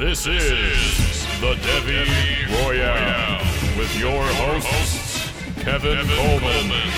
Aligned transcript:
This 0.00 0.26
is 0.26 1.26
the 1.42 1.56
Devy 1.56 2.64
Royale 2.64 3.38
with 3.76 3.94
your 3.98 4.24
hosts, 4.24 5.30
Kevin 5.60 6.06
Coleman, 6.16 6.90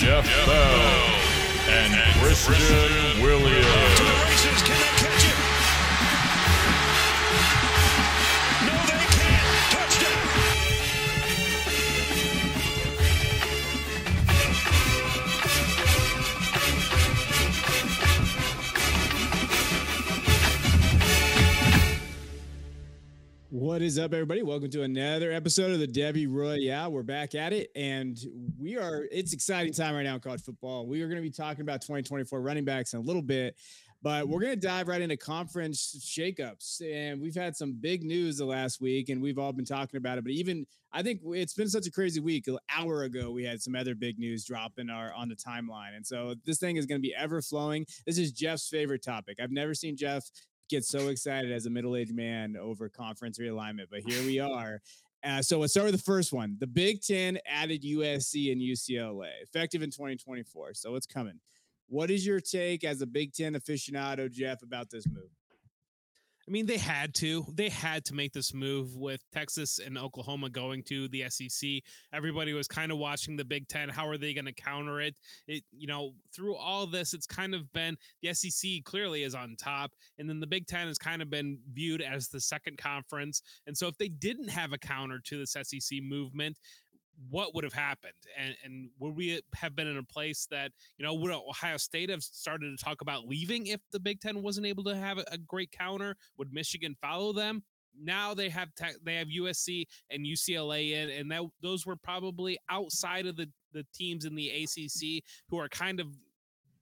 Jeff 0.00 0.26
Bell, 0.46 1.10
and 1.68 1.94
Christian 2.18 3.22
Williams. 3.22 3.99
What 23.50 23.82
is 23.82 23.98
up, 23.98 24.14
everybody? 24.14 24.44
Welcome 24.44 24.70
to 24.70 24.84
another 24.84 25.32
episode 25.32 25.72
of 25.72 25.80
the 25.80 25.88
Devy 25.88 26.28
Royale. 26.30 26.92
We're 26.92 27.02
back 27.02 27.34
at 27.34 27.52
it, 27.52 27.72
and 27.74 28.16
we 28.56 28.78
are. 28.78 29.08
It's 29.10 29.32
exciting 29.32 29.72
time 29.72 29.96
right 29.96 30.04
now 30.04 30.14
in 30.14 30.20
college 30.20 30.42
football. 30.42 30.86
We 30.86 31.02
are 31.02 31.08
going 31.08 31.16
to 31.16 31.22
be 31.22 31.32
talking 31.32 31.62
about 31.62 31.80
2024 31.80 32.40
running 32.40 32.64
backs 32.64 32.92
in 32.92 33.00
a 33.00 33.02
little 33.02 33.22
bit, 33.22 33.56
but 34.02 34.28
we're 34.28 34.38
going 34.38 34.52
to 34.52 34.66
dive 34.66 34.86
right 34.86 35.00
into 35.00 35.16
conference 35.16 35.96
shakeups. 35.98 36.80
And 36.94 37.20
we've 37.20 37.34
had 37.34 37.56
some 37.56 37.72
big 37.72 38.04
news 38.04 38.36
the 38.36 38.44
last 38.44 38.80
week, 38.80 39.08
and 39.08 39.20
we've 39.20 39.36
all 39.36 39.52
been 39.52 39.64
talking 39.64 39.98
about 39.98 40.16
it. 40.16 40.22
But 40.22 40.32
even 40.32 40.64
I 40.92 41.02
think 41.02 41.20
it's 41.24 41.54
been 41.54 41.68
such 41.68 41.88
a 41.88 41.90
crazy 41.90 42.20
week. 42.20 42.46
An 42.46 42.56
hour 42.72 43.02
ago, 43.02 43.32
we 43.32 43.42
had 43.42 43.60
some 43.60 43.74
other 43.74 43.96
big 43.96 44.16
news 44.16 44.44
drop 44.44 44.74
in 44.78 44.90
our 44.90 45.12
on 45.12 45.28
the 45.28 45.34
timeline, 45.34 45.96
and 45.96 46.06
so 46.06 46.36
this 46.46 46.60
thing 46.60 46.76
is 46.76 46.86
going 46.86 47.00
to 47.00 47.02
be 47.02 47.16
ever 47.18 47.42
flowing. 47.42 47.84
This 48.06 48.16
is 48.16 48.30
Jeff's 48.30 48.68
favorite 48.68 49.02
topic. 49.02 49.38
I've 49.42 49.50
never 49.50 49.74
seen 49.74 49.96
Jeff 49.96 50.30
get 50.70 50.84
so 50.84 51.08
excited 51.08 51.50
as 51.52 51.66
a 51.66 51.70
middle-aged 51.70 52.14
man 52.14 52.56
over 52.56 52.88
conference 52.88 53.38
realignment, 53.38 53.86
but 53.90 54.00
here 54.00 54.22
we 54.24 54.38
are. 54.38 54.80
Uh, 55.22 55.42
so 55.42 55.58
let's 55.58 55.72
start 55.72 55.84
with 55.84 55.94
the 55.94 56.02
first 56.02 56.32
one. 56.32 56.56
The 56.58 56.66
Big 56.66 57.02
Ten 57.02 57.38
added 57.46 57.82
USC 57.82 58.52
and 58.52 58.60
UCLA 58.60 59.30
effective 59.42 59.82
in 59.82 59.90
2024. 59.90 60.74
So 60.74 60.94
it's 60.94 61.06
coming. 61.06 61.40
What 61.88 62.10
is 62.10 62.24
your 62.24 62.40
take 62.40 62.84
as 62.84 63.02
a 63.02 63.06
Big 63.06 63.34
Ten 63.34 63.54
aficionado, 63.54 64.30
Jeff, 64.30 64.62
about 64.62 64.90
this 64.90 65.06
move? 65.06 65.30
I 66.48 66.50
mean, 66.50 66.66
they 66.66 66.78
had 66.78 67.14
to. 67.16 67.44
They 67.54 67.68
had 67.68 68.04
to 68.06 68.14
make 68.14 68.32
this 68.32 68.54
move 68.54 68.96
with 68.96 69.22
Texas 69.32 69.78
and 69.78 69.96
Oklahoma 69.96 70.50
going 70.50 70.82
to 70.84 71.08
the 71.08 71.24
SEC. 71.28 71.70
Everybody 72.12 72.52
was 72.52 72.66
kind 72.66 72.90
of 72.90 72.98
watching 72.98 73.36
the 73.36 73.44
Big 73.44 73.68
Ten. 73.68 73.88
How 73.88 74.08
are 74.08 74.18
they 74.18 74.34
going 74.34 74.46
to 74.46 74.52
counter 74.52 75.00
it? 75.00 75.14
It, 75.46 75.64
you 75.70 75.86
know, 75.86 76.12
through 76.34 76.56
all 76.56 76.86
this, 76.86 77.14
it's 77.14 77.26
kind 77.26 77.54
of 77.54 77.70
been 77.72 77.96
the 78.22 78.32
SEC 78.34 78.84
clearly 78.84 79.22
is 79.22 79.34
on 79.34 79.54
top, 79.56 79.92
and 80.18 80.28
then 80.28 80.40
the 80.40 80.46
Big 80.46 80.66
Ten 80.66 80.86
has 80.86 80.98
kind 80.98 81.22
of 81.22 81.30
been 81.30 81.58
viewed 81.72 82.02
as 82.02 82.28
the 82.28 82.40
second 82.40 82.78
conference. 82.78 83.42
And 83.66 83.76
so, 83.76 83.86
if 83.86 83.96
they 83.98 84.08
didn't 84.08 84.48
have 84.48 84.72
a 84.72 84.78
counter 84.78 85.20
to 85.26 85.38
this 85.38 85.56
SEC 85.62 86.00
movement, 86.02 86.58
what 87.28 87.54
would 87.54 87.64
have 87.64 87.72
happened 87.72 88.12
and 88.38 88.54
and 88.64 88.90
would 88.98 89.14
we 89.14 89.40
have 89.54 89.76
been 89.76 89.86
in 89.86 89.98
a 89.98 90.02
place 90.02 90.46
that 90.50 90.72
you 90.96 91.04
know 91.04 91.14
would 91.14 91.30
ohio 91.30 91.76
state 91.76 92.08
have 92.08 92.22
started 92.22 92.76
to 92.76 92.82
talk 92.82 93.00
about 93.02 93.26
leaving 93.26 93.66
if 93.66 93.80
the 93.92 94.00
big 94.00 94.20
ten 94.20 94.42
wasn't 94.42 94.66
able 94.66 94.84
to 94.84 94.96
have 94.96 95.18
a, 95.18 95.38
great 95.38 95.70
counter? 95.72 96.16
Would 96.38 96.52
michigan 96.52 96.96
follow 97.00 97.32
them? 97.32 97.62
Now 98.00 98.34
they 98.34 98.48
have 98.48 98.74
te- 98.74 98.98
they 99.02 99.16
have 99.16 99.28
usc 99.28 99.86
and 100.10 100.24
ucla 100.24 100.92
in 100.92 101.10
and 101.10 101.30
that 101.30 101.42
those 101.60 101.84
were 101.84 101.96
probably 101.96 102.58
outside 102.70 103.26
of 103.26 103.36
the 103.36 103.48
the 103.72 103.84
teams 103.94 104.24
in 104.24 104.34
the 104.34 104.62
acc 104.62 105.24
who 105.48 105.58
are 105.58 105.68
kind 105.68 106.00
of 106.00 106.08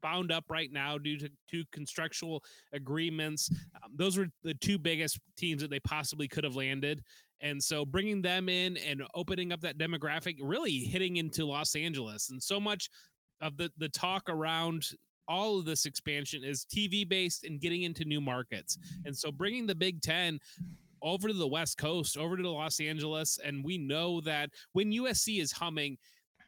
bound 0.03 0.33
up 0.33 0.45
right 0.49 0.73
now 0.73 0.99
due 0.99 1.19
to 1.19 1.29
two 1.51 1.65
constructual 1.73 2.43
agreements 2.73 3.51
um, 3.83 3.93
those 3.97 4.17
were 4.17 4.29
the 4.43 4.55
two 4.55 4.79
biggest 4.79 5.19
teams 5.37 5.63
that 5.63 5.71
they 5.71 5.81
possibly 5.81 6.29
could 6.29 6.45
have 6.45 6.57
landed 6.57 7.03
and 7.41 7.63
so 7.63 7.85
bringing 7.85 8.21
them 8.23 8.49
in 8.49 8.77
and 8.79 9.03
opening 9.15 9.53
up 9.53 9.61
that 9.61 9.79
demographic, 9.79 10.37
really 10.41 10.79
hitting 10.79 11.17
into 11.17 11.45
Los 11.45 11.75
Angeles. 11.75 12.31
And 12.31 12.43
so 12.43 12.59
much 12.59 12.89
of 13.41 13.57
the, 13.57 13.71
the 13.79 13.89
talk 13.89 14.25
around 14.29 14.89
all 15.29 15.59
of 15.59 15.65
this 15.65 15.85
expansion 15.85 16.43
is 16.43 16.65
TV 16.65 17.09
based 17.09 17.45
and 17.45 17.61
getting 17.61 17.83
into 17.83 18.05
new 18.05 18.21
markets. 18.21 18.79
And 19.05 19.17
so 19.17 19.31
bringing 19.31 19.67
the 19.67 19.75
Big 19.75 20.01
Ten 20.01 20.39
over 21.03 21.29
to 21.29 21.35
the 21.35 21.47
West 21.47 21.79
Coast, 21.79 22.17
over 22.17 22.37
to 22.37 22.51
Los 22.51 22.81
Angeles. 22.81 23.39
And 23.45 23.65
we 23.65 23.79
know 23.79 24.21
that 24.23 24.51
when 24.73 24.91
USC 24.91 25.41
is 25.41 25.53
humming, 25.53 25.97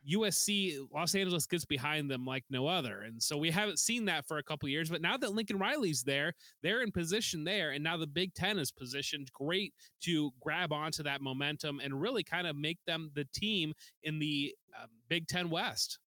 USC 0.09 0.79
Los 0.93 1.15
Angeles 1.15 1.47
gets 1.47 1.65
behind 1.65 2.11
them 2.11 2.25
like 2.25 2.45
no 2.51 2.67
other. 2.67 3.03
And 3.03 3.23
so 3.23 3.37
we 3.37 3.51
haven't 3.51 3.79
seen 3.79 4.05
that 4.07 4.27
for 4.27 4.39
a 4.39 4.43
couple 4.43 4.69
years, 4.69 4.89
but 4.89 5.03
now 5.03 5.17
that 5.17 5.33
Lincoln 5.33 5.59
Riley's 5.59 6.03
there, 6.03 6.33
they're 6.63 6.83
in 6.83 6.91
position 6.91 7.45
there 7.45 7.73
and 7.73 7.85
now 7.85 7.97
the 7.97 8.07
Big 8.07 8.35
10 8.35 8.59
is 8.59 8.71
positioned 8.71 9.31
great 9.33 9.75
to 10.03 10.31
grab 10.41 10.73
onto 10.73 11.03
that 11.03 11.21
momentum 11.21 11.81
and 11.83 12.01
really 12.01 12.23
kind 12.23 12.47
of 12.47 12.57
make 12.57 12.79
them 12.87 13.11
the 13.15 13.27
team 13.35 13.75
in 14.03 14.19
the 14.19 14.55
um, 14.81 14.89
Big 15.09 15.27
10 15.29 15.51
West. 15.51 15.99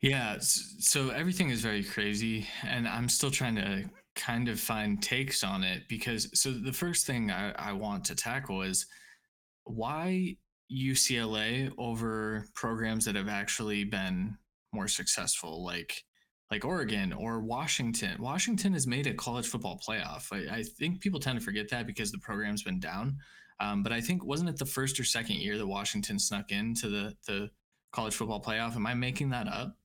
Yeah, 0.00 0.38
so 0.40 1.10
everything 1.10 1.50
is 1.50 1.60
very 1.60 1.84
crazy, 1.84 2.48
and 2.64 2.88
I'm 2.88 3.08
still 3.08 3.30
trying 3.30 3.54
to 3.54 3.84
kind 4.16 4.48
of 4.48 4.58
find 4.58 5.00
takes 5.00 5.44
on 5.44 5.62
it 5.62 5.84
because 5.88 6.28
so 6.38 6.50
the 6.50 6.72
first 6.72 7.06
thing 7.06 7.30
I, 7.30 7.52
I 7.52 7.72
want 7.72 8.04
to 8.06 8.16
tackle 8.16 8.62
is 8.62 8.86
why 9.64 10.36
UCLA 10.72 11.72
over 11.78 12.46
programs 12.54 13.04
that 13.04 13.14
have 13.14 13.28
actually 13.28 13.84
been 13.84 14.36
more 14.72 14.88
successful, 14.88 15.64
like 15.64 16.04
like 16.50 16.64
Oregon 16.64 17.12
or 17.14 17.40
Washington. 17.40 18.20
Washington 18.20 18.74
has 18.74 18.86
made 18.86 19.06
a 19.06 19.14
college 19.14 19.46
football 19.48 19.80
playoff. 19.86 20.26
I, 20.32 20.56
I 20.58 20.62
think 20.62 21.00
people 21.00 21.18
tend 21.18 21.38
to 21.38 21.44
forget 21.44 21.68
that 21.70 21.86
because 21.86 22.12
the 22.12 22.18
program's 22.18 22.62
been 22.62 22.78
down. 22.78 23.16
Um, 23.58 23.82
but 23.82 23.92
I 23.92 24.00
think 24.00 24.24
wasn't 24.24 24.50
it 24.50 24.58
the 24.58 24.66
first 24.66 24.98
or 25.00 25.04
second 25.04 25.36
year 25.36 25.56
that 25.56 25.66
Washington 25.66 26.18
snuck 26.18 26.50
into 26.50 26.88
the 26.88 27.16
the 27.26 27.50
college 27.92 28.14
football 28.14 28.42
playoff? 28.42 28.74
Am 28.76 28.86
I 28.86 28.94
making 28.94 29.30
that 29.30 29.48
up? 29.48 29.76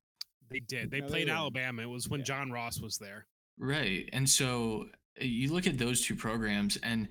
They 0.50 0.60
did. 0.60 0.92
They 0.92 1.02
No, 1.02 1.08
played 1.08 1.26
didn't. 1.26 1.38
Alabama. 1.38 1.82
It 1.84 1.90
was 1.90 2.08
when 2.08 2.22
Yeah. 2.22 2.26
John 2.26 2.52
Ross 2.52 2.80
was 2.80 2.98
there. 2.98 3.28
Right. 3.60 4.10
And 4.14 4.30
so 4.30 4.86
uh, 5.22 5.26
you 5.26 5.52
look 5.52 5.68
at 5.68 5.78
those 5.78 6.02
two 6.02 6.16
programs, 6.16 6.78
and 6.78 7.10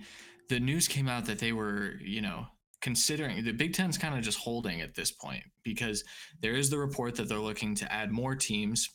the 0.48 0.60
news 0.60 0.88
came 0.88 1.08
out 1.08 1.26
that 1.26 1.38
they 1.38 1.53
were, 1.53 1.94
you 2.00 2.20
know, 2.22 2.47
considering 2.82 3.44
the 3.44 3.53
Big 3.53 3.75
Ten's 3.75 3.98
kind 3.98 4.16
of 4.16 4.22
just 4.22 4.38
holding 4.38 4.81
at 4.81 4.94
this 4.94 5.10
point 5.10 5.42
because 5.62 6.04
there 6.41 6.54
is 6.54 6.70
the 6.70 6.78
report 6.78 7.14
that 7.16 7.28
they're 7.28 7.38
looking 7.38 7.75
to 7.76 7.92
add 7.92 8.10
more 8.12 8.34
teams. 8.34 8.91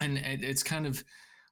And 0.00 0.18
it, 0.18 0.42
it's 0.42 0.62
kind 0.62 0.86
of, 0.86 1.02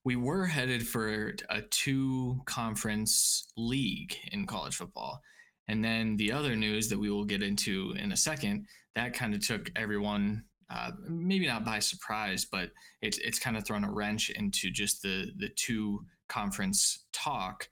we 0.04 0.16
were 0.16 0.46
headed 0.46 0.86
for 0.86 1.34
a 1.50 1.62
two 1.70 2.42
conference 2.46 3.46
league 3.56 4.16
in 4.32 4.46
college 4.46 4.76
football. 4.76 5.20
And 5.68 5.82
then 5.82 6.16
the 6.16 6.32
other 6.32 6.56
news 6.56 6.88
that 6.88 6.98
we 6.98 7.10
will 7.10 7.24
get 7.24 7.42
into 7.42 7.94
in 7.98 8.12
a 8.12 8.16
second, 8.16 8.66
that 8.94 9.14
kind 9.14 9.34
of 9.34 9.46
took 9.46 9.70
everyone 9.76 10.44
uh, 10.70 10.90
maybe 11.08 11.46
not 11.46 11.64
by 11.64 11.78
surprise, 11.78 12.44
but 12.44 12.70
it's 13.02 13.18
it's 13.18 13.38
kind 13.38 13.56
of 13.56 13.64
thrown 13.64 13.84
a 13.84 13.92
wrench 13.92 14.30
into 14.30 14.70
just 14.70 15.02
the 15.02 15.30
the 15.36 15.48
two 15.56 16.04
conference 16.28 17.04
talk. 17.12 17.68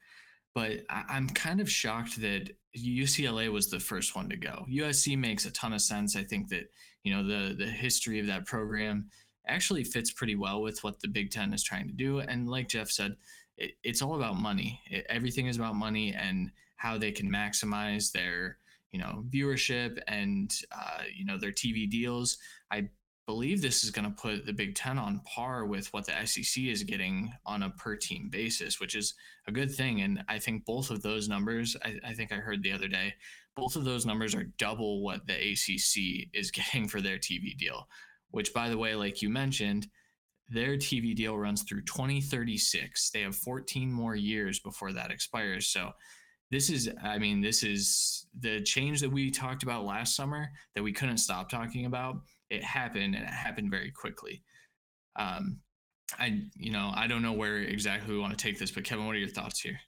But 0.55 0.81
I'm 0.89 1.27
kind 1.29 1.59
of 1.59 1.69
shocked 1.69 2.21
that 2.21 2.51
UCLA 2.77 3.51
was 3.51 3.69
the 3.69 3.79
first 3.79 4.15
one 4.15 4.29
to 4.29 4.37
go. 4.37 4.65
USC 4.69 5.17
makes 5.17 5.45
a 5.45 5.51
ton 5.51 5.73
of 5.73 5.81
sense. 5.81 6.15
I 6.15 6.23
think 6.23 6.49
that 6.49 6.71
you 7.03 7.13
know 7.13 7.23
the 7.23 7.53
the 7.55 7.67
history 7.67 8.19
of 8.19 8.27
that 8.27 8.45
program 8.45 9.09
actually 9.47 9.83
fits 9.83 10.11
pretty 10.11 10.35
well 10.35 10.61
with 10.61 10.83
what 10.83 10.99
the 10.99 11.07
Big 11.07 11.31
Ten 11.31 11.53
is 11.53 11.63
trying 11.63 11.87
to 11.87 11.93
do. 11.93 12.19
And 12.19 12.49
like 12.49 12.69
Jeff 12.69 12.89
said, 12.89 13.15
it, 13.57 13.73
it's 13.83 14.01
all 14.01 14.15
about 14.15 14.39
money. 14.39 14.79
It, 14.89 15.05
everything 15.09 15.47
is 15.47 15.57
about 15.57 15.75
money 15.75 16.13
and 16.13 16.51
how 16.77 16.97
they 16.97 17.11
can 17.11 17.29
maximize 17.31 18.11
their 18.11 18.57
you 18.91 18.99
know 18.99 19.23
viewership 19.29 19.99
and 20.07 20.53
uh, 20.71 21.01
you 21.13 21.25
know 21.25 21.37
their 21.37 21.51
TV 21.51 21.89
deals. 21.89 22.37
I 22.71 22.89
believe 23.25 23.61
this 23.61 23.83
is 23.83 23.91
going 23.91 24.05
to 24.05 24.21
put 24.21 24.45
the 24.45 24.53
Big 24.53 24.75
Ten 24.75 24.97
on 24.97 25.21
par 25.21 25.65
with 25.65 25.91
what 25.93 26.05
the 26.05 26.25
SEC 26.25 26.63
is 26.63 26.83
getting 26.83 27.31
on 27.45 27.63
a 27.63 27.69
per 27.69 27.95
team 27.95 28.29
basis, 28.29 28.79
which 28.79 28.95
is 28.95 29.13
a 29.47 29.51
good 29.51 29.73
thing. 29.73 30.01
And 30.01 30.23
I 30.27 30.39
think 30.39 30.65
both 30.65 30.89
of 30.91 31.01
those 31.01 31.29
numbers, 31.29 31.77
I, 31.83 31.95
I 32.05 32.13
think 32.13 32.31
I 32.31 32.35
heard 32.35 32.61
the 32.61 32.73
other 32.73 32.87
day, 32.87 33.13
both 33.55 33.75
of 33.75 33.85
those 33.85 34.05
numbers 34.05 34.35
are 34.35 34.51
double 34.57 35.03
what 35.03 35.25
the 35.25 35.33
ACC 35.33 36.29
is 36.33 36.51
getting 36.51 36.87
for 36.87 37.01
their 37.01 37.17
TV 37.17 37.57
deal. 37.57 37.87
Which, 38.31 38.53
by 38.53 38.69
the 38.69 38.77
way, 38.77 38.95
like 38.95 39.21
you 39.21 39.29
mentioned, 39.29 39.87
their 40.49 40.75
TV 40.75 41.15
deal 41.15 41.37
runs 41.37 41.63
through 41.63 41.83
2036. 41.83 43.11
They 43.11 43.21
have 43.21 43.35
14 43.35 43.91
more 43.91 44.15
years 44.15 44.59
before 44.59 44.91
that 44.93 45.11
expires. 45.11 45.67
So 45.67 45.91
this 46.51 46.69
is 46.69 46.87
i 47.01 47.17
mean 47.17 47.41
this 47.41 47.63
is 47.63 48.27
the 48.41 48.61
change 48.61 49.01
that 49.01 49.09
we 49.09 49.31
talked 49.31 49.63
about 49.63 49.85
last 49.85 50.15
summer 50.15 50.51
that 50.75 50.83
we 50.83 50.93
couldn't 50.93 51.17
stop 51.17 51.49
talking 51.49 51.87
about 51.87 52.17
it 52.53 52.63
happened 52.63 53.15
and 53.15 53.23
it 53.23 53.29
happened 53.29 53.69
very 53.71 53.91
quickly. 53.91 54.43
Um 55.15 55.59
i 56.19 56.41
you 56.55 56.71
know 56.71 56.91
i 56.95 57.07
don't 57.07 57.21
know 57.21 57.33
where 57.33 57.57
exactly 57.57 58.13
we 58.13 58.19
want 58.19 58.37
to 58.37 58.43
take 58.43 58.59
this 58.59 58.71
but 58.71 58.83
kevin 58.83 59.05
what 59.05 59.15
are 59.15 59.19
your 59.19 59.29
thoughts 59.29 59.61
here 59.61 59.79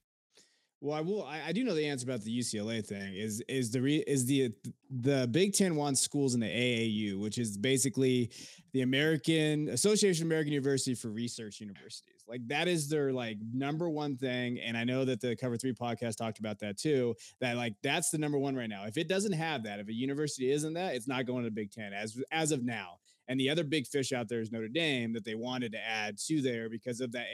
Well, 0.85 0.95
I 0.95 1.01
will. 1.01 1.23
I, 1.23 1.47
I, 1.47 1.51
do 1.51 1.63
know 1.63 1.73
the 1.73 1.87
answer 1.87 2.05
about 2.05 2.21
the 2.21 2.39
UCLA 2.39 2.85
thing. 2.85 3.15
Is 3.15 3.41
is 3.49 3.71
the 3.71 3.81
re, 3.81 4.03
is 4.05 4.27
the 4.27 4.51
the 4.91 5.27
Big 5.31 5.53
Ten 5.53 5.75
wants 5.75 5.99
schools 5.99 6.35
in 6.35 6.39
the 6.41 6.45
AAU, 6.45 7.19
which 7.19 7.39
is 7.39 7.57
basically 7.57 8.29
the 8.71 8.81
American 8.81 9.69
Association 9.69 10.25
of 10.25 10.27
American 10.27 10.53
University 10.53 10.93
for 10.93 11.09
Research 11.09 11.59
Universities. 11.59 12.23
Like 12.27 12.47
that 12.49 12.67
is 12.67 12.87
their 12.87 13.11
like 13.11 13.37
number 13.51 13.89
one 13.89 14.15
thing. 14.15 14.59
And 14.59 14.77
I 14.77 14.83
know 14.83 15.05
that 15.05 15.21
the 15.21 15.35
Cover 15.35 15.57
Three 15.57 15.73
podcast 15.73 16.17
talked 16.17 16.37
about 16.37 16.59
that 16.59 16.77
too. 16.77 17.15
That 17.41 17.57
like 17.57 17.73
that's 17.81 18.11
the 18.11 18.19
number 18.19 18.38
one 18.38 18.55
right 18.55 18.69
now. 18.69 18.85
If 18.85 18.97
it 18.97 19.07
doesn't 19.07 19.33
have 19.33 19.63
that, 19.63 19.79
if 19.79 19.88
a 19.88 19.93
university 19.93 20.51
isn't 20.51 20.73
that, 20.75 20.93
it's 20.93 21.07
not 21.07 21.25
going 21.25 21.45
to 21.45 21.49
the 21.49 21.55
Big 21.55 21.71
Ten 21.71 21.93
as 21.93 22.15
as 22.31 22.51
of 22.51 22.63
now. 22.63 22.99
And 23.27 23.39
the 23.39 23.50
other 23.50 23.63
big 23.63 23.88
fish 23.88 24.13
out 24.13 24.27
there 24.27 24.42
is 24.42 24.51
Notre 24.51 24.68
Dame 24.68 25.13
that 25.13 25.25
they 25.25 25.36
wanted 25.36 25.72
to 25.72 25.80
add 25.80 26.18
to 26.27 26.42
there 26.42 26.69
because 26.69 27.01
of 27.01 27.12
that 27.13 27.27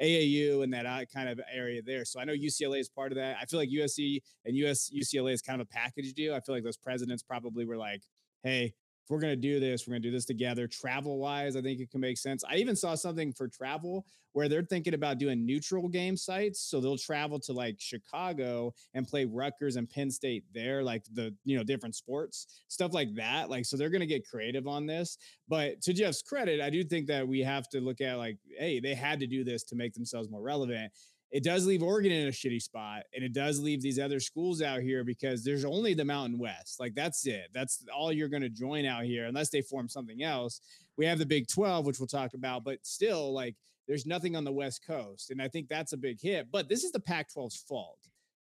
AAU 0.00 0.62
and 0.62 0.72
that 0.72 0.86
uh, 0.86 1.04
kind 1.12 1.28
of 1.28 1.40
area 1.52 1.82
there. 1.82 2.04
So 2.04 2.20
I 2.20 2.24
know 2.24 2.32
UCLA 2.32 2.78
is 2.78 2.88
part 2.88 3.12
of 3.12 3.16
that. 3.16 3.36
I 3.40 3.44
feel 3.44 3.58
like 3.58 3.70
USC 3.70 4.20
and 4.44 4.56
US 4.56 4.90
UCLA 4.94 5.32
is 5.32 5.42
kind 5.42 5.60
of 5.60 5.66
a 5.66 5.74
package 5.74 6.12
deal. 6.14 6.34
I 6.34 6.40
feel 6.40 6.54
like 6.54 6.64
those 6.64 6.76
presidents 6.76 7.22
probably 7.22 7.64
were 7.64 7.76
like, 7.76 8.02
hey, 8.42 8.74
if 9.06 9.10
we're 9.10 9.20
going 9.20 9.32
to 9.32 9.36
do 9.36 9.60
this, 9.60 9.86
we're 9.86 9.92
going 9.92 10.02
to 10.02 10.08
do 10.08 10.12
this 10.12 10.24
together. 10.24 10.66
Travel 10.66 11.18
wise, 11.18 11.54
I 11.54 11.62
think 11.62 11.78
it 11.78 11.92
can 11.92 12.00
make 12.00 12.18
sense. 12.18 12.42
I 12.42 12.56
even 12.56 12.74
saw 12.74 12.96
something 12.96 13.32
for 13.32 13.46
travel 13.46 14.04
where 14.32 14.48
they're 14.48 14.64
thinking 14.64 14.94
about 14.94 15.18
doing 15.18 15.46
neutral 15.46 15.88
game 15.88 16.16
sites. 16.16 16.60
So 16.60 16.80
they'll 16.80 16.98
travel 16.98 17.38
to 17.38 17.52
like 17.52 17.76
Chicago 17.78 18.74
and 18.94 19.06
play 19.06 19.24
Rutgers 19.24 19.76
and 19.76 19.88
Penn 19.88 20.10
State 20.10 20.42
there, 20.52 20.82
like 20.82 21.04
the, 21.12 21.32
you 21.44 21.56
know, 21.56 21.62
different 21.62 21.94
sports, 21.94 22.62
stuff 22.66 22.92
like 22.92 23.14
that. 23.14 23.48
Like, 23.48 23.64
so 23.64 23.76
they're 23.76 23.90
going 23.90 24.00
to 24.00 24.06
get 24.06 24.28
creative 24.28 24.66
on 24.66 24.86
this. 24.86 25.18
But 25.46 25.80
to 25.82 25.92
Jeff's 25.92 26.20
credit, 26.20 26.60
I 26.60 26.68
do 26.68 26.82
think 26.82 27.06
that 27.06 27.28
we 27.28 27.38
have 27.42 27.68
to 27.68 27.80
look 27.80 28.00
at 28.00 28.18
like, 28.18 28.38
hey, 28.58 28.80
they 28.80 28.96
had 28.96 29.20
to 29.20 29.28
do 29.28 29.44
this 29.44 29.62
to 29.64 29.76
make 29.76 29.94
themselves 29.94 30.28
more 30.28 30.42
relevant 30.42 30.90
it 31.36 31.44
does 31.44 31.66
leave 31.66 31.82
Oregon 31.82 32.12
in 32.12 32.28
a 32.28 32.30
shitty 32.30 32.62
spot 32.62 33.02
and 33.14 33.22
it 33.22 33.34
does 33.34 33.60
leave 33.60 33.82
these 33.82 33.98
other 33.98 34.20
schools 34.20 34.62
out 34.62 34.80
here 34.80 35.04
because 35.04 35.44
there's 35.44 35.66
only 35.66 35.92
the 35.92 36.02
Mountain 36.02 36.38
West. 36.38 36.80
Like 36.80 36.94
that's 36.94 37.26
it. 37.26 37.48
That's 37.52 37.84
all 37.94 38.10
you're 38.10 38.30
going 38.30 38.40
to 38.40 38.48
join 38.48 38.86
out 38.86 39.04
here 39.04 39.26
unless 39.26 39.50
they 39.50 39.60
form 39.60 39.86
something 39.86 40.22
else. 40.22 40.62
We 40.96 41.04
have 41.04 41.18
the 41.18 41.26
Big 41.26 41.46
12, 41.46 41.84
which 41.84 42.00
we'll 42.00 42.06
talk 42.06 42.32
about, 42.32 42.64
but 42.64 42.78
still 42.86 43.34
like 43.34 43.54
there's 43.86 44.06
nothing 44.06 44.34
on 44.34 44.44
the 44.44 44.52
West 44.52 44.86
Coast. 44.86 45.30
And 45.30 45.42
I 45.42 45.48
think 45.48 45.68
that's 45.68 45.92
a 45.92 45.98
big 45.98 46.22
hit. 46.22 46.46
But 46.50 46.70
this 46.70 46.84
is 46.84 46.90
the 46.90 47.00
Pac 47.00 47.28
12's 47.30 47.56
fault 47.68 47.98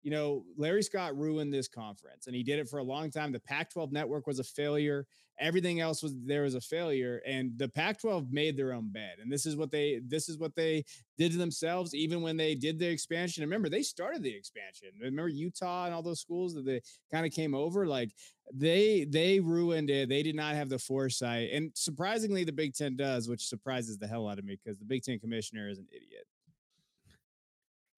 you 0.01 0.11
know, 0.11 0.45
Larry 0.57 0.83
Scott 0.83 1.17
ruined 1.17 1.53
this 1.53 1.67
conference 1.67 2.27
and 2.27 2.35
he 2.35 2.43
did 2.43 2.59
it 2.59 2.69
for 2.69 2.79
a 2.79 2.83
long 2.83 3.11
time. 3.11 3.31
The 3.31 3.39
Pac 3.39 3.71
12 3.71 3.91
network 3.91 4.27
was 4.27 4.39
a 4.39 4.43
failure. 4.43 5.05
Everything 5.39 5.79
else 5.79 6.03
was 6.03 6.15
there 6.25 6.43
was 6.43 6.55
a 6.55 6.61
failure. 6.61 7.21
And 7.25 7.57
the 7.57 7.69
Pac 7.69 8.01
12 8.01 8.31
made 8.31 8.57
their 8.57 8.73
own 8.73 8.91
bed. 8.91 9.17
And 9.21 9.31
this 9.31 9.45
is 9.45 9.55
what 9.55 9.71
they 9.71 10.01
this 10.05 10.29
is 10.29 10.37
what 10.37 10.55
they 10.55 10.83
did 11.17 11.31
to 11.33 11.37
themselves, 11.37 11.93
even 11.93 12.21
when 12.21 12.37
they 12.37 12.55
did 12.55 12.79
the 12.79 12.87
expansion. 12.87 13.43
Remember, 13.43 13.69
they 13.69 13.81
started 13.81 14.23
the 14.23 14.35
expansion. 14.35 14.89
Remember 15.01 15.29
Utah 15.29 15.85
and 15.85 15.93
all 15.93 16.03
those 16.03 16.21
schools 16.21 16.53
that 16.55 16.65
they 16.65 16.81
kind 17.11 17.25
of 17.25 17.31
came 17.31 17.53
over? 17.53 17.85
Like 17.85 18.11
they 18.53 19.05
they 19.09 19.39
ruined 19.39 19.89
it. 19.89 20.09
They 20.09 20.23
did 20.23 20.35
not 20.35 20.55
have 20.55 20.69
the 20.69 20.79
foresight. 20.79 21.49
And 21.53 21.71
surprisingly, 21.73 22.43
the 22.43 22.51
Big 22.51 22.73
Ten 22.73 22.95
does, 22.95 23.29
which 23.29 23.47
surprises 23.47 23.97
the 23.97 24.07
hell 24.07 24.27
out 24.27 24.39
of 24.39 24.45
me 24.45 24.57
because 24.61 24.77
the 24.79 24.85
Big 24.85 25.03
Ten 25.03 25.19
commissioner 25.19 25.69
is 25.69 25.77
an 25.77 25.87
idiot. 25.91 26.25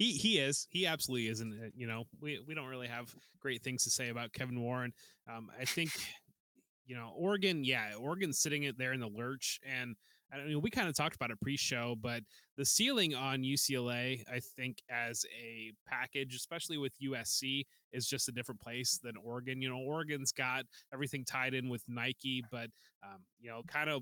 He 0.01 0.13
he 0.13 0.39
is. 0.39 0.65
He 0.71 0.87
absolutely 0.87 1.27
isn't. 1.27 1.73
You 1.75 1.85
know, 1.85 2.05
we 2.19 2.39
we 2.47 2.55
don't 2.55 2.65
really 2.65 2.87
have 2.87 3.13
great 3.39 3.61
things 3.61 3.83
to 3.83 3.91
say 3.91 4.09
about 4.09 4.33
Kevin 4.33 4.59
Warren. 4.59 4.93
Um, 5.31 5.51
I 5.59 5.65
think, 5.65 5.91
you 6.87 6.95
know, 6.95 7.13
Oregon. 7.15 7.63
Yeah, 7.63 7.91
Oregon's 7.99 8.39
sitting 8.39 8.63
it 8.63 8.79
there 8.79 8.93
in 8.93 8.99
the 8.99 9.11
lurch, 9.15 9.59
and 9.63 9.95
I 10.33 10.43
mean, 10.43 10.59
we 10.59 10.71
kind 10.71 10.89
of 10.89 10.95
talked 10.95 11.15
about 11.15 11.29
it 11.29 11.39
pre-show, 11.39 11.95
but 12.01 12.23
the 12.57 12.65
ceiling 12.65 13.13
on 13.13 13.43
UCLA, 13.43 14.23
I 14.27 14.39
think, 14.39 14.77
as 14.89 15.23
a 15.39 15.71
package, 15.87 16.33
especially 16.35 16.79
with 16.79 16.93
USC, 16.99 17.65
is 17.91 18.07
just 18.07 18.27
a 18.27 18.31
different 18.31 18.59
place 18.59 18.99
than 19.03 19.13
Oregon. 19.23 19.61
You 19.61 19.69
know, 19.69 19.77
Oregon's 19.77 20.31
got 20.31 20.63
everything 20.91 21.25
tied 21.25 21.53
in 21.53 21.69
with 21.69 21.83
Nike, 21.87 22.43
but 22.49 22.71
um, 23.03 23.19
you 23.39 23.51
know, 23.51 23.61
kind 23.67 23.91
of 23.91 24.01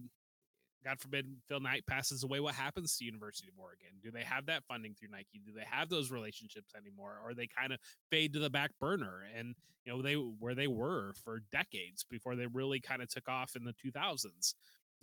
God 0.84 1.00
forbid 1.00 1.28
Phil 1.48 1.60
Knight 1.60 1.86
passes 1.86 2.24
away, 2.24 2.40
what 2.40 2.56
happens 2.56 2.98
to 2.98 3.06
University 3.06 3.50
of 3.50 3.60
Oregon? 3.60 3.90
Do 4.02 4.12
they 4.12 4.24
have 4.24 4.46
that 4.46 4.64
funding 4.66 4.94
through 4.94 5.10
Nike? 5.10 5.42
Do 5.46 5.52
they 5.54 5.66
have 5.70 5.90
those 5.90 6.12
relationships 6.12 6.74
anymore? 6.76 7.20
Or 7.24 7.34
they 7.34 7.48
kind 7.48 7.74
of 7.74 7.80
fade 8.10 8.34
to 8.34 8.40
the 8.40 8.50
back 8.50 8.72
burner 8.80 9.24
and 9.38 9.56
you 9.86 9.94
know 9.94 10.02
they 10.02 10.14
where 10.14 10.56
they 10.56 10.68
were 10.68 11.14
for 11.24 11.42
decades 11.52 12.06
before 12.10 12.36
they 12.36 12.48
really 12.48 12.80
kind 12.80 13.02
of 13.02 13.10
took 13.10 13.28
off 13.28 13.56
in 13.56 13.64
the 13.64 13.74
2000s. 13.74 14.54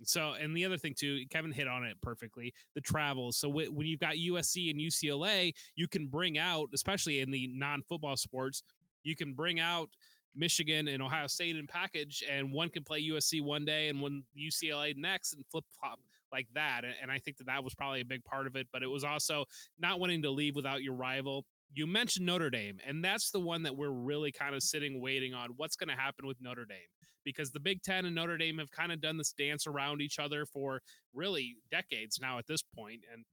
So, 0.03 0.33
and 0.39 0.55
the 0.55 0.65
other 0.65 0.77
thing 0.77 0.93
too, 0.93 1.25
Kevin 1.29 1.51
hit 1.51 1.67
on 1.67 1.83
it 1.83 1.99
perfectly 2.01 2.53
the 2.75 2.81
travel. 2.81 3.31
So, 3.31 3.47
w- 3.47 3.71
when 3.71 3.87
you've 3.87 3.99
got 3.99 4.13
USC 4.15 4.69
and 4.69 4.79
UCLA, 4.79 5.53
you 5.75 5.87
can 5.87 6.07
bring 6.07 6.37
out, 6.37 6.69
especially 6.73 7.19
in 7.19 7.31
the 7.31 7.47
non 7.47 7.81
football 7.81 8.15
sports, 8.15 8.61
you 9.03 9.15
can 9.15 9.33
bring 9.33 9.59
out 9.59 9.89
Michigan 10.35 10.87
and 10.87 11.01
Ohio 11.01 11.27
State 11.27 11.55
in 11.55 11.67
package, 11.67 12.23
and 12.29 12.51
one 12.51 12.69
can 12.69 12.83
play 12.83 13.01
USC 13.09 13.41
one 13.41 13.65
day 13.65 13.89
and 13.89 14.01
one 14.01 14.23
UCLA 14.37 14.95
next, 14.95 15.33
and 15.33 15.45
flip 15.47 15.65
flop 15.79 15.99
like 16.31 16.47
that. 16.53 16.81
And 17.01 17.11
I 17.11 17.19
think 17.19 17.37
that 17.37 17.47
that 17.47 17.63
was 17.63 17.73
probably 17.73 18.01
a 18.01 18.05
big 18.05 18.23
part 18.23 18.47
of 18.47 18.55
it. 18.55 18.67
But 18.71 18.83
it 18.83 18.87
was 18.87 19.03
also 19.03 19.45
not 19.79 19.99
wanting 19.99 20.21
to 20.23 20.29
leave 20.29 20.55
without 20.55 20.83
your 20.83 20.93
rival. 20.93 21.45
You 21.73 21.87
mentioned 21.87 22.25
Notre 22.25 22.49
Dame, 22.49 22.79
and 22.85 23.03
that's 23.03 23.31
the 23.31 23.39
one 23.39 23.63
that 23.63 23.75
we're 23.75 23.89
really 23.89 24.31
kind 24.31 24.55
of 24.55 24.63
sitting 24.63 25.01
waiting 25.01 25.33
on. 25.33 25.49
What's 25.57 25.75
going 25.75 25.89
to 25.89 26.01
happen 26.01 26.27
with 26.27 26.37
Notre 26.41 26.65
Dame? 26.65 26.77
Because 27.25 27.51
the 27.51 27.59
Big 27.59 27.81
Ten 27.83 28.05
and 28.05 28.15
Notre 28.15 28.37
Dame 28.37 28.57
have 28.57 28.71
kind 28.71 28.91
of 28.91 29.01
done 29.01 29.17
this 29.17 29.33
dance 29.33 29.67
around 29.67 30.01
each 30.01 30.17
other 30.17 30.45
for 30.45 30.81
really 31.13 31.57
decades 31.69 32.19
now 32.21 32.37
at 32.37 32.47
this 32.47 32.61
point, 32.61 33.01
and 33.13 33.25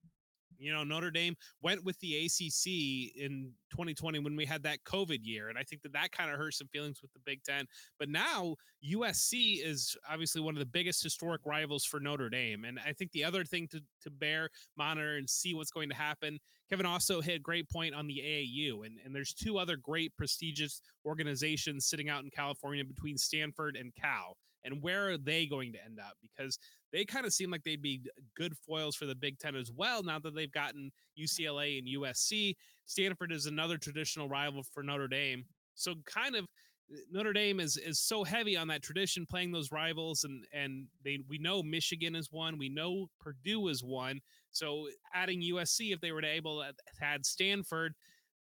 you 0.59 0.73
know, 0.73 0.85
Notre 0.85 1.11
Dame 1.11 1.37
went 1.63 1.85
with 1.85 1.99
the 2.01 2.25
ACC 2.25 3.17
in 3.17 3.53
2020 3.71 4.19
when 4.21 4.37
we 4.37 4.45
had 4.45 4.63
that 4.63 4.79
COVID 4.85 5.21
year. 5.23 5.49
And 5.49 5.59
I 5.59 5.63
think 5.63 5.83
that 5.83 5.93
that 5.93 6.13
kind 6.13 6.31
of 6.31 6.39
hurt 6.39 6.55
some 6.55 6.69
feelings 6.69 7.03
with 7.03 7.13
the 7.13 7.21
Big 7.25 7.43
Ten. 7.45 7.67
But 7.99 8.09
now 8.09 8.57
USC 8.89 9.65
is 9.65 9.97
obviously 10.11 10.41
one 10.41 10.55
of 10.55 10.59
the 10.59 10.67
biggest 10.67 11.03
historic 11.03 11.43
rivals 11.45 11.85
for 11.85 12.01
Notre 12.01 12.29
Dame. 12.29 12.65
And 12.65 12.79
I 12.87 12.93
think 12.93 13.13
the 13.13 13.25
other 13.25 13.45
thing 13.45 13.69
to, 13.69 13.81
to 14.03 14.11
bear, 14.11 14.49
monitor, 14.77 15.17
and 15.17 15.29
see 15.29 15.55
what's 15.55 15.71
going 15.71 15.89
to 15.91 15.97
happen, 15.97 16.39
Kevin 16.71 16.87
also 16.87 17.21
hit 17.21 17.37
a 17.37 17.41
great 17.41 17.69
point 17.69 17.95
on 17.95 18.07
the 18.07 18.21
AAU. 18.25 18.87
And, 18.87 18.99
and 19.05 19.15
there's 19.15 19.35
two 19.35 19.59
other 19.59 19.77
great 19.77 20.17
prestigious 20.17 20.81
organizations 21.05 21.87
sitting 21.87 22.09
out 22.09 22.25
in 22.25 22.31
California 22.31 22.85
between 22.85 23.19
Stanford 23.19 23.77
and 23.77 23.95
Cal 23.95 24.37
and 24.65 24.83
where 24.83 25.11
are 25.11 25.19
they 25.19 25.47
going 25.47 25.73
to 25.73 25.85
end 25.85 25.99
up? 25.99 26.15
Because 26.23 26.59
they 26.93 27.05
kind 27.05 27.27
of 27.27 27.33
seem 27.33 27.51
like 27.51 27.65
they'd 27.65 27.83
be 27.83 28.03
good 28.37 28.57
foils 28.57 28.97
for 28.97 29.07
the 29.07 29.15
Big 29.15 29.39
Ten 29.39 29.57
as 29.57 29.71
well. 29.73 30.03
Now 30.03 30.19
that 30.21 30.35
they've 30.35 30.51
gotten 30.51 30.91
UCLA 31.21 31.79
and 31.79 31.89
USC, 31.89 32.55
Stanford 32.87 33.33
is 33.33 33.47
another 33.47 33.79
traditional 33.79 34.29
rival 34.29 34.63
for 34.63 34.83
Notre 34.83 35.09
Dame. 35.09 35.45
So 35.75 35.95
kind 36.07 36.37
of 36.37 36.45
eh, 36.93 36.99
Notre 37.11 37.33
Dame 37.33 37.61
is 37.61 37.77
is 37.77 38.01
so 38.01 38.25
heavy 38.25 38.57
on 38.57 38.69
that 38.69 38.83
tradition, 38.83 39.27
playing 39.27 39.53
those 39.53 39.73
rivals, 39.73 40.25
and 40.25 40.45
and 40.53 40.87
they 41.05 41.19
we 41.29 41.39
know 41.39 41.63
Michigan 41.63 42.15
is 42.15 42.29
one, 42.31 42.59
we 42.59 42.69
know 42.69 43.09
Purdue 43.21 43.69
is 43.69 43.83
one. 43.83 44.21
So 44.53 44.89
adding 45.13 45.43
USC, 45.43 45.93
if 45.93 46.01
they 46.01 46.13
were 46.13 46.21
to 46.21 46.29
able 46.29 46.63
to 46.63 46.73
add 47.03 47.27
Stanford, 47.27 47.95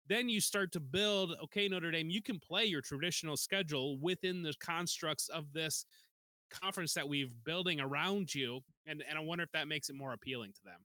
then 0.08 0.28
you 0.28 0.40
start 0.40 0.72
to 0.72 0.80
build. 0.80 1.32
Okay, 1.44 1.68
Notre 1.68 1.90
Dame, 1.90 2.10
you 2.10 2.22
can 2.22 2.38
play 2.38 2.64
your 2.64 2.82
traditional 2.82 3.36
schedule 3.36 3.98
within 3.98 4.42
the 4.42 4.54
constructs 4.60 5.28
of 5.28 5.52
this 5.52 5.86
conference 6.60 6.94
that 6.94 7.08
we've 7.08 7.32
building 7.44 7.80
around 7.80 8.34
you 8.34 8.60
and 8.86 9.02
and 9.08 9.18
I 9.18 9.20
wonder 9.20 9.44
if 9.44 9.52
that 9.52 9.68
makes 9.68 9.88
it 9.88 9.96
more 9.96 10.12
appealing 10.12 10.52
to 10.52 10.64
them. 10.64 10.80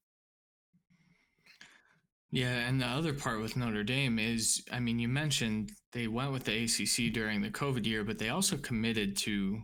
Yeah, 2.31 2.67
and 2.67 2.79
the 2.79 2.85
other 2.85 3.13
part 3.13 3.41
with 3.41 3.57
Notre 3.57 3.83
Dame 3.83 4.19
is 4.19 4.63
I 4.71 4.79
mean 4.79 4.99
you 4.99 5.07
mentioned 5.07 5.71
they 5.91 6.07
went 6.07 6.31
with 6.31 6.43
the 6.43 6.63
ACC 6.63 7.13
during 7.13 7.41
the 7.41 7.49
COVID 7.49 7.85
year 7.85 8.03
but 8.03 8.19
they 8.19 8.29
also 8.29 8.57
committed 8.57 9.17
to 9.17 9.59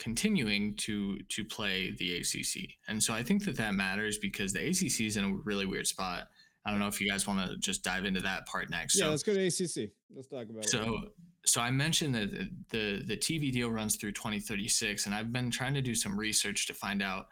continuing 0.00 0.74
to 0.76 1.18
to 1.28 1.44
play 1.44 1.94
the 1.98 2.16
ACC. 2.16 2.70
And 2.88 3.00
so 3.00 3.14
I 3.14 3.22
think 3.22 3.44
that 3.44 3.56
that 3.58 3.74
matters 3.74 4.18
because 4.18 4.52
the 4.52 4.66
ACC 4.66 5.02
is 5.02 5.16
in 5.16 5.24
a 5.24 5.34
really 5.44 5.66
weird 5.66 5.86
spot. 5.86 6.24
I 6.64 6.70
don't 6.70 6.80
know 6.80 6.88
if 6.88 7.00
you 7.00 7.08
guys 7.08 7.26
want 7.26 7.48
to 7.48 7.56
just 7.58 7.84
dive 7.84 8.04
into 8.04 8.20
that 8.20 8.46
part 8.46 8.70
next. 8.70 8.98
Yeah, 8.98 9.04
so, 9.04 9.10
let's 9.10 9.22
go 9.22 9.32
to 9.32 9.46
ACC. 9.46 9.90
Let's 10.14 10.28
talk 10.28 10.46
about 10.50 10.66
so, 10.66 10.80
it. 10.80 10.84
So 10.84 11.08
so 11.44 11.60
I 11.60 11.70
mentioned 11.70 12.14
that 12.14 12.30
the 12.68 13.02
the 13.06 13.16
TV 13.16 13.50
deal 13.52 13.70
runs 13.70 13.96
through 13.96 14.12
2036, 14.12 15.06
and 15.06 15.14
I've 15.14 15.32
been 15.32 15.50
trying 15.50 15.74
to 15.74 15.82
do 15.82 15.94
some 15.94 16.18
research 16.18 16.66
to 16.66 16.74
find 16.74 17.02
out 17.02 17.26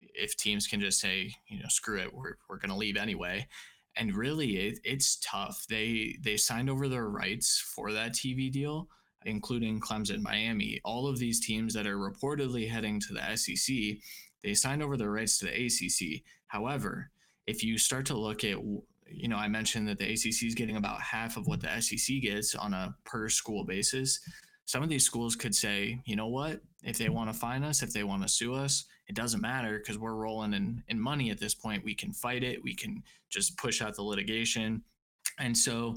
if 0.00 0.36
teams 0.36 0.66
can 0.66 0.80
just 0.80 1.00
say, 1.00 1.34
you 1.48 1.58
know, 1.58 1.68
screw 1.68 1.98
it, 2.00 2.12
we're 2.12 2.34
we're 2.48 2.58
going 2.58 2.70
to 2.70 2.76
leave 2.76 2.96
anyway. 2.96 3.46
And 3.96 4.14
really, 4.14 4.56
it, 4.56 4.78
it's 4.84 5.18
tough. 5.24 5.64
They 5.68 6.16
they 6.22 6.36
signed 6.36 6.70
over 6.70 6.88
their 6.88 7.08
rights 7.08 7.60
for 7.74 7.92
that 7.92 8.12
TV 8.12 8.50
deal, 8.52 8.88
including 9.24 9.80
Clemson, 9.80 10.20
Miami, 10.20 10.80
all 10.84 11.06
of 11.06 11.18
these 11.18 11.44
teams 11.44 11.74
that 11.74 11.86
are 11.86 11.98
reportedly 11.98 12.68
heading 12.68 13.00
to 13.00 13.14
the 13.14 13.36
SEC. 13.36 13.98
They 14.42 14.54
signed 14.54 14.82
over 14.82 14.96
their 14.96 15.10
rights 15.10 15.38
to 15.38 15.46
the 15.46 15.66
ACC. 15.66 16.22
However, 16.46 17.10
if 17.46 17.64
you 17.64 17.78
start 17.78 18.06
to 18.06 18.16
look 18.16 18.44
at 18.44 18.58
you 19.10 19.28
know, 19.28 19.36
I 19.36 19.48
mentioned 19.48 19.88
that 19.88 19.98
the 19.98 20.12
ACC 20.12 20.44
is 20.44 20.54
getting 20.54 20.76
about 20.76 21.00
half 21.00 21.36
of 21.36 21.46
what 21.46 21.60
the 21.60 21.80
SEC 21.80 22.20
gets 22.20 22.54
on 22.54 22.74
a 22.74 22.94
per 23.04 23.28
school 23.28 23.64
basis. 23.64 24.20
Some 24.66 24.82
of 24.82 24.88
these 24.88 25.04
schools 25.04 25.36
could 25.36 25.54
say, 25.54 26.00
you 26.04 26.16
know 26.16 26.28
what, 26.28 26.60
if 26.84 26.96
they 26.96 27.08
want 27.08 27.32
to 27.32 27.38
fine 27.38 27.64
us, 27.64 27.82
if 27.82 27.92
they 27.92 28.04
want 28.04 28.22
to 28.22 28.28
sue 28.28 28.54
us, 28.54 28.84
it 29.08 29.16
doesn't 29.16 29.40
matter 29.40 29.78
because 29.78 29.98
we're 29.98 30.14
rolling 30.14 30.52
in, 30.54 30.82
in 30.88 31.00
money 31.00 31.30
at 31.30 31.40
this 31.40 31.54
point. 31.54 31.84
We 31.84 31.94
can 31.94 32.12
fight 32.12 32.44
it. 32.44 32.62
We 32.62 32.74
can 32.74 33.02
just 33.28 33.56
push 33.56 33.82
out 33.82 33.96
the 33.96 34.02
litigation. 34.02 34.82
And 35.38 35.56
so 35.56 35.96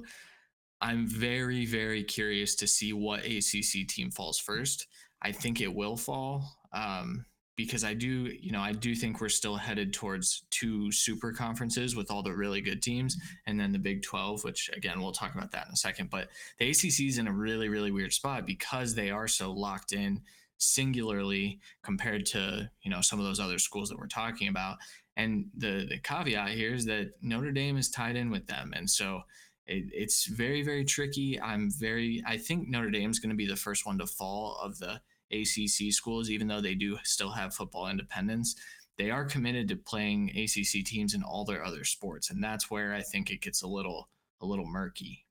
I'm 0.82 1.08
very, 1.08 1.66
very 1.66 2.04
curious 2.04 2.56
to 2.56 2.68
see 2.68 2.92
what 2.94 3.26
ACC 3.26 3.88
team 3.88 4.10
falls 4.10 4.40
first. 4.40 4.88
I 5.22 5.32
think 5.32 5.62
it 5.62 5.74
will 5.74 5.96
fall 5.96 6.58
um, 6.74 7.26
because 7.56 7.84
I 7.84 7.94
do, 7.94 8.08
you 8.08 8.52
know, 8.52 8.62
I 8.62 8.72
do 8.72 8.96
think 8.96 9.22
we're 9.22 9.30
still 9.30 9.56
headed 9.56 9.94
towards 9.94 10.44
two 10.50 10.92
super 10.92 11.32
conferences 11.32 11.96
with 11.96 12.10
all 12.10 12.24
the 12.24 12.34
really 12.34 12.62
good 12.62 12.82
teams, 12.82 13.18
and 13.46 13.60
then 13.60 13.72
the 13.72 13.80
Big 13.80 14.02
12, 14.02 14.44
which 14.44 14.70
again 14.76 15.02
we'll 15.02 15.12
talk 15.12 15.36
about 15.36 15.52
that 15.52 15.68
in 15.68 15.74
a 15.74 15.78
second. 15.78 16.10
But 16.10 16.30
the 16.60 16.70
ACC 16.70 17.02
is 17.02 17.18
in 17.18 17.28
a 17.28 17.34
really, 17.34 17.70
really 17.70 17.92
weird 17.92 18.14
spot 18.14 18.46
because 18.46 18.96
they 18.96 19.12
are 19.12 19.28
so 19.28 19.52
locked 19.52 19.94
in 19.94 20.22
singularly 20.58 21.60
compared 21.84 22.26
to 22.26 22.70
you 22.84 22.90
know 22.92 23.02
some 23.02 23.20
of 23.20 23.26
those 23.26 23.40
other 23.40 23.60
schools 23.60 23.90
that 23.90 24.00
we're 24.00 24.08
talking 24.08 24.48
about. 24.48 24.78
And 25.16 25.46
the 25.56 25.86
the 25.88 26.00
caveat 26.00 26.50
here 26.50 26.74
is 26.74 26.86
that 26.86 27.12
Notre 27.22 27.52
Dame 27.52 27.78
is 27.78 27.90
tied 27.90 28.16
in 28.16 28.32
with 28.32 28.48
them, 28.48 28.74
and 28.76 28.90
so 28.90 29.22
it, 29.66 29.86
it's 29.94 30.26
very, 30.26 30.64
very 30.64 30.84
tricky. 30.84 31.40
I'm 31.40 31.72
very, 31.72 32.24
I 32.26 32.38
think 32.38 32.68
Notre 32.68 32.90
Dame's 32.90 33.20
going 33.20 33.30
to 33.30 33.36
be 33.36 33.48
the 33.48 33.56
first 33.56 33.86
one 33.86 33.98
to 34.00 34.06
fall 34.06 34.58
of 34.62 34.78
the 34.80 35.00
ACC 35.34 35.92
schools, 35.92 36.30
even 36.30 36.48
though 36.48 36.62
they 36.62 36.76
do 36.76 36.98
still 37.04 37.32
have 37.32 37.54
football 37.54 37.90
independence. 37.90 38.56
They 38.98 39.10
are 39.10 39.26
committed 39.26 39.68
to 39.70 39.76
playing 39.76 40.30
ACC 40.30 40.86
teams 40.86 41.16
in 41.16 41.24
all 41.24 41.46
their 41.46 41.66
other 41.66 41.84
sports, 41.84 42.30
and 42.30 42.44
that's 42.44 42.70
where 42.70 42.94
I 42.94 43.02
think 43.02 43.32
it 43.32 43.42
gets 43.42 43.64
a 43.64 43.68
little, 43.68 44.10
a 44.42 44.46
little 44.46 44.68
murky. 44.68 45.26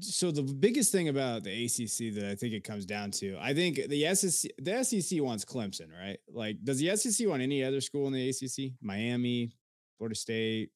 so 0.00 0.30
the 0.30 0.42
biggest 0.42 0.92
thing 0.92 1.08
about 1.08 1.42
the 1.42 1.64
ACC 1.64 2.14
that 2.14 2.30
I 2.30 2.34
think 2.34 2.54
it 2.54 2.64
comes 2.64 2.86
down 2.86 3.10
to, 3.12 3.36
I 3.40 3.54
think 3.54 3.88
the 3.88 4.14
SEC, 4.14 4.50
the 4.58 4.84
SEC 4.84 5.20
wants 5.20 5.44
Clemson, 5.44 5.88
right? 5.98 6.18
Like, 6.32 6.62
does 6.62 6.78
the 6.78 6.96
SEC 6.96 7.26
want 7.28 7.42
any 7.42 7.64
other 7.64 7.80
school 7.80 8.06
in 8.06 8.12
the 8.12 8.28
ACC? 8.28 8.72
Miami, 8.80 9.52
Florida 9.98 10.14
State, 10.14 10.70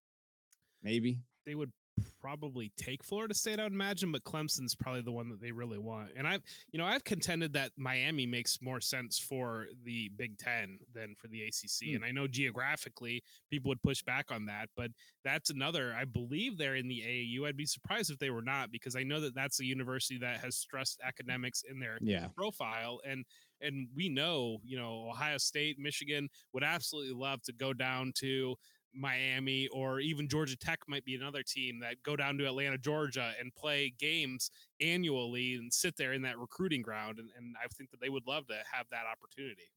maybe 0.82 1.20
they 1.46 1.54
would 1.54 1.72
probably 2.20 2.72
take 2.76 3.04
Florida 3.04 3.34
State, 3.34 3.60
I 3.60 3.64
would 3.64 3.72
imagine, 3.72 4.10
but 4.10 4.24
Clemson's 4.24 4.74
probably 4.74 5.02
the 5.02 5.12
one 5.12 5.28
that 5.28 5.40
they 5.40 5.52
really 5.52 5.78
want. 5.78 6.08
And 6.16 6.26
I've, 6.26 6.42
you 6.72 6.78
know, 6.78 6.86
I've 6.86 7.04
contended 7.04 7.52
that 7.52 7.72
Miami 7.76 8.26
makes 8.26 8.60
more 8.62 8.80
sense 8.80 9.18
for 9.18 9.66
the 9.84 10.10
Big 10.16 10.38
Ten 10.38 10.78
than 10.94 11.14
for 11.18 11.28
the 11.28 11.42
ACC. 11.42 11.88
Mm. 11.88 11.96
And 11.96 12.04
I 12.04 12.10
know 12.12 12.26
geographically 12.26 13.22
people 13.50 13.68
would 13.68 13.82
push 13.82 14.02
back 14.02 14.32
on 14.32 14.46
that, 14.46 14.70
but 14.76 14.90
that's 15.24 15.50
another. 15.50 15.94
I 15.98 16.04
believe 16.04 16.56
they're 16.56 16.76
in 16.76 16.88
the 16.88 17.02
AAU. 17.06 17.46
I'd 17.46 17.56
be 17.56 17.66
surprised 17.66 18.10
if 18.10 18.18
they 18.18 18.30
were 18.30 18.42
not, 18.42 18.72
because 18.72 18.96
I 18.96 19.02
know 19.02 19.20
that 19.20 19.34
that's 19.34 19.60
a 19.60 19.64
university 19.64 20.18
that 20.18 20.40
has 20.40 20.56
stressed 20.56 21.00
academics 21.04 21.62
in 21.70 21.78
their 21.78 21.98
yeah. 22.00 22.28
profile 22.36 23.00
and. 23.06 23.24
And 23.60 23.88
we 23.94 24.10
know, 24.10 24.58
you 24.62 24.76
know, 24.76 25.08
Ohio 25.08 25.38
State, 25.38 25.78
Michigan 25.78 26.28
would 26.52 26.64
absolutely 26.64 27.14
love 27.14 27.40
to 27.44 27.52
go 27.52 27.72
down 27.72 28.12
to 28.16 28.56
Miami 28.94 29.68
or 29.68 30.00
even 30.00 30.28
Georgia 30.28 30.56
Tech 30.56 30.80
might 30.88 31.04
be 31.04 31.14
another 31.14 31.42
team 31.42 31.80
that 31.80 32.02
go 32.02 32.16
down 32.16 32.38
to 32.38 32.46
Atlanta, 32.46 32.78
Georgia 32.78 33.32
and 33.40 33.54
play 33.54 33.94
games 33.98 34.50
annually 34.80 35.54
and 35.54 35.72
sit 35.72 35.96
there 35.96 36.12
in 36.12 36.22
that 36.22 36.38
recruiting 36.38 36.82
ground. 36.82 37.18
And, 37.18 37.28
and 37.36 37.54
I 37.62 37.66
think 37.68 37.90
that 37.90 38.00
they 38.00 38.08
would 38.08 38.26
love 38.26 38.46
to 38.48 38.56
have 38.72 38.86
that 38.90 39.04
opportunity. 39.10 39.70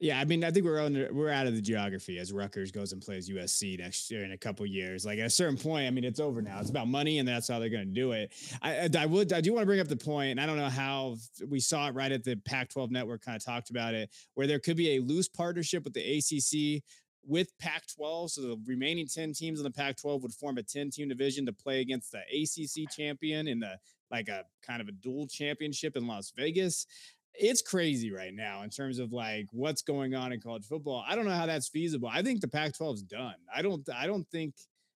Yeah, 0.00 0.18
I 0.18 0.24
mean, 0.24 0.42
I 0.42 0.50
think 0.50 0.66
we're 0.66 1.12
we're 1.12 1.30
out 1.30 1.46
of 1.46 1.54
the 1.54 1.62
geography 1.62 2.18
as 2.18 2.32
Rutgers 2.32 2.72
goes 2.72 2.92
and 2.92 3.00
plays 3.00 3.30
USC 3.30 3.78
next 3.78 4.10
year 4.10 4.24
in 4.24 4.32
a 4.32 4.36
couple 4.36 4.66
years. 4.66 5.06
Like 5.06 5.20
at 5.20 5.26
a 5.26 5.30
certain 5.30 5.56
point, 5.56 5.86
I 5.86 5.90
mean, 5.90 6.02
it's 6.02 6.18
over 6.18 6.42
now. 6.42 6.58
It's 6.60 6.68
about 6.68 6.88
money, 6.88 7.20
and 7.20 7.28
that's 7.28 7.46
how 7.46 7.60
they're 7.60 7.68
going 7.68 7.86
to 7.86 7.94
do 7.94 8.12
it. 8.12 8.32
I, 8.60 8.90
I 8.98 9.06
would 9.06 9.32
I 9.32 9.40
do 9.40 9.52
want 9.52 9.62
to 9.62 9.66
bring 9.66 9.80
up 9.80 9.86
the 9.86 9.96
point, 9.96 10.32
and 10.32 10.40
I 10.40 10.46
don't 10.46 10.58
know 10.58 10.68
how 10.68 11.16
we 11.48 11.60
saw 11.60 11.88
it 11.88 11.94
right 11.94 12.10
at 12.10 12.24
the 12.24 12.34
Pac-12 12.34 12.90
network 12.90 13.24
kind 13.24 13.36
of 13.36 13.44
talked 13.44 13.70
about 13.70 13.94
it, 13.94 14.10
where 14.34 14.48
there 14.48 14.58
could 14.58 14.76
be 14.76 14.96
a 14.96 15.00
loose 15.00 15.28
partnership 15.28 15.84
with 15.84 15.94
the 15.94 16.18
ACC 16.18 16.82
with 17.26 17.56
Pac 17.58 17.84
12. 17.96 18.32
So 18.32 18.40
the 18.42 18.60
remaining 18.66 19.06
10 19.06 19.32
teams 19.32 19.60
in 19.60 19.64
the 19.64 19.70
Pac 19.70 20.00
12 20.00 20.22
would 20.22 20.32
form 20.32 20.58
a 20.58 20.62
10 20.62 20.90
team 20.90 21.08
division 21.08 21.46
to 21.46 21.52
play 21.52 21.80
against 21.80 22.12
the 22.12 22.20
ACC 22.20 22.90
champion 22.90 23.48
in 23.48 23.60
the 23.60 23.78
like 24.10 24.28
a 24.28 24.44
kind 24.66 24.80
of 24.80 24.88
a 24.88 24.92
dual 24.92 25.26
championship 25.26 25.96
in 25.96 26.06
Las 26.06 26.32
Vegas. 26.36 26.86
It's 27.34 27.62
crazy 27.62 28.12
right 28.12 28.32
now 28.32 28.62
in 28.62 28.70
terms 28.70 28.98
of 28.98 29.12
like 29.12 29.46
what's 29.50 29.82
going 29.82 30.14
on 30.14 30.32
in 30.32 30.40
college 30.40 30.64
football. 30.64 31.04
I 31.06 31.16
don't 31.16 31.24
know 31.24 31.32
how 31.32 31.46
that's 31.46 31.68
feasible. 31.68 32.08
I 32.12 32.22
think 32.22 32.40
the 32.40 32.48
Pac 32.48 32.76
12 32.76 32.96
is 32.96 33.02
done. 33.02 33.34
I 33.54 33.62
don't, 33.62 33.86
I 33.94 34.06
don't 34.06 34.28
think. 34.30 34.54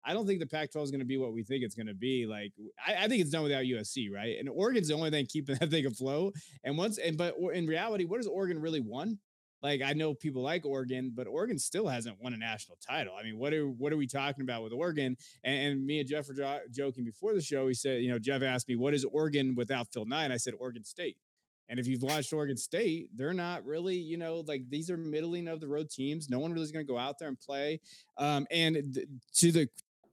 I 0.07 0.13
don't 0.13 0.27
think 0.27 0.41
the 0.41 0.47
Pac-12 0.47 0.85
is 0.85 0.91
going 0.91 1.01
to 1.01 1.07
be 1.07 1.17
what 1.17 1.33
we 1.33 1.43
think 1.43 1.65
it's 1.65 1.75
going 1.75 1.87
to 1.87 1.95
be. 1.95 2.27
Like, 2.27 2.53
I, 2.87 3.05
I, 3.05 3.09
think 3.09 3.23
it's 3.23 3.31
done 3.31 3.43
without 3.43 3.65
USC, 3.65 4.13
right? 4.13 4.37
And 4.39 4.51
Oregon's 4.51 4.89
the 4.89 4.95
only 4.95 5.11
thing 5.11 5.27
keeping 5.27 5.57
that 5.61 5.71
thing 5.71 5.87
afloat. 5.87 6.35
And 6.63 6.77
once, 6.77 6.99
and 6.99 7.17
but 7.17 7.37
in 7.55 7.67
reality, 7.67 8.05
what 8.05 8.19
has 8.19 8.27
Oregon 8.27 8.61
really 8.61 8.81
won? 8.81 9.19
Like 9.65 9.81
I 9.81 9.95
know 9.95 10.13
people 10.13 10.43
like 10.43 10.67
Oregon, 10.67 11.11
but 11.15 11.27
Oregon 11.27 11.59
still 11.59 11.89
hasn't 11.89 12.21
won 12.21 12.35
a 12.35 12.37
national 12.37 12.77
title. 12.87 13.15
I 13.19 13.25
mean, 13.25 13.39
what 13.39 13.55
are 13.55 13.67
what 13.67 13.93
are 13.95 13.97
we 13.97 14.07
talking 14.07 14.43
about 14.43 14.63
with 14.63 14.75
Oregon? 14.75 15.17
And, 15.43 15.73
and 15.73 15.87
me 15.87 16.01
and 16.01 16.09
Jeff 16.09 16.29
were 16.29 16.35
jo- 16.35 16.61
joking 16.71 17.03
before 17.03 17.33
the 17.33 17.41
show. 17.41 17.67
He 17.67 17.75
said, 17.75 18.03
you 18.03 18.11
know, 18.11 18.19
Jeff 18.19 18.43
asked 18.43 18.69
me, 18.69 18.77
"What 18.77 18.93
is 18.93 19.07
Oregon 19.07 19.55
without 19.55 19.89
Phil 19.91 20.05
Knight?" 20.05 20.31
I 20.31 20.37
said, 20.37 20.53
"Oregon 20.61 20.85
State." 20.85 21.17
And 21.71 21.81
if 21.81 21.87
you've 21.87 22.03
watched 22.03 22.31
Oregon 22.31 22.59
State, 22.59 23.09
they're 23.17 23.33
not 23.33 23.65
really, 23.65 23.97
you 23.97 24.19
know, 24.19 24.45
like 24.47 24.69
these 24.69 24.91
are 24.91 24.99
middling 24.99 25.49
of 25.49 25.61
the 25.61 25.67
road 25.67 25.89
teams. 25.89 26.29
No 26.29 26.39
one 26.39 26.53
really 26.53 26.65
is 26.65 26.71
going 26.71 26.87
to 26.87 26.93
go 26.93 26.99
out 26.99 27.19
there 27.19 27.29
and 27.29 27.41
play. 27.41 27.81
Um, 28.19 28.47
and 28.51 28.93
th- 28.95 29.09
to 29.37 29.51
the 29.51 29.69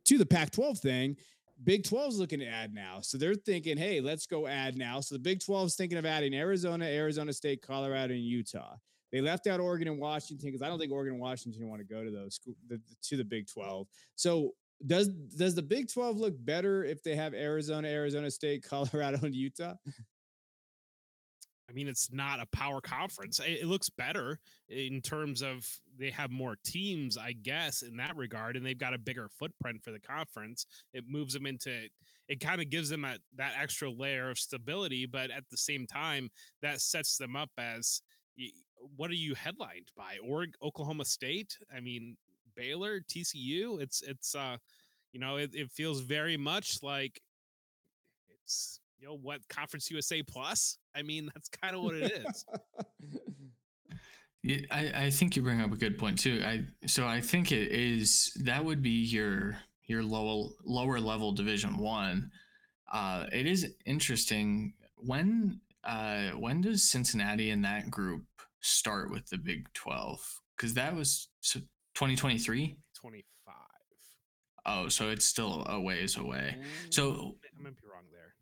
to 0.06 0.18
the 0.18 0.26
Pac-12 0.26 0.80
thing, 0.80 1.18
Big 1.62 1.84
12 1.84 2.14
is 2.14 2.20
looking 2.20 2.40
to 2.40 2.48
add 2.48 2.74
now. 2.74 3.02
So 3.02 3.18
they're 3.18 3.36
thinking, 3.36 3.78
hey, 3.78 4.00
let's 4.00 4.26
go 4.26 4.48
add 4.48 4.78
now. 4.78 5.02
So 5.02 5.16
the 5.16 5.20
Big 5.20 5.44
12 5.44 5.68
is 5.68 5.76
thinking 5.76 5.98
of 5.98 6.06
adding 6.06 6.34
Arizona, 6.34 6.86
Arizona 6.86 7.34
State, 7.34 7.62
Colorado, 7.62 8.14
and 8.14 8.24
Utah. 8.24 8.78
They 9.12 9.22
left 9.22 9.48
out 9.48 9.60
Oregon 9.60 9.88
and 9.88 10.00
Washington 10.00 10.50
because 10.50 10.62
I 10.62 10.68
don't 10.68 10.80
think 10.80 10.92
Oregon 10.92 11.14
and 11.14 11.22
Washington 11.22 11.68
want 11.68 11.82
to 11.82 11.86
go 11.86 12.04
to 12.04 12.12
those 12.12 12.40
the, 12.68 12.80
to 13.04 13.18
the 13.18 13.26
Big 13.26 13.48
12. 13.48 13.88
So 14.16 14.54
does 14.88 15.10
does 15.10 15.56
the 15.56 15.62
Big 15.62 15.92
12 15.92 16.18
look 16.18 16.34
better 16.46 16.84
if 16.84 17.04
they 17.04 17.16
have 17.16 17.34
Arizona, 17.34 17.88
Arizona 17.88 18.32
State, 18.32 18.64
Colorado, 18.70 19.20
and 19.24 19.36
Utah? 19.36 19.74
I 21.70 21.74
mean, 21.74 21.88
it's 21.88 22.12
not 22.12 22.42
a 22.42 22.46
power 22.48 22.82
conference. 22.82 23.40
It, 23.40 23.66
looks 23.66 23.90
better 23.90 24.40
in 24.68 25.00
terms 25.02 25.42
of 25.42 25.66
they 25.98 26.10
have 26.10 26.30
more 26.30 26.58
teams, 26.66 27.18
I 27.18 27.32
guess, 27.32 27.82
in 27.82 27.96
that 27.96 28.18
regard, 28.18 28.58
and 28.58 28.66
they've 28.66 28.78
got 28.78 28.94
a 28.94 28.98
bigger 28.98 29.30
footprint 29.40 29.82
for 29.82 29.92
the 29.92 30.00
conference. 30.00 30.66
It 30.94 31.06
moves 31.08 31.34
them 31.34 31.46
into 31.46 31.88
it 32.28 32.40
kind 32.40 32.62
of 32.62 32.70
gives 32.70 32.90
them 32.90 33.06
a, 33.06 33.18
that 33.36 33.54
extra 33.58 33.90
layer 33.90 34.30
of 34.30 34.38
stability, 34.38 35.06
but 35.06 35.32
at 35.32 35.44
the 35.50 35.58
same 35.58 35.88
time, 35.88 36.30
that 36.62 36.82
sets 36.82 37.18
them 37.18 37.36
up 37.36 37.50
as 37.58 38.02
what 38.96 39.10
are 39.10 39.16
you 39.16 39.36
headlined 39.36 39.92
by? 39.96 40.18
Or 40.24 40.46
Oklahoma 40.62 41.06
State? 41.06 41.58
I 41.76 41.80
mean, 41.80 42.18
Baylor, 42.56 43.00
TCU. 43.02 43.82
It's 43.82 44.02
it's 44.02 44.36
uh, 44.36 44.58
you 45.12 45.20
know, 45.20 45.38
it, 45.38 45.52
it 45.54 45.72
feels 45.72 46.02
very 46.02 46.38
much 46.38 46.82
like 46.84 47.22
it's 48.44 48.80
you 49.00 49.08
know 49.08 49.18
what 49.18 49.48
Conference 49.50 49.90
USA 49.92 50.22
Plus. 50.24 50.78
I 50.96 51.02
mean, 51.02 51.30
that's 51.34 51.50
kind 51.50 51.76
of 51.76 51.82
what 51.82 51.96
it 51.96 52.12
is. 52.12 52.46
yeah, 54.44 54.58
I, 54.72 55.06
I 55.06 55.10
think 55.10 55.36
you 55.36 55.42
bring 55.42 55.62
up 55.62 55.72
a 55.72 55.78
good 55.78 55.98
point 55.98 56.20
too. 56.20 56.42
I 56.46 56.66
so 56.88 57.08
I 57.08 57.22
think 57.22 57.52
it 57.52 57.72
is 57.72 58.32
that 58.44 58.64
would 58.64 58.82
be 58.82 59.04
your 59.04 59.58
your 59.88 60.04
lower 60.04 60.50
lower 60.64 61.00
level 61.00 61.32
Division 61.32 61.78
One. 61.78 62.32
Uh, 62.92 63.26
it 63.32 63.48
is 63.48 63.74
interesting 63.86 64.74
when 64.98 65.62
uh, 65.84 66.30
when 66.32 66.62
does 66.62 66.84
Cincinnati 66.84 67.50
in 67.50 67.62
that 67.64 67.90
group 67.90 68.24
start 68.62 69.12
with 69.12 69.28
the 69.30 69.38
Big 69.38 69.72
12? 69.74 70.42
Because 70.56 70.74
that 70.76 70.96
was 70.96 71.30
2023? 71.44 72.78
25. 72.94 73.56
Oh, 74.66 74.88
so 74.90 75.10
it's 75.10 75.26
still 75.26 75.66
a 75.68 75.80
ways 75.80 76.18
away. 76.18 76.56
So 76.90 77.36
I 77.60 77.64
might 77.64 77.76
be 77.76 77.88
wrong 77.92 78.04
there. 78.12 78.34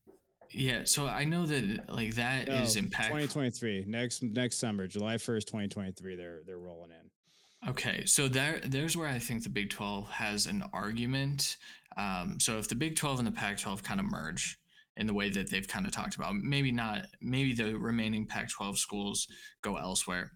Yeah, 0.52 0.82
so 0.84 1.08
I 1.08 1.26
know 1.26 1.46
that 1.46 1.94
like 1.94 2.16
that 2.16 2.48
no, 2.48 2.56
is 2.56 2.76
impact 2.76 3.08
2023 3.08 3.86
next 3.88 4.24
next 4.24 4.58
summer, 4.58 4.88
July 4.88 5.16
1st, 5.16 5.46
2023. 5.46 6.16
They're 6.16 6.40
they're 6.46 6.58
rolling 6.58 6.92
in. 6.92 7.70
Okay, 7.70 8.04
so 8.06 8.28
there 8.28 8.60
there's 8.66 8.98
where 8.98 9.08
I 9.08 9.20
think 9.20 9.44
the 9.44 9.50
Big 9.50 9.70
12 9.70 10.10
has 10.10 10.46
an 10.48 10.64
argument. 10.74 11.58
Um, 11.98 12.38
so 12.40 12.58
if 12.58 12.68
the 12.68 12.76
Big 12.76 12.96
12 12.96 13.20
and 13.20 13.28
the 13.28 13.32
Pac 13.32 13.60
12 13.60 13.84
kind 13.84 14.00
of 14.00 14.06
merge, 14.06 14.58
in 15.00 15.08
the 15.08 15.14
way 15.14 15.30
that 15.30 15.50
they've 15.50 15.68
kind 15.68 15.86
of 15.86 15.92
talked 15.92 16.16
about. 16.16 16.36
Maybe 16.36 16.72
not, 16.72 17.08
maybe 17.22 17.54
the 17.54 17.76
remaining 17.76 18.28
Pac 18.28 18.50
12 18.52 18.78
schools 18.78 19.28
go 19.62 19.78
elsewhere. 19.78 20.34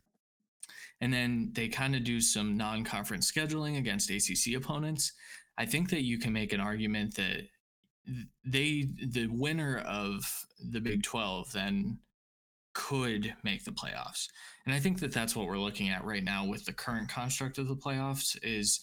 And 1.02 1.14
then 1.14 1.52
they 1.54 1.68
kind 1.68 1.96
of 1.96 2.06
do 2.06 2.22
some 2.22 2.56
non 2.56 2.86
conference 2.86 3.30
scheduling 3.30 3.78
against 3.78 4.10
ACC 4.10 4.56
opponents. 4.56 5.12
I 5.58 5.66
think 5.66 5.90
that 5.90 6.04
you 6.04 6.18
can 6.18 6.32
make 6.32 6.54
an 6.54 6.62
argument 6.62 7.16
that 7.16 7.42
they, 8.46 8.88
the 9.06 9.28
winner 9.28 9.80
of 9.86 10.24
the 10.72 10.80
Big 10.80 11.04
12, 11.04 11.52
then 11.52 12.00
could 12.74 13.36
make 13.44 13.66
the 13.66 13.72
playoffs. 13.72 14.28
And 14.66 14.74
I 14.74 14.80
think 14.80 15.00
that 15.02 15.12
that's 15.12 15.36
what 15.36 15.48
we're 15.48 15.60
looking 15.60 15.90
at 15.90 16.06
right 16.06 16.24
now 16.24 16.46
with 16.46 16.64
the 16.64 16.74
current 16.74 17.10
construct 17.10 17.58
of 17.58 17.68
the 17.68 17.76
playoffs 17.76 18.38
is 18.42 18.80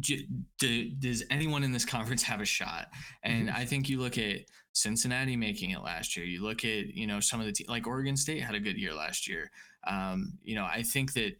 do, 0.00 0.90
does 0.98 1.24
anyone 1.30 1.62
in 1.62 1.72
this 1.72 1.84
conference 1.84 2.22
have 2.22 2.40
a 2.40 2.44
shot? 2.46 2.88
And 3.22 3.48
mm-hmm. 3.48 3.56
I 3.56 3.64
think 3.64 3.88
you 3.88 4.00
look 4.00 4.18
at 4.18 4.40
Cincinnati 4.72 5.36
making 5.36 5.70
it 5.70 5.82
last 5.82 6.16
year. 6.16 6.26
You 6.26 6.42
look 6.42 6.64
at 6.64 6.88
you 6.88 7.06
know 7.06 7.20
some 7.20 7.40
of 7.40 7.46
the 7.46 7.52
te- 7.52 7.66
like 7.68 7.86
Oregon 7.86 8.16
State 8.16 8.42
had 8.42 8.54
a 8.54 8.60
good 8.60 8.78
year 8.78 8.94
last 8.94 9.28
year. 9.28 9.50
Um, 9.86 10.38
you 10.42 10.54
know 10.54 10.64
I 10.64 10.82
think 10.82 11.12
that 11.14 11.32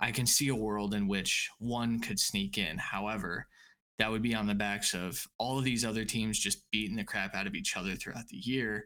I 0.00 0.12
can 0.12 0.26
see 0.26 0.48
a 0.48 0.54
world 0.54 0.94
in 0.94 1.08
which 1.08 1.50
one 1.58 2.00
could 2.00 2.20
sneak 2.20 2.58
in. 2.58 2.78
However, 2.78 3.46
that 3.98 4.10
would 4.10 4.22
be 4.22 4.34
on 4.34 4.46
the 4.46 4.54
backs 4.54 4.94
of 4.94 5.26
all 5.38 5.58
of 5.58 5.64
these 5.64 5.84
other 5.84 6.04
teams 6.04 6.38
just 6.38 6.70
beating 6.70 6.96
the 6.96 7.04
crap 7.04 7.34
out 7.34 7.46
of 7.46 7.54
each 7.54 7.76
other 7.76 7.94
throughout 7.94 8.28
the 8.28 8.36
year. 8.36 8.84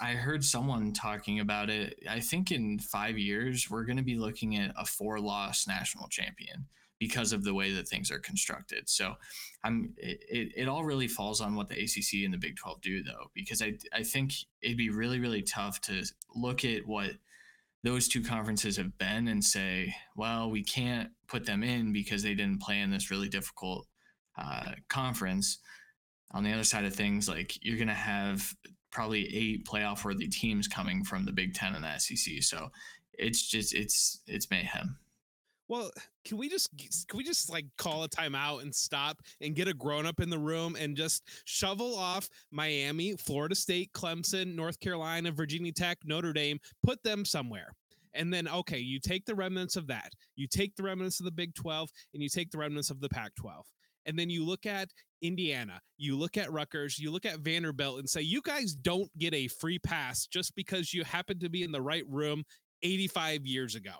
I 0.00 0.12
heard 0.12 0.44
someone 0.44 0.92
talking 0.92 1.40
about 1.40 1.68
it. 1.68 1.98
I 2.08 2.20
think 2.20 2.52
in 2.52 2.78
five 2.78 3.18
years, 3.18 3.68
we're 3.68 3.84
going 3.84 3.96
to 3.96 4.04
be 4.04 4.16
looking 4.16 4.56
at 4.56 4.72
a 4.78 4.84
four 4.84 5.18
loss 5.18 5.66
national 5.66 6.06
champion 6.06 6.66
because 7.02 7.32
of 7.32 7.42
the 7.42 7.52
way 7.52 7.72
that 7.72 7.88
things 7.88 8.12
are 8.12 8.20
constructed. 8.20 8.88
So 8.88 9.14
I'm 9.64 9.92
it, 9.96 10.52
it 10.56 10.68
all 10.68 10.84
really 10.84 11.08
falls 11.08 11.40
on 11.40 11.56
what 11.56 11.68
the 11.68 11.74
ACC 11.74 12.24
and 12.24 12.32
the 12.32 12.38
Big 12.38 12.54
12 12.54 12.80
do 12.80 13.02
though 13.02 13.28
because 13.34 13.60
I 13.60 13.72
I 13.92 14.04
think 14.04 14.34
it'd 14.62 14.76
be 14.76 14.88
really 14.88 15.18
really 15.18 15.42
tough 15.42 15.80
to 15.82 16.04
look 16.36 16.64
at 16.64 16.86
what 16.86 17.10
those 17.82 18.06
two 18.06 18.22
conferences 18.22 18.76
have 18.76 18.96
been 18.98 19.26
and 19.26 19.42
say, 19.42 19.92
well, 20.14 20.48
we 20.48 20.62
can't 20.62 21.10
put 21.26 21.44
them 21.44 21.64
in 21.64 21.92
because 21.92 22.22
they 22.22 22.34
didn't 22.34 22.62
play 22.62 22.78
in 22.78 22.92
this 22.92 23.10
really 23.10 23.28
difficult 23.28 23.88
uh, 24.38 24.70
conference. 24.88 25.58
On 26.30 26.44
the 26.44 26.52
other 26.52 26.62
side 26.62 26.84
of 26.84 26.94
things, 26.94 27.28
like 27.28 27.58
you're 27.64 27.76
going 27.76 27.88
to 27.88 27.94
have 27.94 28.54
probably 28.92 29.26
eight 29.36 29.66
playoff 29.66 30.04
worthy 30.04 30.28
teams 30.28 30.68
coming 30.68 31.02
from 31.02 31.24
the 31.24 31.32
Big 31.32 31.54
Ten 31.54 31.74
and 31.74 31.82
the 31.82 31.98
SEC. 31.98 32.44
So 32.44 32.70
it's 33.14 33.42
just 33.50 33.74
it's 33.74 34.20
it's 34.28 34.48
mayhem. 34.48 34.98
Well, 35.72 35.90
can 36.26 36.36
we 36.36 36.50
just 36.50 36.68
can 37.08 37.16
we 37.16 37.24
just 37.24 37.50
like 37.50 37.64
call 37.78 38.04
a 38.04 38.08
timeout 38.10 38.60
and 38.60 38.74
stop 38.74 39.22
and 39.40 39.54
get 39.54 39.68
a 39.68 39.72
grown 39.72 40.04
up 40.04 40.20
in 40.20 40.28
the 40.28 40.38
room 40.38 40.76
and 40.78 40.94
just 40.94 41.26
shovel 41.46 41.96
off 41.96 42.28
Miami, 42.50 43.16
Florida 43.16 43.54
State, 43.54 43.90
Clemson, 43.94 44.54
North 44.54 44.78
Carolina, 44.80 45.30
Virginia 45.30 45.72
Tech, 45.72 45.96
Notre 46.04 46.34
Dame, 46.34 46.58
put 46.82 47.02
them 47.02 47.24
somewhere. 47.24 47.68
And 48.12 48.30
then 48.30 48.48
okay, 48.48 48.80
you 48.80 49.00
take 49.00 49.24
the 49.24 49.34
remnants 49.34 49.76
of 49.76 49.86
that. 49.86 50.12
You 50.36 50.46
take 50.46 50.76
the 50.76 50.82
remnants 50.82 51.20
of 51.20 51.24
the 51.24 51.32
Big 51.32 51.54
12 51.54 51.88
and 52.12 52.22
you 52.22 52.28
take 52.28 52.50
the 52.50 52.58
remnants 52.58 52.90
of 52.90 53.00
the 53.00 53.08
Pac 53.08 53.34
12. 53.36 53.64
And 54.04 54.18
then 54.18 54.28
you 54.28 54.44
look 54.44 54.66
at 54.66 54.90
Indiana, 55.22 55.80
you 55.96 56.18
look 56.18 56.36
at 56.36 56.52
Rutgers, 56.52 56.98
you 56.98 57.10
look 57.10 57.24
at 57.24 57.38
Vanderbilt 57.38 57.98
and 57.98 58.10
say, 58.10 58.20
you 58.20 58.42
guys 58.42 58.74
don't 58.74 59.08
get 59.16 59.32
a 59.32 59.48
free 59.48 59.78
pass 59.78 60.26
just 60.26 60.54
because 60.54 60.92
you 60.92 61.02
happen 61.02 61.38
to 61.38 61.48
be 61.48 61.62
in 61.62 61.72
the 61.72 61.80
right 61.80 62.04
room 62.10 62.44
85 62.82 63.46
years 63.46 63.74
ago. 63.74 63.92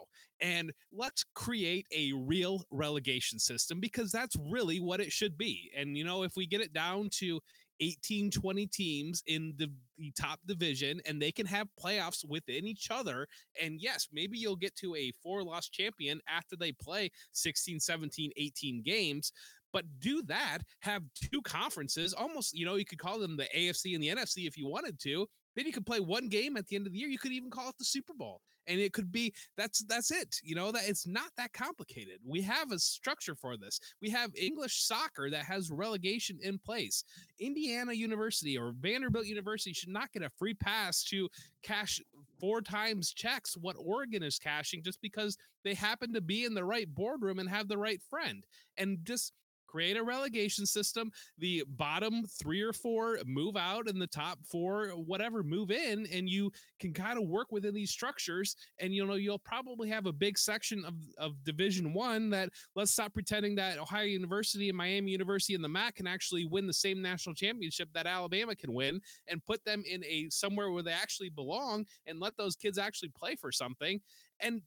And 0.43 0.73
let's 0.93 1.25
create 1.35 1.87
a 1.97 2.13
real 2.13 2.65
relegation 2.71 3.39
system 3.39 3.81
because 3.81 4.11
that's 4.11 4.37
really 4.51 4.81
what 4.81 5.01
it 5.01 5.13
should 5.13 5.39
be. 5.39 5.71
And, 5.77 5.97
you 5.97 6.05
know, 6.05 6.25
if 6.25 6.33
we 6.37 6.47
get 6.47 6.61
it 6.61 6.73
down 6.73 7.09
to 7.13 7.41
18, 7.81 8.31
20 8.31 8.67
teams 8.67 9.23
in 9.27 9.55
the, 9.57 9.71
the 9.99 10.13
top 10.13 10.41
division 10.47 11.01
and 11.07 11.21
they 11.21 11.33
can 11.33 11.47
have 11.47 11.69
playoffs 11.83 12.29
within 12.29 12.67
each 12.67 12.91
other. 12.91 13.27
And 13.61 13.81
yes, 13.81 14.09
maybe 14.13 14.37
you'll 14.37 14.57
get 14.57 14.75
to 14.77 14.95
a 14.95 15.13
four 15.23 15.43
loss 15.43 15.69
champion 15.69 16.21
after 16.29 16.57
they 16.57 16.73
play 16.73 17.11
16, 17.33 17.81
17, 17.81 18.31
18 18.37 18.83
games 18.83 19.33
but 19.73 19.85
do 20.01 20.23
that 20.23 20.59
have 20.81 21.03
two 21.15 21.41
conferences 21.43 22.13
almost 22.13 22.57
you 22.57 22.67
know 22.67 22.75
you 22.75 22.85
could 22.85 22.99
call 22.99 23.19
them 23.19 23.37
the 23.37 23.49
afc 23.57 23.95
and 23.95 24.03
the 24.03 24.09
nfc 24.09 24.47
if 24.47 24.57
you 24.57 24.69
wanted 24.69 24.99
to 25.01 25.27
then 25.55 25.67
you 25.67 25.73
could 25.73 25.87
play 25.87 26.01
one 26.01 26.29
game 26.29 26.57
at 26.57 26.67
the 26.67 26.77
end 26.77 26.87
of 26.87 26.93
the 26.93 26.99
year 26.99 27.09
you 27.09 27.19
could 27.19 27.33
even 27.33 27.51
call 27.51 27.69
it 27.69 27.79
the 27.79 27.85
super 27.85 28.13
bowl 28.15 28.41
and 28.67 28.81
it 28.81 28.93
could 28.93 29.11
be 29.11 29.33
that's 29.57 29.85
that's 29.85 30.11
it 30.11 30.37
you 30.43 30.55
know 30.55 30.71
that 30.71 30.89
it's 30.89 31.07
not 31.07 31.31
that 31.37 31.53
complicated. 31.53 32.19
We 32.25 32.43
have 32.43 32.71
a 32.71 32.79
structure 32.79 33.35
for 33.35 33.57
this. 33.57 33.81
We 34.01 34.11
have 34.11 34.31
english 34.37 34.85
soccer 34.85 35.31
that 35.31 35.45
has 35.45 35.71
relegation 35.71 36.39
in 36.43 36.59
place. 36.59 37.05
Indiana 37.41 37.93
university 37.93 38.57
or 38.57 38.73
vanderbilt 38.79 39.27
university 39.27 39.73
should 39.73 39.89
not 39.89 40.13
get 40.13 40.23
a 40.23 40.31
free 40.31 40.55
pass 40.55 41.03
to 41.05 41.29
cash 41.63 42.01
four 42.41 42.61
times 42.61 43.13
checks 43.13 43.57
what 43.57 43.77
oregon 43.79 44.23
is 44.23 44.39
cashing 44.39 44.83
just 44.83 45.01
because 45.01 45.37
they 45.65 45.75
happen 45.75 46.13
to 46.13 46.21
be 46.21 46.45
in 46.45 46.55
the 46.55 46.65
right 46.65 46.93
boardroom 46.93 47.39
and 47.39 47.49
have 47.49 47.69
the 47.69 47.79
right 47.79 48.01
friend. 48.11 48.45
And 48.77 48.99
just 49.05 49.33
create 49.73 49.97
a 49.97 50.03
relegation 50.03 50.67
system. 50.67 51.11
The 51.39 51.65
bottom 51.67 52.25
three 52.27 52.61
or 52.61 52.75
four 52.75 53.19
move 53.25 53.57
out, 53.57 53.89
and 53.89 54.01
the 54.01 54.07
top 54.07 54.39
four, 54.45 54.89
whatever, 54.89 55.43
move 55.43 55.71
in, 55.71 56.07
and 56.13 56.29
you 56.29 56.53
can 56.79 56.93
kind 56.93 57.19
of 57.19 57.27
work 57.27 57.51
within 57.51 57.73
these 57.73 57.91
structures. 57.91 58.55
And 58.79 58.95
you 58.95 59.07
know, 59.07 59.15
you'll 59.15 59.39
probably 59.39 59.89
have 59.89 60.05
a 60.05 60.13
big 60.13 60.37
section 60.37 60.85
of, 60.85 60.95
of 61.17 61.43
Division 61.43 61.95
One 61.95 62.29
that 62.31 62.51
let's 62.77 62.93
stop 62.93 63.15
pretending 63.15 63.55
that 63.57 63.79
Ohio 63.79 64.05
University 64.05 64.69
and 64.69 64.77
Miami 64.77 65.11
University 65.11 65.55
and 65.55 65.65
the 65.65 65.69
MAC 65.69 65.97
can 65.97 66.07
actually 66.07 66.45
win 66.45 66.67
the 66.67 66.73
same 66.73 67.01
national 67.01 67.35
championship 67.35 67.89
that 67.95 68.07
Alabama 68.07 68.55
can 68.55 68.75
win, 68.75 69.01
and 69.27 69.45
put 69.45 69.65
them 69.65 69.83
in 69.91 70.05
a 70.05 70.29
somewhere 70.29 70.71
where 70.71 70.83
they 70.83 70.93
actually 70.93 71.31
belong, 71.31 71.87
and 72.07 72.21
let 72.21 72.37
those 72.37 72.57
kids 72.57 72.77
actually 72.77 73.11
play 73.19 73.37
for 73.37 73.51
something. 73.51 74.01
And 74.41 74.61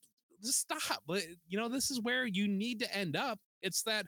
just 0.44 0.60
stop. 0.60 1.04
You 1.48 1.58
know, 1.58 1.70
this 1.70 1.92
is 1.92 2.02
where 2.02 2.26
you 2.26 2.48
need 2.48 2.80
to 2.80 2.96
end 2.96 3.16
up. 3.16 3.40
It's 3.62 3.82
that 3.84 4.06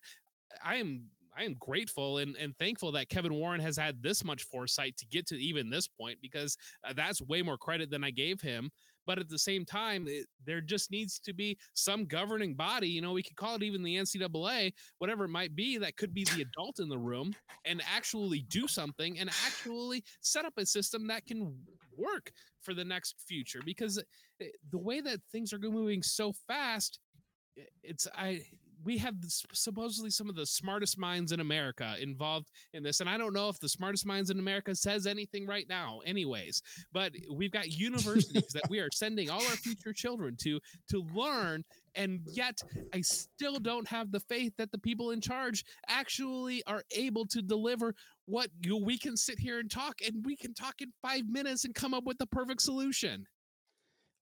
I 0.63 0.75
am 0.75 1.10
I 1.38 1.43
am 1.43 1.55
grateful 1.60 2.17
and, 2.17 2.36
and 2.38 2.57
thankful 2.57 2.91
that 2.93 3.10
Kevin 3.10 3.36
Warren 3.36 3.62
has 3.62 3.77
had 3.77 4.01
this 4.01 4.23
much 4.23 4.43
foresight 4.43 4.97
to 4.97 5.05
get 5.05 5.27
to 5.27 5.36
even 5.38 5.69
this 5.69 5.88
point 5.88 6.17
because 6.21 6.57
uh, 6.83 6.93
that's 6.95 7.21
way 7.21 7.41
more 7.41 7.57
credit 7.57 7.91
than 7.91 8.03
I 8.03 8.10
gave 8.10 8.41
him. 8.41 8.71
But 9.05 9.19
at 9.19 9.29
the 9.29 9.39
same 9.39 9.63
time, 9.63 10.05
it, 10.07 10.25
there 10.45 10.60
just 10.60 10.91
needs 10.91 11.19
to 11.19 11.33
be 11.33 11.57
some 11.75 12.05
governing 12.05 12.55
body. 12.55 12.89
You 12.89 13.01
know, 13.01 13.13
we 13.13 13.23
could 13.23 13.38
call 13.38 13.55
it 13.55 13.63
even 13.63 13.83
the 13.83 13.95
NCAA, 13.95 14.73
whatever 14.97 15.25
it 15.25 15.29
might 15.29 15.55
be, 15.55 15.77
that 15.77 15.95
could 15.95 16.13
be 16.13 16.25
the 16.25 16.41
adult 16.41 16.79
in 16.79 16.89
the 16.89 16.97
room 16.97 17.33
and 17.63 17.81
actually 17.89 18.41
do 18.49 18.67
something 18.67 19.17
and 19.19 19.29
actually 19.45 20.03
set 20.21 20.43
up 20.43 20.53
a 20.57 20.65
system 20.65 21.07
that 21.07 21.25
can 21.25 21.55
work 21.95 22.31
for 22.62 22.73
the 22.73 22.83
next 22.83 23.15
future. 23.25 23.62
Because 23.63 23.97
eh, 24.41 24.47
the 24.71 24.77
way 24.77 24.99
that 24.99 25.19
things 25.31 25.53
are 25.53 25.60
moving 25.60 26.03
so 26.03 26.33
fast, 26.47 26.99
it's 27.83 28.07
I 28.13 28.41
we 28.88 28.97
have 28.97 29.15
supposedly 29.52 30.10
some 30.10 30.30
of 30.30 30.36
the 30.36 30.45
smartest 30.45 30.97
minds 30.97 31.34
in 31.34 31.41
America 31.41 31.95
involved 32.00 32.50
in 32.71 32.84
this. 32.84 33.02
And 33.02 33.10
I 33.10 33.17
don't 33.17 33.34
know 33.34 33.50
if 33.50 33.60
the 33.60 33.67
smartest 33.67 34.06
minds 34.06 34.30
in 34.30 34.39
America 34.39 34.73
says 34.73 35.06
anything 35.06 35.45
right 35.45 35.65
now, 35.67 36.00
anyways. 36.06 36.62
But 36.93 37.12
we've 37.30 37.52
got 37.52 37.67
universities 37.67 38.47
that 38.54 38.69
we 38.69 38.80
are 38.80 38.88
sending 38.93 39.30
all 39.30 39.41
our 39.41 39.58
future 39.58 39.91
children 39.91 40.38
to 40.43 40.62
to 40.89 41.06
learn. 41.13 41.65
And 41.95 42.21
yet, 42.32 42.62
I 42.93 43.02
still 43.02 43.60
don't 43.60 43.89
have 43.89 44.13
the 44.13 44.21
faith 44.21 44.54
that 44.58 44.71
the 44.71 44.78
people 44.78 45.12
in 45.12 45.19
charge 45.19 45.65
actually 45.89 46.63
are 46.65 46.84
able 46.95 47.26
to 47.26 47.41
deliver 47.41 47.93
what 48.26 48.50
you 48.62 48.78
we 48.78 48.97
can 48.97 49.17
sit 49.17 49.38
here 49.38 49.60
and 49.60 49.69
talk, 49.69 49.95
and 50.06 50.26
we 50.26 50.38
can 50.38 50.54
talk 50.54 50.76
in 50.80 50.93
five 51.02 51.23
minutes 51.28 51.65
and 51.65 51.76
come 51.76 51.93
up 51.93 52.06
with 52.06 52.19
the 52.19 52.28
perfect 52.28 52.62
solution. 52.62 53.26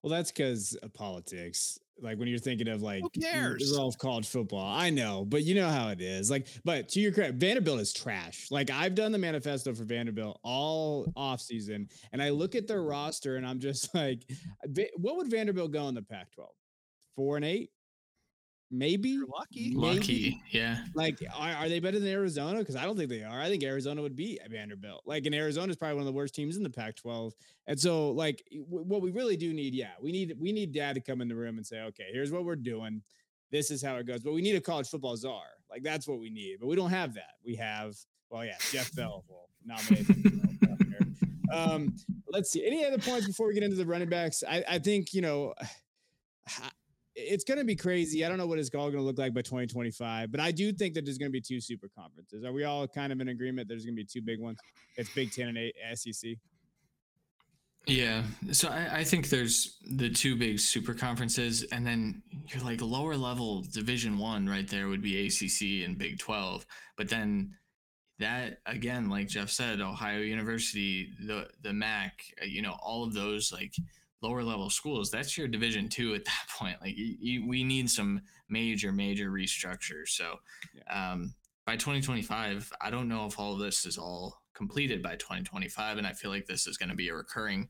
Well, 0.01 0.11
that's 0.11 0.31
because 0.31 0.75
of 0.81 0.91
politics. 0.91 1.77
Like 2.01 2.17
when 2.17 2.27
you're 2.27 2.39
thinking 2.39 2.67
of 2.67 2.81
like 2.81 3.01
Who 3.03 3.09
cares? 3.09 3.75
of 3.77 3.97
college 3.97 4.27
football, 4.27 4.65
I 4.65 4.89
know, 4.89 5.23
but 5.25 5.43
you 5.43 5.55
know 5.55 5.69
how 5.69 5.89
it 5.89 6.01
is. 6.01 6.29
Like, 6.29 6.47
but 6.63 6.89
to 6.89 6.99
your 6.99 7.11
credit, 7.11 7.35
Vanderbilt 7.35 7.79
is 7.79 7.93
trash. 7.93 8.47
Like 8.51 8.69
I've 8.69 8.95
done 8.95 9.11
the 9.11 9.17
manifesto 9.17 9.73
for 9.73 9.83
Vanderbilt 9.85 10.39
all 10.43 11.11
off 11.15 11.39
season, 11.41 11.87
and 12.11 12.21
I 12.21 12.29
look 12.29 12.55
at 12.55 12.67
their 12.67 12.81
roster 12.81 13.37
and 13.37 13.45
I'm 13.47 13.59
just 13.59 13.93
like, 13.95 14.23
what 14.95 15.17
would 15.17 15.29
Vanderbilt 15.31 15.71
go 15.71 15.87
in 15.87 15.95
the 15.95 16.01
Pac-12? 16.01 16.47
Four 17.15 17.37
and 17.37 17.45
eight, 17.45 17.69
maybe 18.77 19.09
You're 19.09 19.27
lucky. 19.27 19.73
Lucky, 19.75 20.41
yeah. 20.51 20.77
Like, 20.93 21.19
are, 21.35 21.53
are 21.53 21.69
they 21.69 21.79
better 21.79 21.99
than 21.99 22.09
Arizona? 22.09 22.59
Because 22.59 22.75
I 22.75 22.83
don't 22.83 22.97
think 22.97 23.09
they 23.09 23.23
are. 23.23 23.39
I 23.41 23.49
think 23.49 23.63
Arizona 23.63 24.01
would 24.01 24.15
beat 24.15 24.39
Vanderbilt. 24.49 25.03
Like, 25.05 25.25
and 25.25 25.33
Arizona 25.35 25.69
is 25.69 25.75
probably 25.75 25.95
one 25.95 26.01
of 26.01 26.07
the 26.07 26.17
worst 26.17 26.35
teams 26.35 26.57
in 26.57 26.63
the 26.63 26.69
Pac-12. 26.69 27.31
And 27.67 27.79
so, 27.79 28.11
like, 28.11 28.43
w- 28.51 28.85
what 28.85 29.01
we 29.01 29.11
really 29.11 29.37
do 29.37 29.53
need, 29.53 29.73
yeah, 29.73 29.91
we 30.01 30.11
need 30.11 30.35
we 30.39 30.51
need 30.51 30.71
Dad 30.73 30.95
to 30.95 31.01
come 31.01 31.21
in 31.21 31.27
the 31.27 31.35
room 31.35 31.57
and 31.57 31.65
say, 31.65 31.81
okay, 31.81 32.05
here's 32.11 32.31
what 32.31 32.45
we're 32.45 32.55
doing. 32.55 33.01
This 33.51 33.71
is 33.71 33.81
how 33.81 33.95
it 33.97 34.05
goes. 34.07 34.21
But 34.21 34.33
we 34.33 34.41
need 34.41 34.55
a 34.55 34.61
college 34.61 34.87
football 34.87 35.15
czar. 35.15 35.43
Like, 35.69 35.83
that's 35.83 36.07
what 36.07 36.19
we 36.19 36.29
need. 36.29 36.57
But 36.59 36.67
we 36.67 36.75
don't 36.75 36.89
have 36.89 37.13
that. 37.15 37.33
We 37.45 37.55
have, 37.55 37.95
well, 38.29 38.45
yeah, 38.45 38.57
Jeff 38.71 38.91
Bell 38.95 39.23
will 39.27 39.49
nominate. 39.65 40.07
um, 41.53 41.95
let's 42.29 42.51
see. 42.51 42.65
Any 42.65 42.85
other 42.85 42.97
points 42.97 43.27
before 43.27 43.47
we 43.47 43.53
get 43.53 43.63
into 43.63 43.75
the 43.75 43.85
running 43.85 44.09
backs? 44.09 44.43
I, 44.47 44.63
I 44.67 44.79
think 44.79 45.13
you 45.13 45.21
know 45.21 45.53
it's 47.15 47.43
going 47.43 47.57
to 47.57 47.63
be 47.63 47.75
crazy. 47.75 48.25
I 48.25 48.29
don't 48.29 48.37
know 48.37 48.47
what 48.47 48.59
it's 48.59 48.69
all 48.75 48.91
going 48.91 48.97
to 48.97 49.01
look 49.01 49.17
like 49.17 49.33
by 49.33 49.41
2025, 49.41 50.31
but 50.31 50.39
I 50.39 50.51
do 50.51 50.73
think 50.73 50.93
that 50.95 51.05
there's 51.05 51.17
going 51.17 51.29
to 51.29 51.33
be 51.33 51.41
two 51.41 51.61
super 51.61 51.89
conferences. 51.97 52.43
Are 52.43 52.51
we 52.51 52.65
all 52.65 52.87
kind 52.87 53.13
of 53.13 53.21
in 53.21 53.29
agreement 53.29 53.67
there's 53.67 53.85
going 53.85 53.95
to 53.95 54.01
be 54.01 54.05
two 54.05 54.21
big 54.21 54.39
ones? 54.39 54.59
It's 54.97 55.09
Big 55.13 55.31
Ten 55.31 55.55
and 55.55 55.97
SEC. 55.97 56.31
Yeah. 57.87 58.23
So 58.51 58.69
I, 58.69 58.97
I 58.97 59.03
think 59.03 59.29
there's 59.29 59.77
the 59.89 60.09
two 60.09 60.35
big 60.35 60.59
super 60.59 60.93
conferences, 60.93 61.63
and 61.71 61.85
then 61.85 62.21
you're 62.47 62.63
like 62.63 62.81
lower 62.81 63.15
level 63.15 63.63
division 63.71 64.17
one 64.17 64.47
right 64.47 64.67
there 64.67 64.87
would 64.87 65.01
be 65.01 65.27
ACC 65.27 65.87
and 65.87 65.97
Big 65.97 66.19
12. 66.19 66.65
But 66.97 67.09
then 67.09 67.53
that 68.19 68.59
again, 68.65 69.09
like 69.09 69.27
Jeff 69.27 69.49
said, 69.49 69.81
Ohio 69.81 70.19
University, 70.19 71.13
the 71.25 71.47
the 71.61 71.73
MAC, 71.73 72.23
you 72.43 72.61
know, 72.61 72.75
all 72.81 73.03
of 73.03 73.13
those 73.13 73.51
like 73.53 73.73
lower 74.21 74.43
level 74.43 74.69
schools, 74.69 75.11
that's 75.11 75.37
your 75.37 75.47
division 75.47 75.89
two 75.89 76.13
at 76.13 76.25
that 76.25 76.47
point. 76.57 76.77
Like 76.81 76.97
you, 76.97 77.15
you, 77.19 77.47
we 77.47 77.63
need 77.63 77.89
some 77.89 78.21
major, 78.49 78.91
major 78.91 79.31
restructure. 79.31 80.07
So 80.07 80.35
yeah. 80.75 81.13
um, 81.13 81.33
by 81.65 81.73
2025, 81.73 82.71
I 82.81 82.89
don't 82.89 83.07
know 83.07 83.25
if 83.25 83.39
all 83.39 83.53
of 83.53 83.59
this 83.59 83.85
is 83.85 83.97
all 83.97 84.41
completed 84.53 85.01
by 85.01 85.15
2025. 85.15 85.97
And 85.97 86.07
I 86.07 86.13
feel 86.13 86.31
like 86.31 86.45
this 86.45 86.67
is 86.67 86.77
going 86.77 86.89
to 86.89 86.95
be 86.95 87.09
a 87.09 87.15
recurring 87.15 87.69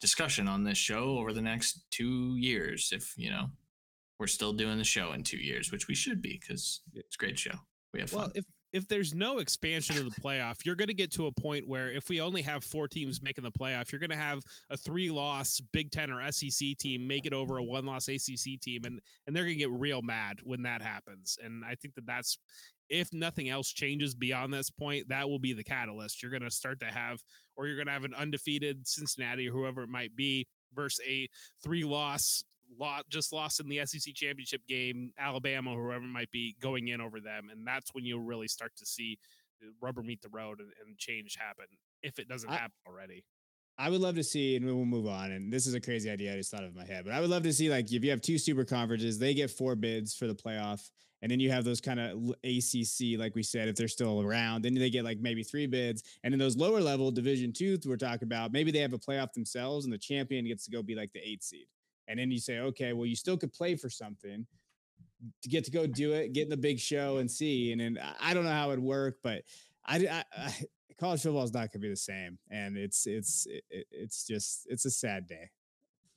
discussion 0.00 0.48
on 0.48 0.64
this 0.64 0.78
show 0.78 1.18
over 1.18 1.32
the 1.32 1.42
next 1.42 1.84
two 1.90 2.36
years. 2.36 2.90
If, 2.92 3.14
you 3.16 3.30
know, 3.30 3.46
we're 4.18 4.26
still 4.26 4.52
doing 4.52 4.78
the 4.78 4.84
show 4.84 5.12
in 5.12 5.22
two 5.22 5.38
years, 5.38 5.70
which 5.70 5.88
we 5.88 5.94
should 5.94 6.20
be 6.20 6.38
because 6.40 6.80
it's 6.94 7.16
a 7.16 7.18
great 7.18 7.38
show. 7.38 7.54
We 7.92 8.00
have 8.00 8.10
fun. 8.10 8.30
If 8.34 8.44
if 8.76 8.86
there's 8.88 9.14
no 9.14 9.38
expansion 9.38 9.96
of 9.96 10.04
the 10.04 10.20
playoff, 10.20 10.66
you're 10.66 10.74
going 10.74 10.88
to 10.88 10.94
get 10.94 11.10
to 11.12 11.26
a 11.28 11.32
point 11.32 11.66
where 11.66 11.90
if 11.90 12.10
we 12.10 12.20
only 12.20 12.42
have 12.42 12.62
four 12.62 12.86
teams 12.86 13.22
making 13.22 13.42
the 13.42 13.50
playoff, 13.50 13.90
you're 13.90 13.98
going 13.98 14.10
to 14.10 14.16
have 14.16 14.42
a 14.68 14.76
three 14.76 15.10
loss 15.10 15.62
Big 15.72 15.90
Ten 15.90 16.10
or 16.10 16.30
SEC 16.30 16.76
team 16.76 17.08
make 17.08 17.24
it 17.24 17.32
over 17.32 17.56
a 17.56 17.64
one 17.64 17.86
loss 17.86 18.08
ACC 18.08 18.60
team, 18.60 18.84
and 18.84 19.00
and 19.26 19.34
they're 19.34 19.44
going 19.44 19.54
to 19.54 19.58
get 19.58 19.70
real 19.70 20.02
mad 20.02 20.40
when 20.44 20.62
that 20.62 20.82
happens. 20.82 21.38
And 21.42 21.64
I 21.64 21.74
think 21.74 21.94
that 21.94 22.04
that's 22.04 22.38
if 22.90 23.14
nothing 23.14 23.48
else 23.48 23.72
changes 23.72 24.14
beyond 24.14 24.52
this 24.52 24.68
point, 24.68 25.08
that 25.08 25.26
will 25.26 25.38
be 25.38 25.54
the 25.54 25.64
catalyst. 25.64 26.22
You're 26.22 26.30
going 26.30 26.42
to 26.42 26.50
start 26.50 26.78
to 26.80 26.86
have, 26.86 27.20
or 27.56 27.66
you're 27.66 27.76
going 27.76 27.86
to 27.86 27.92
have 27.92 28.04
an 28.04 28.14
undefeated 28.14 28.86
Cincinnati 28.86 29.48
or 29.48 29.52
whoever 29.52 29.84
it 29.84 29.88
might 29.88 30.14
be 30.14 30.46
versus 30.74 31.00
a 31.08 31.28
three 31.64 31.82
loss 31.82 32.44
lot 32.78 33.08
just 33.08 33.32
lost 33.32 33.60
in 33.60 33.68
the 33.68 33.80
SEC 33.84 34.14
championship 34.14 34.62
game, 34.66 35.12
Alabama, 35.18 35.74
whoever 35.74 36.04
it 36.04 36.08
might 36.08 36.30
be, 36.30 36.56
going 36.60 36.88
in 36.88 37.00
over 37.00 37.20
them, 37.20 37.48
and 37.50 37.66
that's 37.66 37.94
when 37.94 38.04
you'll 38.04 38.20
really 38.20 38.48
start 38.48 38.72
to 38.76 38.86
see 38.86 39.18
rubber 39.80 40.02
meet 40.02 40.22
the 40.22 40.28
road 40.28 40.60
and, 40.60 40.70
and 40.86 40.98
change 40.98 41.36
happen 41.38 41.66
if 42.02 42.18
it 42.18 42.28
doesn't 42.28 42.50
I, 42.50 42.56
happen 42.56 42.74
already. 42.86 43.24
I 43.78 43.90
would 43.90 44.00
love 44.00 44.14
to 44.16 44.24
see, 44.24 44.56
and 44.56 44.64
we'll 44.64 44.84
move 44.84 45.06
on. 45.06 45.32
And 45.32 45.52
this 45.52 45.66
is 45.66 45.74
a 45.74 45.80
crazy 45.80 46.10
idea 46.10 46.32
I 46.32 46.36
just 46.36 46.50
thought 46.50 46.64
of 46.64 46.70
in 46.70 46.76
my 46.76 46.86
head, 46.86 47.04
but 47.04 47.12
I 47.12 47.20
would 47.20 47.30
love 47.30 47.42
to 47.44 47.52
see 47.52 47.70
like 47.70 47.92
if 47.92 48.04
you 48.04 48.10
have 48.10 48.20
two 48.20 48.38
super 48.38 48.64
conferences, 48.64 49.18
they 49.18 49.34
get 49.34 49.50
four 49.50 49.74
bids 49.74 50.14
for 50.14 50.26
the 50.26 50.34
playoff, 50.34 50.90
and 51.22 51.30
then 51.30 51.40
you 51.40 51.50
have 51.50 51.64
those 51.64 51.80
kind 51.80 52.00
of 52.00 52.34
ACC, 52.44 53.18
like 53.18 53.34
we 53.34 53.42
said, 53.42 53.68
if 53.68 53.76
they're 53.76 53.88
still 53.88 54.20
around, 54.22 54.62
then 54.62 54.74
they 54.74 54.90
get 54.90 55.04
like 55.04 55.18
maybe 55.18 55.42
three 55.42 55.66
bids, 55.66 56.02
and 56.24 56.32
in 56.32 56.40
those 56.40 56.56
lower 56.56 56.80
level 56.80 57.10
Division 57.10 57.52
two 57.52 57.78
we're 57.86 57.96
talking 57.96 58.26
about, 58.26 58.52
maybe 58.52 58.70
they 58.70 58.80
have 58.80 58.92
a 58.92 58.98
playoff 58.98 59.32
themselves, 59.32 59.84
and 59.84 59.92
the 59.92 59.98
champion 59.98 60.46
gets 60.46 60.64
to 60.64 60.70
go 60.70 60.82
be 60.82 60.94
like 60.94 61.12
the 61.12 61.20
eight 61.26 61.42
seed. 61.42 61.66
And 62.08 62.18
then 62.18 62.30
you 62.30 62.38
say, 62.38 62.58
okay, 62.58 62.92
well, 62.92 63.06
you 63.06 63.16
still 63.16 63.36
could 63.36 63.52
play 63.52 63.74
for 63.76 63.90
something 63.90 64.46
to 65.42 65.48
get 65.48 65.64
to 65.64 65.70
go 65.70 65.86
do 65.86 66.12
it, 66.12 66.32
get 66.32 66.44
in 66.44 66.50
the 66.50 66.56
big 66.56 66.78
show 66.78 67.18
and 67.18 67.30
see. 67.30 67.72
And 67.72 67.80
then 67.80 67.98
I 68.20 68.34
don't 68.34 68.44
know 68.44 68.50
how 68.50 68.68
it 68.68 68.76
would 68.76 68.80
work, 68.80 69.18
but 69.22 69.42
I, 69.84 69.96
I, 70.06 70.24
I 70.36 70.54
college 70.98 71.22
football 71.22 71.42
is 71.42 71.52
not 71.52 71.72
going 71.72 71.72
to 71.72 71.78
be 71.78 71.88
the 71.88 71.96
same. 71.96 72.38
And 72.50 72.76
it's, 72.76 73.06
it's, 73.06 73.46
it, 73.46 73.86
it's 73.90 74.26
just, 74.26 74.66
it's 74.68 74.84
a 74.84 74.90
sad 74.90 75.26
day. 75.26 75.50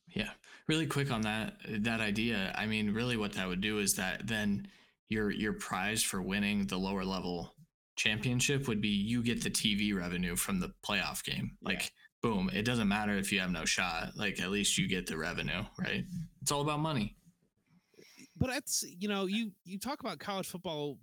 Yeah. 0.07 0.29
Really 0.67 0.87
quick 0.87 1.11
on 1.11 1.21
that, 1.21 1.55
that 1.67 2.01
idea. 2.01 2.53
I 2.57 2.65
mean, 2.65 2.93
really 2.93 3.17
what 3.17 3.33
that 3.33 3.47
would 3.47 3.61
do 3.61 3.79
is 3.79 3.93
that 3.95 4.27
then 4.27 4.67
your, 5.07 5.31
your 5.31 5.53
prize 5.53 6.03
for 6.03 6.21
winning 6.21 6.65
the 6.67 6.77
lower 6.77 7.05
level 7.05 7.53
championship 7.95 8.67
would 8.67 8.81
be 8.81 8.89
you 8.89 9.21
get 9.21 9.43
the 9.43 9.49
TV 9.49 9.95
revenue 9.95 10.35
from 10.35 10.59
the 10.59 10.71
playoff 10.85 11.23
game. 11.23 11.57
Like, 11.61 11.81
yeah 11.81 11.89
boom, 12.21 12.49
it 12.53 12.65
doesn't 12.65 12.87
matter 12.87 13.17
if 13.17 13.31
you 13.31 13.39
have 13.39 13.51
no 13.51 13.65
shot. 13.65 14.11
Like 14.15 14.41
at 14.41 14.51
least 14.51 14.77
you 14.77 14.87
get 14.87 15.07
the 15.07 15.17
revenue, 15.17 15.63
right? 15.79 16.03
It's 16.41 16.51
all 16.51 16.61
about 16.61 16.79
money. 16.79 17.15
But 18.37 18.51
it's 18.51 18.85
you 18.97 19.07
know, 19.09 19.25
you 19.25 19.51
you 19.65 19.79
talk 19.79 19.99
about 19.99 20.19
college 20.19 20.47
football. 20.47 20.97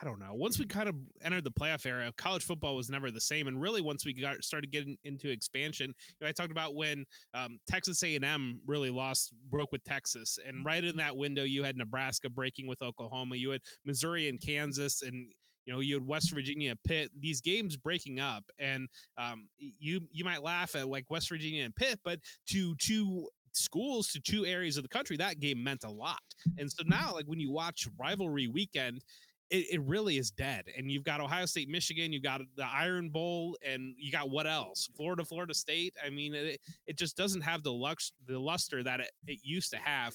I 0.00 0.04
don't 0.04 0.20
know. 0.20 0.32
Once 0.32 0.60
we 0.60 0.64
kind 0.64 0.88
of 0.88 0.94
entered 1.24 1.42
the 1.42 1.50
playoff 1.50 1.84
era, 1.84 2.12
college 2.16 2.44
football 2.44 2.76
was 2.76 2.88
never 2.88 3.10
the 3.10 3.20
same. 3.20 3.48
And 3.48 3.60
really, 3.60 3.82
once 3.82 4.06
we 4.06 4.14
got 4.14 4.44
started 4.44 4.70
getting 4.70 4.96
into 5.02 5.28
expansion, 5.28 5.88
you 5.88 6.14
know, 6.20 6.28
I 6.28 6.32
talked 6.32 6.52
about 6.52 6.76
when 6.76 7.04
um, 7.34 7.58
Texas 7.68 8.00
A&M 8.04 8.60
really 8.64 8.90
lost, 8.90 9.32
broke 9.50 9.72
with 9.72 9.82
Texas, 9.82 10.38
and 10.46 10.64
right 10.64 10.84
in 10.84 10.96
that 10.98 11.16
window, 11.16 11.42
you 11.42 11.64
had 11.64 11.76
Nebraska 11.76 12.30
breaking 12.30 12.68
with 12.68 12.80
Oklahoma, 12.80 13.34
you 13.34 13.50
had 13.50 13.60
Missouri 13.84 14.28
and 14.28 14.40
Kansas, 14.40 15.02
and 15.02 15.32
you 15.68 15.74
know, 15.74 15.80
you 15.80 15.96
had 15.96 16.06
West 16.06 16.32
Virginia, 16.32 16.74
Pitt, 16.86 17.10
these 17.20 17.42
games 17.42 17.76
breaking 17.76 18.18
up, 18.18 18.42
and 18.58 18.88
um, 19.18 19.48
you 19.58 20.00
you 20.10 20.24
might 20.24 20.42
laugh 20.42 20.74
at 20.74 20.88
like 20.88 21.04
West 21.10 21.28
Virginia 21.28 21.62
and 21.62 21.76
Pitt, 21.76 22.00
but 22.02 22.20
to 22.46 22.74
two 22.76 23.28
schools 23.52 24.08
to 24.08 24.20
two 24.20 24.46
areas 24.46 24.78
of 24.78 24.82
the 24.82 24.88
country, 24.88 25.18
that 25.18 25.40
game 25.40 25.62
meant 25.62 25.84
a 25.84 25.90
lot. 25.90 26.22
And 26.56 26.72
so 26.72 26.84
now, 26.86 27.12
like 27.12 27.26
when 27.26 27.38
you 27.38 27.52
watch 27.52 27.86
rivalry 27.98 28.48
weekend, 28.48 29.02
it, 29.50 29.66
it, 29.70 29.82
really 29.82 30.16
is 30.16 30.30
dead. 30.30 30.64
And 30.76 30.90
you've 30.90 31.04
got 31.04 31.20
Ohio 31.20 31.44
State, 31.44 31.68
Michigan, 31.68 32.14
you've 32.14 32.22
got 32.22 32.40
the 32.56 32.66
Iron 32.66 33.10
Bowl, 33.10 33.56
and 33.66 33.94
you 33.98 34.10
got 34.10 34.30
what 34.30 34.46
else? 34.46 34.88
Florida, 34.96 35.24
Florida 35.24 35.52
State. 35.52 35.94
I 36.04 36.08
mean, 36.08 36.34
it, 36.34 36.60
it 36.86 36.96
just 36.96 37.14
doesn't 37.14 37.42
have 37.42 37.62
the 37.62 37.72
lux 37.72 38.12
the 38.26 38.38
luster 38.38 38.82
that 38.82 39.00
it, 39.00 39.10
it 39.26 39.40
used 39.42 39.70
to 39.72 39.78
have. 39.78 40.14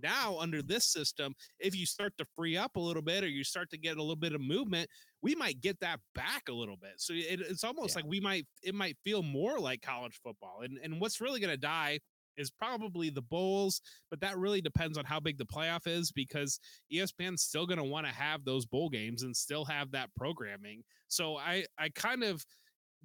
Now, 0.00 0.38
under 0.38 0.62
this 0.62 0.86
system, 0.86 1.34
if 1.58 1.76
you 1.76 1.86
start 1.86 2.14
to 2.18 2.26
free 2.36 2.56
up 2.56 2.76
a 2.76 2.80
little 2.80 3.02
bit 3.02 3.24
or 3.24 3.28
you 3.28 3.44
start 3.44 3.70
to 3.70 3.78
get 3.78 3.96
a 3.96 4.00
little 4.00 4.16
bit 4.16 4.34
of 4.34 4.40
movement, 4.40 4.88
we 5.22 5.34
might 5.34 5.60
get 5.60 5.78
that 5.80 6.00
back 6.14 6.44
a 6.48 6.52
little 6.52 6.76
bit. 6.76 6.94
So 6.96 7.12
it, 7.14 7.40
it's 7.40 7.64
almost 7.64 7.94
yeah. 7.94 8.02
like 8.02 8.10
we 8.10 8.20
might, 8.20 8.46
it 8.62 8.74
might 8.74 8.96
feel 9.04 9.22
more 9.22 9.58
like 9.58 9.82
college 9.82 10.18
football. 10.22 10.60
And, 10.62 10.78
and 10.82 11.00
what's 11.00 11.20
really 11.20 11.40
going 11.40 11.52
to 11.52 11.56
die 11.56 12.00
is 12.36 12.50
probably 12.50 13.10
the 13.10 13.22
bowls, 13.22 13.80
but 14.10 14.20
that 14.20 14.38
really 14.38 14.60
depends 14.60 14.98
on 14.98 15.04
how 15.04 15.20
big 15.20 15.38
the 15.38 15.44
playoff 15.44 15.86
is 15.86 16.10
because 16.12 16.58
ESPN's 16.92 17.42
still 17.42 17.66
going 17.66 17.78
to 17.78 17.84
want 17.84 18.06
to 18.06 18.12
have 18.12 18.44
those 18.44 18.66
bowl 18.66 18.88
games 18.88 19.22
and 19.22 19.36
still 19.36 19.64
have 19.64 19.90
that 19.92 20.10
programming. 20.16 20.82
So 21.08 21.36
I, 21.36 21.64
I 21.78 21.90
kind 21.90 22.24
of, 22.24 22.44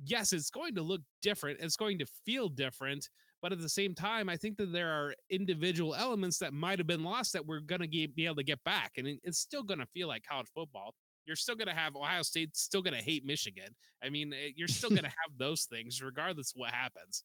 yes, 0.05 0.33
it's 0.33 0.49
going 0.49 0.75
to 0.75 0.81
look 0.81 1.01
different. 1.21 1.59
It's 1.61 1.75
going 1.75 1.99
to 1.99 2.05
feel 2.25 2.49
different, 2.49 3.09
but 3.41 3.51
at 3.51 3.61
the 3.61 3.69
same 3.69 3.93
time, 3.93 4.29
I 4.29 4.35
think 4.35 4.57
that 4.57 4.71
there 4.71 4.89
are 4.89 5.13
individual 5.29 5.93
elements 5.93 6.39
that 6.39 6.53
might 6.53 6.79
have 6.79 6.87
been 6.87 7.03
lost 7.03 7.33
that 7.33 7.45
we're 7.45 7.59
going 7.59 7.81
to 7.81 7.87
be 7.87 8.25
able 8.25 8.35
to 8.35 8.43
get 8.43 8.63
back. 8.63 8.93
And 8.97 9.07
it's 9.23 9.39
still 9.39 9.63
going 9.63 9.79
to 9.79 9.85
feel 9.87 10.07
like 10.07 10.23
college 10.27 10.47
football. 10.53 10.95
You're 11.25 11.35
still 11.35 11.55
going 11.55 11.67
to 11.67 11.73
have 11.73 11.95
Ohio 11.95 12.21
State 12.23 12.55
still 12.55 12.81
going 12.81 12.95
to 12.95 13.03
hate 13.03 13.25
Michigan. 13.25 13.75
I 14.03 14.09
mean, 14.09 14.33
eh, 14.33 14.51
you're 14.55 14.67
still 14.67 14.89
going 14.89 15.03
to 15.03 15.07
have 15.07 15.37
those 15.37 15.65
things 15.65 16.01
regardless 16.01 16.51
of 16.51 16.59
what 16.59 16.71
happens. 16.71 17.23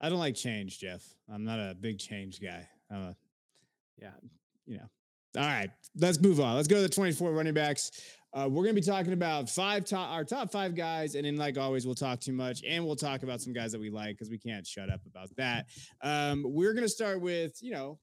I 0.00 0.08
don't 0.08 0.18
like 0.18 0.34
change, 0.34 0.78
Jeff. 0.78 1.02
I'm 1.32 1.44
not 1.44 1.58
a 1.58 1.74
big 1.78 1.98
change 1.98 2.40
guy. 2.40 2.68
Uh, 2.92 3.12
yeah, 3.98 4.12
you 4.66 4.78
know. 4.78 4.88
All 5.36 5.46
right, 5.46 5.70
let's 5.96 6.20
move 6.20 6.40
on. 6.40 6.56
Let's 6.56 6.66
go 6.66 6.76
to 6.76 6.82
the 6.82 6.88
24 6.88 7.30
running 7.30 7.54
backs. 7.54 7.92
Uh, 8.32 8.48
we're 8.48 8.62
going 8.62 8.74
to 8.74 8.80
be 8.80 8.86
talking 8.86 9.12
about 9.12 9.50
five 9.50 9.84
top 9.84 10.10
our 10.10 10.24
top 10.24 10.52
five 10.52 10.76
guys, 10.76 11.16
and 11.16 11.24
then 11.24 11.36
like 11.36 11.58
always, 11.58 11.84
we'll 11.84 11.94
talk 11.94 12.20
too 12.20 12.32
much, 12.32 12.62
and 12.64 12.84
we'll 12.84 12.96
talk 12.96 13.22
about 13.24 13.40
some 13.40 13.52
guys 13.52 13.72
that 13.72 13.80
we 13.80 13.90
like 13.90 14.16
because 14.16 14.30
we 14.30 14.38
can't 14.38 14.66
shut 14.66 14.88
up 14.88 15.00
about 15.04 15.28
that. 15.36 15.66
Um, 16.02 16.44
we're 16.46 16.72
going 16.72 16.84
to 16.84 16.88
start 16.88 17.20
with 17.20 17.58
you 17.60 17.72
know 17.72 17.98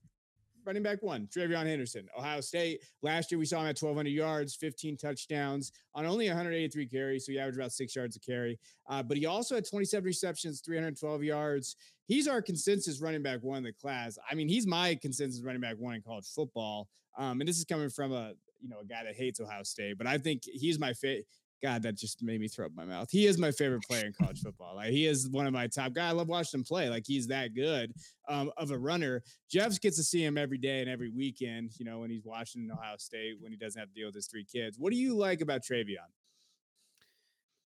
running 0.67 0.83
back 0.83 1.01
one, 1.01 1.27
TreVeyon 1.27 1.65
Henderson, 1.65 2.07
Ohio 2.17 2.41
State. 2.41 2.81
Last 3.01 3.31
year 3.31 3.39
we 3.39 3.45
saw 3.45 3.61
him 3.61 3.67
at 3.67 3.79
1,200 3.79 4.09
yards, 4.09 4.53
15 4.55 4.97
touchdowns 4.97 5.71
on 5.95 6.05
only 6.05 6.27
183 6.27 6.87
carries, 6.87 7.25
so 7.25 7.31
he 7.31 7.39
averaged 7.39 7.57
about 7.57 7.71
six 7.71 7.95
yards 7.95 8.17
a 8.17 8.19
carry. 8.19 8.59
Uh, 8.89 9.01
but 9.01 9.15
he 9.15 9.25
also 9.25 9.55
had 9.55 9.67
27 9.67 10.05
receptions, 10.05 10.59
312 10.59 11.23
yards. 11.23 11.77
He's 12.05 12.27
our 12.27 12.41
consensus 12.41 13.01
running 13.01 13.23
back 13.23 13.39
one 13.41 13.59
in 13.59 13.63
the 13.63 13.71
class. 13.71 14.17
I 14.29 14.35
mean, 14.35 14.49
he's 14.49 14.67
my 14.67 14.95
consensus 15.01 15.41
running 15.41 15.61
back 15.61 15.75
one 15.77 15.95
in 15.95 16.01
college 16.01 16.27
football. 16.27 16.89
Um, 17.17 17.39
and 17.39 17.47
this 17.47 17.57
is 17.57 17.65
coming 17.65 17.89
from 17.89 18.11
a 18.11 18.33
you 18.61 18.69
know 18.69 18.79
a 18.81 18.85
guy 18.85 19.03
that 19.03 19.15
hates 19.15 19.39
Ohio 19.39 19.63
State, 19.63 19.97
but 19.97 20.07
I 20.07 20.17
think 20.17 20.43
he's 20.45 20.79
my 20.79 20.93
favorite. 20.93 21.25
God, 21.63 21.81
that 21.81 21.95
just 21.97 22.21
made 22.21 22.39
me 22.39 22.47
throw 22.47 22.67
up 22.67 22.71
my 22.75 22.85
mouth. 22.85 23.09
He 23.09 23.25
is 23.25 23.39
my 23.39 23.49
favorite 23.49 23.81
player 23.81 24.05
in 24.05 24.13
college 24.13 24.41
football. 24.41 24.75
Like 24.75 24.91
he 24.91 25.07
is 25.07 25.27
one 25.27 25.47
of 25.47 25.53
my 25.53 25.65
top 25.65 25.93
guys. 25.93 26.11
I 26.11 26.15
love 26.15 26.27
watching 26.27 26.59
him 26.59 26.63
play. 26.63 26.87
Like 26.87 27.03
he's 27.07 27.25
that 27.29 27.55
good 27.55 27.93
um, 28.29 28.51
of 28.57 28.69
a 28.69 28.77
runner. 28.77 29.23
Jeff 29.49 29.81
gets 29.81 29.97
to 29.97 30.03
see 30.03 30.23
him 30.23 30.37
every 30.37 30.59
day 30.59 30.81
and 30.81 30.89
every 30.89 31.09
weekend. 31.09 31.71
You 31.79 31.85
know 31.85 31.99
when 31.99 32.11
he's 32.11 32.25
watching 32.25 32.69
Ohio 32.71 32.97
State 32.99 33.37
when 33.39 33.51
he 33.51 33.57
doesn't 33.57 33.79
have 33.79 33.89
to 33.89 33.95
deal 33.95 34.07
with 34.07 34.13
his 34.13 34.27
three 34.27 34.45
kids. 34.45 34.77
What 34.77 34.91
do 34.91 34.99
you 34.99 35.15
like 35.15 35.41
about 35.41 35.63
TreVeyon? 35.63 36.05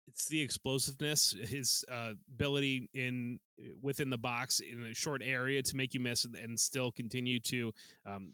It's 0.08 0.26
the 0.28 0.42
explosiveness, 0.42 1.36
his 1.48 1.86
uh, 1.92 2.14
ability 2.34 2.90
in 2.94 3.40
within 3.82 4.10
the 4.10 4.18
box 4.18 4.60
in 4.60 4.84
a 4.84 4.94
short 4.94 5.22
area 5.24 5.62
to 5.62 5.76
make 5.76 5.94
you 5.94 6.00
miss 6.00 6.26
and 6.26 6.60
still 6.60 6.92
continue 6.92 7.40
to 7.42 7.74
um, 8.06 8.32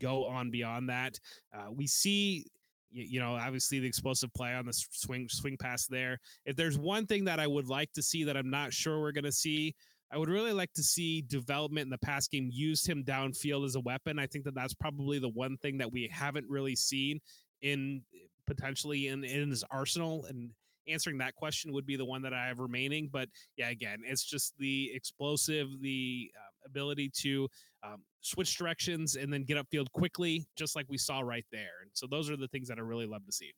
go 0.00 0.26
on 0.26 0.50
beyond 0.50 0.88
that. 0.88 1.18
Uh, 1.54 1.70
we 1.70 1.86
see 1.86 2.46
you 2.92 3.20
know, 3.20 3.34
obviously 3.34 3.78
the 3.78 3.86
explosive 3.86 4.32
play 4.32 4.54
on 4.54 4.64
the 4.64 4.72
swing 4.72 5.28
swing 5.28 5.56
pass 5.58 5.86
there. 5.86 6.18
If 6.44 6.56
there's 6.56 6.78
one 6.78 7.06
thing 7.06 7.24
that 7.24 7.38
I 7.38 7.46
would 7.46 7.68
like 7.68 7.92
to 7.92 8.02
see 8.02 8.24
that 8.24 8.36
I'm 8.36 8.50
not 8.50 8.72
sure 8.72 9.00
we're 9.00 9.12
going 9.12 9.24
to 9.24 9.32
see, 9.32 9.74
I 10.10 10.18
would 10.18 10.28
really 10.28 10.52
like 10.52 10.72
to 10.74 10.82
see 10.82 11.22
development 11.22 11.84
in 11.84 11.90
the 11.90 11.98
pass 11.98 12.28
game 12.28 12.48
use 12.52 12.86
him 12.86 13.04
downfield 13.04 13.66
as 13.66 13.74
a 13.74 13.80
weapon. 13.80 14.18
I 14.18 14.26
think 14.26 14.44
that 14.44 14.54
that's 14.54 14.74
probably 14.74 15.18
the 15.18 15.28
one 15.28 15.56
thing 15.58 15.78
that 15.78 15.92
we 15.92 16.08
haven't 16.12 16.48
really 16.48 16.76
seen 16.76 17.20
in 17.60 18.02
potentially 18.46 19.08
in 19.08 19.24
in 19.24 19.50
his 19.50 19.64
arsenal 19.70 20.24
and 20.26 20.50
answering 20.88 21.18
that 21.18 21.34
question 21.34 21.72
would 21.72 21.86
be 21.86 21.96
the 21.96 22.04
one 22.04 22.22
that 22.22 22.32
I 22.32 22.46
have 22.46 22.60
remaining. 22.60 23.08
But 23.12 23.28
yeah, 23.56 23.70
again, 23.70 24.02
it's 24.04 24.24
just 24.24 24.56
the 24.58 24.90
explosive, 24.94 25.68
the 25.80 26.30
uh, 26.36 26.45
ability 26.66 27.10
to 27.22 27.48
um, 27.82 28.02
switch 28.20 28.56
directions 28.56 29.16
and 29.16 29.32
then 29.32 29.44
get 29.44 29.56
upfield 29.56 29.90
quickly, 29.92 30.46
just 30.56 30.76
like 30.76 30.86
we 30.88 30.98
saw 30.98 31.20
right 31.20 31.46
there. 31.52 31.82
And 31.82 31.90
so 31.92 32.06
those 32.06 32.30
are 32.30 32.36
the 32.36 32.48
things 32.48 32.68
that 32.68 32.78
I 32.78 32.82
really 32.82 33.06
love 33.06 33.24
to 33.26 33.32
see. 33.32 33.52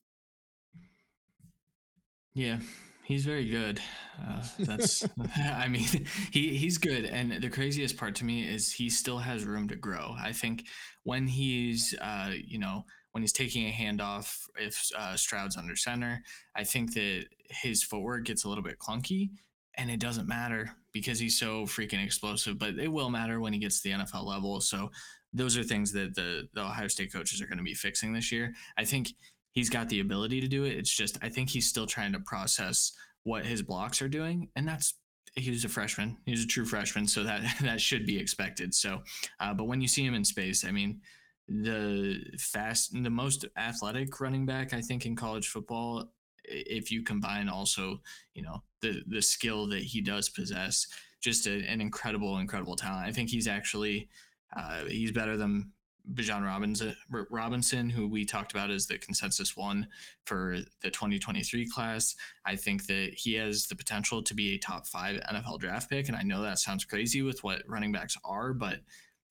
Yeah, 2.34 2.58
he's 3.04 3.24
very 3.24 3.48
good. 3.48 3.80
Uh, 4.20 4.42
that's, 4.60 5.04
I 5.36 5.66
mean, 5.68 6.06
he 6.30 6.56
he's 6.56 6.78
good. 6.78 7.04
And 7.04 7.42
the 7.42 7.50
craziest 7.50 7.96
part 7.96 8.14
to 8.16 8.24
me 8.24 8.42
is 8.42 8.72
he 8.72 8.90
still 8.90 9.18
has 9.18 9.44
room 9.44 9.68
to 9.68 9.76
grow. 9.76 10.14
I 10.20 10.32
think 10.32 10.66
when 11.04 11.26
he's, 11.26 11.94
uh, 12.00 12.32
you 12.46 12.58
know, 12.58 12.84
when 13.12 13.22
he's 13.22 13.32
taking 13.32 13.66
a 13.66 13.72
handoff, 13.72 14.42
if 14.56 14.90
uh, 14.96 15.16
Stroud's 15.16 15.56
under 15.56 15.74
center, 15.74 16.22
I 16.54 16.64
think 16.64 16.94
that 16.94 17.24
his 17.50 17.82
footwork 17.82 18.24
gets 18.24 18.44
a 18.44 18.48
little 18.48 18.62
bit 18.62 18.78
clunky, 18.78 19.30
and 19.78 19.90
it 19.90 20.00
doesn't 20.00 20.28
matter 20.28 20.70
because 20.92 21.18
he's 21.18 21.38
so 21.38 21.62
freaking 21.62 22.04
explosive. 22.04 22.58
But 22.58 22.78
it 22.78 22.88
will 22.88 23.10
matter 23.10 23.40
when 23.40 23.52
he 23.52 23.58
gets 23.58 23.80
to 23.80 23.88
the 23.88 23.94
NFL 23.96 24.26
level. 24.26 24.60
So 24.60 24.90
those 25.32 25.56
are 25.56 25.62
things 25.62 25.92
that 25.92 26.14
the, 26.14 26.48
the 26.54 26.62
Ohio 26.62 26.88
State 26.88 27.12
coaches 27.12 27.40
are 27.40 27.46
going 27.46 27.58
to 27.58 27.64
be 27.64 27.74
fixing 27.74 28.12
this 28.12 28.32
year. 28.32 28.52
I 28.76 28.84
think 28.84 29.12
he's 29.52 29.70
got 29.70 29.88
the 29.88 30.00
ability 30.00 30.40
to 30.40 30.48
do 30.48 30.64
it. 30.64 30.76
It's 30.76 30.94
just 30.94 31.18
I 31.22 31.28
think 31.28 31.48
he's 31.48 31.68
still 31.68 31.86
trying 31.86 32.12
to 32.12 32.20
process 32.20 32.92
what 33.24 33.46
his 33.46 33.62
blocks 33.62 34.02
are 34.02 34.08
doing, 34.08 34.48
and 34.56 34.66
that's 34.66 34.94
he 35.34 35.50
was 35.50 35.64
a 35.64 35.68
freshman. 35.68 36.16
He 36.24 36.32
was 36.32 36.42
a 36.42 36.46
true 36.46 36.64
freshman, 36.64 37.06
so 37.06 37.22
that 37.24 37.42
that 37.62 37.80
should 37.80 38.06
be 38.06 38.18
expected. 38.18 38.74
So, 38.74 39.02
uh, 39.40 39.54
but 39.54 39.64
when 39.64 39.80
you 39.80 39.88
see 39.88 40.04
him 40.04 40.14
in 40.14 40.24
space, 40.24 40.64
I 40.64 40.72
mean, 40.72 41.00
the 41.48 42.22
fast, 42.38 42.92
the 42.92 43.10
most 43.10 43.46
athletic 43.56 44.20
running 44.20 44.46
back 44.46 44.74
I 44.74 44.80
think 44.80 45.06
in 45.06 45.16
college 45.16 45.48
football. 45.48 46.12
If 46.50 46.90
you 46.90 47.02
combine 47.02 47.48
also, 47.48 48.00
you 48.34 48.42
know, 48.42 48.62
the 48.80 49.02
the 49.06 49.22
skill 49.22 49.66
that 49.68 49.82
he 49.82 50.00
does 50.00 50.28
possess, 50.28 50.86
just 51.20 51.46
a, 51.46 51.64
an 51.66 51.80
incredible, 51.80 52.38
incredible 52.38 52.76
talent. 52.76 53.06
I 53.06 53.12
think 53.12 53.30
he's 53.30 53.48
actually 53.48 54.08
uh, 54.56 54.84
he's 54.84 55.12
better 55.12 55.36
than 55.36 55.72
Bijan 56.14 56.44
Robinson, 56.44 56.96
Robinson, 57.30 57.90
who 57.90 58.08
we 58.08 58.24
talked 58.24 58.52
about 58.52 58.70
as 58.70 58.86
the 58.86 58.98
consensus 58.98 59.56
one 59.56 59.86
for 60.24 60.58
the 60.80 60.90
2023 60.90 61.68
class. 61.68 62.14
I 62.46 62.56
think 62.56 62.86
that 62.86 63.12
he 63.14 63.34
has 63.34 63.66
the 63.66 63.76
potential 63.76 64.22
to 64.22 64.34
be 64.34 64.54
a 64.54 64.58
top 64.58 64.86
five 64.86 65.20
NFL 65.30 65.58
draft 65.58 65.90
pick. 65.90 66.08
And 66.08 66.16
I 66.16 66.22
know 66.22 66.42
that 66.42 66.58
sounds 66.58 66.84
crazy 66.84 67.22
with 67.22 67.44
what 67.44 67.62
running 67.66 67.92
backs 67.92 68.16
are, 68.24 68.54
but 68.54 68.78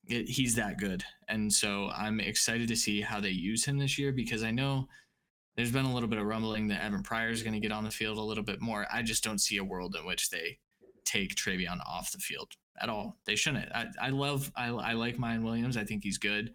it, 0.07 0.29
he's 0.29 0.55
that 0.55 0.77
good. 0.77 1.03
And 1.27 1.51
so 1.51 1.89
I'm 1.95 2.19
excited 2.19 2.67
to 2.67 2.75
see 2.75 3.01
how 3.01 3.19
they 3.19 3.29
use 3.29 3.65
him 3.65 3.79
this 3.79 3.97
year 3.97 4.11
because 4.11 4.43
I 4.43 4.51
know 4.51 4.87
there's 5.57 5.71
been 5.71 5.85
a 5.85 5.93
little 5.93 6.07
bit 6.07 6.19
of 6.19 6.25
rumbling 6.25 6.67
that 6.67 6.83
Evan 6.83 7.01
Pryor 7.01 7.29
is 7.29 7.41
going 7.41 7.53
to 7.53 7.59
get 7.59 7.71
on 7.71 7.83
the 7.83 7.91
field 7.91 8.19
a 8.19 8.21
little 8.21 8.43
bit 8.43 8.61
more. 8.61 8.85
I 8.93 9.01
just 9.01 9.23
don't 9.23 9.41
see 9.41 9.57
a 9.57 9.63
world 9.63 9.95
in 9.99 10.05
which 10.05 10.29
they 10.29 10.59
take 11.03 11.35
TreVeyon 11.35 11.79
off 11.85 12.11
the 12.11 12.19
field 12.19 12.51
at 12.79 12.89
all. 12.89 13.17
They 13.25 13.35
shouldn't. 13.35 13.71
I, 13.73 13.87
I 13.99 14.09
love, 14.09 14.51
I, 14.55 14.67
I 14.67 14.93
like 14.93 15.17
Miyan 15.17 15.43
Williams. 15.43 15.75
I 15.75 15.83
think 15.83 16.03
he's 16.03 16.19
good. 16.19 16.53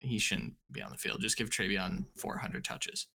He 0.00 0.18
shouldn't 0.18 0.54
be 0.72 0.82
on 0.82 0.90
the 0.90 0.98
field. 0.98 1.20
Just 1.20 1.38
give 1.38 1.50
TreVeyon 1.50 2.06
400 2.16 2.64
touches. 2.64 3.06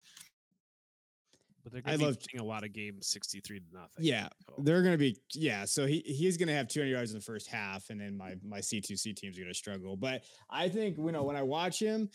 But 1.64 1.72
they're 1.72 1.82
going 1.82 1.98
to 1.98 1.98
be 1.98 2.04
love, 2.04 2.18
a 2.38 2.44
lot 2.44 2.62
of 2.62 2.72
games 2.72 3.08
63 3.08 3.58
to 3.58 3.64
nothing. 3.72 4.04
Yeah. 4.04 4.28
They're 4.58 4.82
going 4.82 4.94
to 4.94 4.98
be, 4.98 5.18
yeah. 5.34 5.64
So 5.64 5.86
he, 5.86 6.04
he's 6.06 6.36
going 6.36 6.46
to 6.46 6.54
have 6.54 6.68
200 6.68 6.88
yards 6.88 7.10
in 7.10 7.18
the 7.18 7.24
first 7.24 7.48
half. 7.48 7.90
And 7.90 8.00
then 8.00 8.16
my, 8.16 8.36
my 8.44 8.60
C2C 8.60 9.16
team's 9.16 9.36
going 9.36 9.50
to 9.50 9.54
struggle. 9.54 9.96
But 9.96 10.22
I 10.48 10.68
think, 10.68 10.96
you 10.98 11.10
know, 11.10 11.24
when 11.24 11.34
I 11.34 11.42
watch 11.42 11.80
him, 11.80 12.08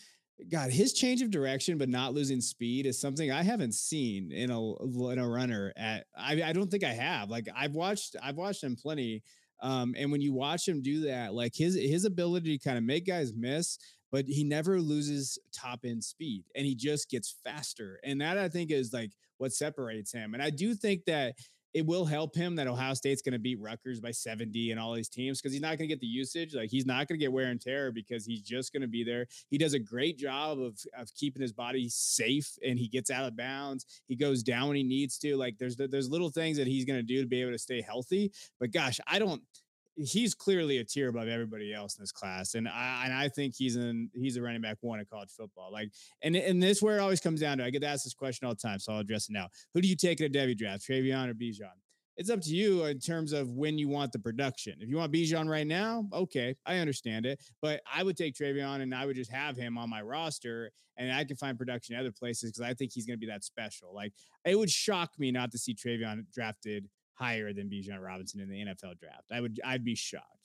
God, 0.50 0.70
his 0.70 0.92
change 0.92 1.22
of 1.22 1.30
direction 1.30 1.78
but 1.78 1.88
not 1.88 2.14
losing 2.14 2.40
speed 2.40 2.86
is 2.86 3.00
something 3.00 3.30
I 3.30 3.42
haven't 3.42 3.74
seen 3.74 4.32
in 4.32 4.50
a 4.50 5.10
in 5.10 5.18
a 5.18 5.28
runner. 5.28 5.72
At 5.76 6.06
I, 6.16 6.42
I 6.42 6.52
don't 6.52 6.70
think 6.70 6.84
I 6.84 6.92
have. 6.92 7.30
Like 7.30 7.48
I've 7.56 7.74
watched 7.74 8.16
I've 8.22 8.36
watched 8.36 8.62
him 8.62 8.76
plenty, 8.76 9.22
um, 9.60 9.94
and 9.96 10.10
when 10.10 10.20
you 10.20 10.32
watch 10.32 10.66
him 10.66 10.82
do 10.82 11.02
that, 11.02 11.34
like 11.34 11.54
his 11.54 11.74
his 11.74 12.04
ability 12.04 12.58
to 12.58 12.64
kind 12.64 12.78
of 12.78 12.84
make 12.84 13.06
guys 13.06 13.32
miss, 13.34 13.78
but 14.10 14.26
he 14.26 14.44
never 14.44 14.80
loses 14.80 15.38
top 15.52 15.80
end 15.84 16.04
speed, 16.04 16.44
and 16.54 16.66
he 16.66 16.74
just 16.74 17.10
gets 17.10 17.36
faster, 17.44 17.98
and 18.04 18.20
that 18.20 18.38
I 18.38 18.48
think 18.48 18.70
is 18.70 18.92
like 18.92 19.12
what 19.38 19.52
separates 19.52 20.12
him. 20.12 20.34
And 20.34 20.42
I 20.42 20.50
do 20.50 20.74
think 20.74 21.04
that 21.06 21.34
it 21.74 21.86
will 21.86 22.04
help 22.04 22.34
him 22.34 22.56
that 22.56 22.66
Ohio 22.66 22.94
State's 22.94 23.22
going 23.22 23.32
to 23.32 23.38
beat 23.38 23.60
Rutgers 23.60 24.00
by 24.00 24.10
70 24.10 24.70
and 24.70 24.80
all 24.80 24.92
these 24.92 25.08
teams 25.08 25.40
because 25.40 25.52
he's 25.52 25.62
not 25.62 25.78
going 25.78 25.78
to 25.78 25.86
get 25.86 26.00
the 26.00 26.06
usage. 26.06 26.54
Like 26.54 26.70
he's 26.70 26.86
not 26.86 27.08
going 27.08 27.18
to 27.18 27.24
get 27.24 27.32
wear 27.32 27.46
and 27.46 27.60
tear 27.60 27.92
because 27.92 28.26
he's 28.26 28.42
just 28.42 28.72
going 28.72 28.82
to 28.82 28.88
be 28.88 29.04
there. 29.04 29.26
He 29.48 29.58
does 29.58 29.74
a 29.74 29.78
great 29.78 30.18
job 30.18 30.60
of, 30.60 30.78
of 30.96 31.14
keeping 31.14 31.40
his 31.40 31.52
body 31.52 31.88
safe 31.88 32.58
and 32.66 32.78
he 32.78 32.88
gets 32.88 33.10
out 33.10 33.24
of 33.24 33.36
bounds. 33.36 33.86
He 34.06 34.16
goes 34.16 34.42
down 34.42 34.68
when 34.68 34.76
he 34.76 34.82
needs 34.82 35.18
to. 35.18 35.36
Like 35.36 35.56
there's 35.58 35.76
there's 35.76 36.10
little 36.10 36.30
things 36.30 36.58
that 36.58 36.66
he's 36.66 36.84
going 36.84 36.98
to 36.98 37.02
do 37.02 37.22
to 37.22 37.28
be 37.28 37.40
able 37.40 37.52
to 37.52 37.58
stay 37.58 37.80
healthy. 37.80 38.32
But 38.60 38.70
gosh, 38.70 39.00
I 39.06 39.18
don't 39.18 39.42
he's 39.96 40.34
clearly 40.34 40.78
a 40.78 40.84
tier 40.84 41.08
above 41.08 41.28
everybody 41.28 41.72
else 41.72 41.96
in 41.96 42.02
this 42.02 42.12
class, 42.12 42.54
and 42.54 42.68
I 42.68 43.02
and 43.04 43.14
I 43.14 43.28
think 43.28 43.54
he's 43.56 43.76
in 43.76 44.10
he's 44.14 44.36
a 44.36 44.42
running 44.42 44.62
back 44.62 44.78
one 44.80 45.00
in 45.00 45.06
college 45.06 45.30
football. 45.30 45.70
Like, 45.72 45.90
and 46.22 46.36
and 46.36 46.62
this 46.62 46.82
where 46.82 46.98
it 46.98 47.00
always 47.00 47.20
comes 47.20 47.40
down 47.40 47.58
to. 47.58 47.64
I 47.64 47.70
get 47.70 47.84
asked 47.84 48.04
this 48.04 48.14
question 48.14 48.46
all 48.46 48.54
the 48.54 48.60
time, 48.60 48.78
so 48.78 48.92
I'll 48.92 49.00
address 49.00 49.28
it 49.28 49.32
now. 49.32 49.48
Who 49.74 49.80
do 49.80 49.88
you 49.88 49.96
take 49.96 50.20
in 50.20 50.26
a 50.26 50.28
Devy 50.28 50.56
draft, 50.56 50.84
TreVeyon 50.88 51.28
or 51.28 51.34
Bijan? 51.34 51.70
It's 52.16 52.28
up 52.28 52.42
to 52.42 52.50
you 52.50 52.84
in 52.84 52.98
terms 52.98 53.32
of 53.32 53.50
when 53.52 53.78
you 53.78 53.88
want 53.88 54.12
the 54.12 54.18
production. 54.18 54.74
If 54.80 54.88
you 54.90 54.96
want 54.96 55.12
Bijan 55.12 55.48
right 55.48 55.66
now, 55.66 56.06
okay, 56.12 56.54
I 56.66 56.76
understand 56.78 57.24
it. 57.24 57.40
But 57.62 57.80
I 57.92 58.02
would 58.02 58.18
take 58.18 58.34
TreVeyon 58.34 58.82
and 58.82 58.94
I 58.94 59.06
would 59.06 59.16
just 59.16 59.32
have 59.32 59.56
him 59.56 59.78
on 59.78 59.88
my 59.88 60.02
roster, 60.02 60.70
and 60.98 61.10
I 61.10 61.24
can 61.24 61.36
find 61.36 61.56
production 61.56 61.96
other 61.96 62.12
places 62.12 62.50
because 62.50 62.68
I 62.68 62.74
think 62.74 62.92
he's 62.92 63.06
going 63.06 63.18
to 63.18 63.20
be 63.20 63.32
that 63.32 63.44
special. 63.44 63.94
Like, 63.94 64.12
it 64.44 64.58
would 64.58 64.70
shock 64.70 65.12
me 65.18 65.32
not 65.32 65.52
to 65.52 65.58
see 65.58 65.74
TreVeyon 65.74 66.26
drafted 66.34 66.88
higher 67.14 67.52
than 67.52 67.68
Bijan 67.68 68.00
Robinson 68.00 68.40
in 68.40 68.48
the 68.48 68.60
NFL 68.60 68.98
draft. 68.98 69.30
I 69.32 69.40
would 69.40 69.60
I'd 69.64 69.84
be 69.84 69.94
shocked. 69.94 70.42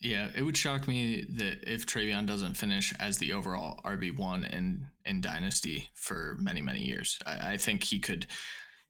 Yeah, 0.00 0.28
it 0.36 0.42
would 0.42 0.56
shock 0.56 0.86
me 0.86 1.24
that 1.36 1.64
if 1.66 1.86
TreVeyon 1.86 2.26
doesn't 2.26 2.54
finish 2.54 2.92
as 3.00 3.16
the 3.16 3.32
overall 3.32 3.80
RB 3.84 4.14
one 4.16 4.44
in 4.44 4.86
in 5.06 5.22
Dynasty 5.22 5.88
for 5.94 6.36
many 6.38 6.60
many 6.60 6.80
years. 6.80 7.18
I, 7.24 7.52
I, 7.52 7.56
think 7.56 7.82
he 7.82 7.98
could, 7.98 8.26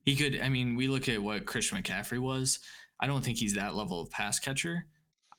he 0.03 0.17
could. 0.17 0.41
I 0.41 0.49
mean, 0.49 0.75
we 0.75 0.87
look 0.87 1.07
at 1.07 1.23
what 1.23 1.45
Christian 1.45 1.81
McCaffrey 1.81 2.19
was. 2.19 2.59
I 2.99 3.07
don't 3.07 3.23
think 3.23 3.37
he's 3.37 3.53
that 3.55 3.75
level 3.75 4.01
of 4.01 4.11
pass 4.11 4.37
catcher. 4.37 4.85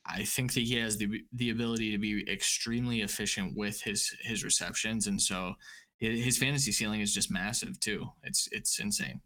I 0.07 0.23
think 0.23 0.53
that 0.53 0.63
he 0.63 0.75
has 0.77 0.97
the 0.97 1.21
the 1.33 1.51
ability 1.51 1.91
to 1.91 1.99
be 1.99 2.27
extremely 2.31 3.01
efficient 3.01 3.55
with 3.55 3.81
his 3.81 4.15
his 4.21 4.43
receptions, 4.43 5.05
and 5.05 5.21
so 5.21 5.53
his 5.99 6.37
fantasy 6.39 6.71
ceiling 6.71 7.01
is 7.01 7.13
just 7.13 7.29
massive 7.29 7.79
too. 7.79 8.07
It's 8.23 8.47
it's 8.51 8.79
insane. 8.79 9.21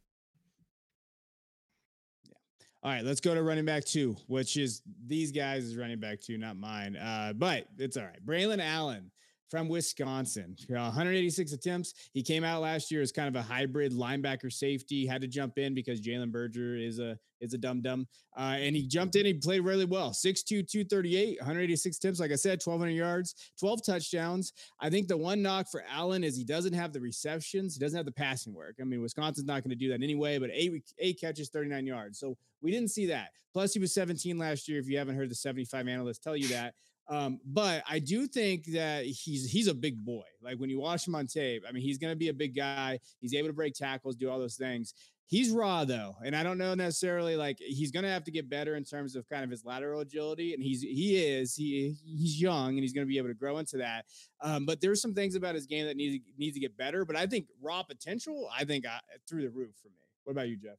All 2.84 2.92
right, 2.92 3.06
let's 3.06 3.22
go 3.22 3.36
to 3.36 3.44
running 3.44 3.66
back 3.66 3.86
two, 3.86 4.16
which 4.28 4.58
is 4.58 4.82
these 5.06 5.32
guys 5.32 5.66
is 5.66 5.78
running 5.78 6.00
back 6.00 6.20
two, 6.20 6.38
not 6.40 6.56
mine. 6.56 6.96
Uh, 6.96 7.32
but 7.36 7.68
it's 7.78 7.96
all 7.96 8.04
right. 8.04 8.26
Braylon 8.26 8.60
Allen 8.60 9.12
from 9.52 9.68
Wisconsin. 9.68 10.56
186 10.70 11.52
attempts. 11.52 11.94
He 12.14 12.24
came 12.24 12.46
out 12.46 12.62
last 12.62 12.90
year 12.90 13.02
as 13.02 13.12
kind 13.12 13.28
of 13.28 13.36
a 13.36 13.42
hybrid 13.42 13.92
linebacker 13.92 14.52
safety. 14.52 15.06
Had 15.06 15.22
to 15.22 15.28
jump 15.28 15.58
in 15.58 15.76
because 15.76 16.00
Jalen 16.02 16.32
Berger 16.32 16.78
is 16.78 17.00
a 17.00 17.20
is 17.42 17.54
a 17.54 17.58
dum 17.58 17.82
dum, 17.82 18.08
uh, 18.38 18.56
and 18.58 18.76
he 18.76 18.88
jumped 18.88 19.16
in. 19.16 19.26
He 19.26 19.34
played 19.34 19.62
really 19.62 19.86
well. 19.86 20.12
6'2", 20.12 20.46
238, 20.48 21.40
186 21.40 21.98
attempts. 21.98 22.20
Like 22.20 22.32
I 22.32 22.36
said, 22.36 22.62
1,200 22.64 22.92
yards, 22.92 23.52
12 23.60 23.84
touchdowns. 23.84 24.54
I 24.80 24.90
think 24.92 25.08
the 25.08 25.18
one 25.18 25.42
knock 25.42 25.68
for 25.70 25.84
Allen 25.92 26.24
is 26.24 26.38
he 26.38 26.46
doesn't 26.46 26.74
have 26.74 26.94
the 26.94 27.02
receptions. 27.02 27.74
He 27.74 27.80
doesn't 27.80 27.98
have 27.98 28.06
the 28.06 28.12
passing 28.12 28.54
work. 28.54 28.76
I 28.80 28.84
mean, 28.84 29.02
Wisconsin's 29.02 29.48
not 29.48 29.64
going 29.64 29.72
to 29.72 29.76
do 29.76 29.90
that 29.90 30.04
anyway. 30.04 30.38
But 30.38 30.52
eight 30.54 30.84
eight 31.00 31.20
catches, 31.20 31.50
39 31.50 31.86
yards. 31.86 32.20
So 32.20 32.38
we 32.62 32.72
didn't 32.72 32.90
see 32.90 33.08
that. 33.08 33.30
Plus, 33.54 33.74
he 33.74 33.80
was 33.80 33.94
17 33.94 34.38
last 34.38 34.70
year. 34.70 34.80
If 34.80 34.88
you 34.88 34.98
haven't 34.98 35.16
heard 35.16 35.30
the 35.30 35.36
75 35.36 35.88
analysts 35.88 36.20
tell 36.20 36.38
you 36.38 36.48
that. 36.50 36.76
Um, 37.12 37.42
but 37.46 37.84
I 37.90 38.00
do 38.00 38.26
think 38.26 38.68
that 38.68 39.04
he's 39.06 39.52
he's 39.52 39.68
a 39.68 39.74
big 39.74 40.04
boy. 40.04 40.24
Like 40.42 40.58
when 40.58 40.70
you 40.70 40.80
watch 40.80 41.06
him 41.06 41.14
on 41.14 41.28
tape, 41.28 41.66
I 41.68 41.74
mean, 41.74 41.84
he's 41.84 41.98
going 41.98 42.14
to 42.14 42.18
be 42.18 42.30
a 42.30 42.34
big 42.34 42.56
guy. 42.56 43.00
He's 43.20 43.34
able 43.34 43.50
to 43.50 43.54
break 43.54 43.74
tackles, 43.74 44.16
do 44.16 44.30
all 44.30 44.40
those 44.40 44.56
things. 44.56 44.94
He's 45.28 45.52
raw 45.52 45.84
though, 45.84 46.16
and 46.26 46.34
I 46.34 46.44
don't 46.44 46.58
know 46.58 46.74
necessarily 46.74 47.36
like 47.36 47.58
he's 47.60 47.92
going 47.92 48.04
to 48.04 48.10
have 48.10 48.24
to 48.26 48.32
get 48.32 48.50
better 48.50 48.76
in 48.76 48.86
terms 48.86 49.18
of 49.18 49.28
kind 49.28 49.44
of 49.44 49.50
his 49.50 49.66
lateral 49.66 50.00
agility. 50.00 50.54
And 50.54 50.64
he's 50.64 50.82
he 50.82 51.18
is 51.18 51.54
he 51.54 51.98
he's 52.06 52.42
young 52.42 52.70
and 52.70 52.80
he's 52.80 52.94
going 52.94 53.06
to 53.06 53.10
be 53.10 53.18
able 53.18 53.30
to 53.30 53.34
grow 53.34 53.58
into 53.58 53.78
that. 53.78 54.06
Um, 54.42 54.66
but 54.66 54.80
there's 54.80 55.02
some 55.02 55.14
things 55.14 55.36
about 55.36 55.54
his 55.56 55.66
game 55.66 55.86
that 55.88 55.98
needs 55.98 56.24
needs 56.38 56.54
to 56.56 56.62
get 56.62 56.78
better. 56.78 57.04
But 57.04 57.18
I 57.18 57.28
think 57.28 57.48
raw 57.62 57.84
potential, 57.84 58.50
I 58.58 58.64
think 58.64 58.86
I, 58.86 58.96
uh, 58.96 59.18
through 59.28 59.42
the 59.42 59.50
roof 59.50 59.72
for 59.82 59.90
me. 59.90 59.96
What 60.24 60.32
about 60.32 60.48
you, 60.48 60.56
Jeff? 60.56 60.78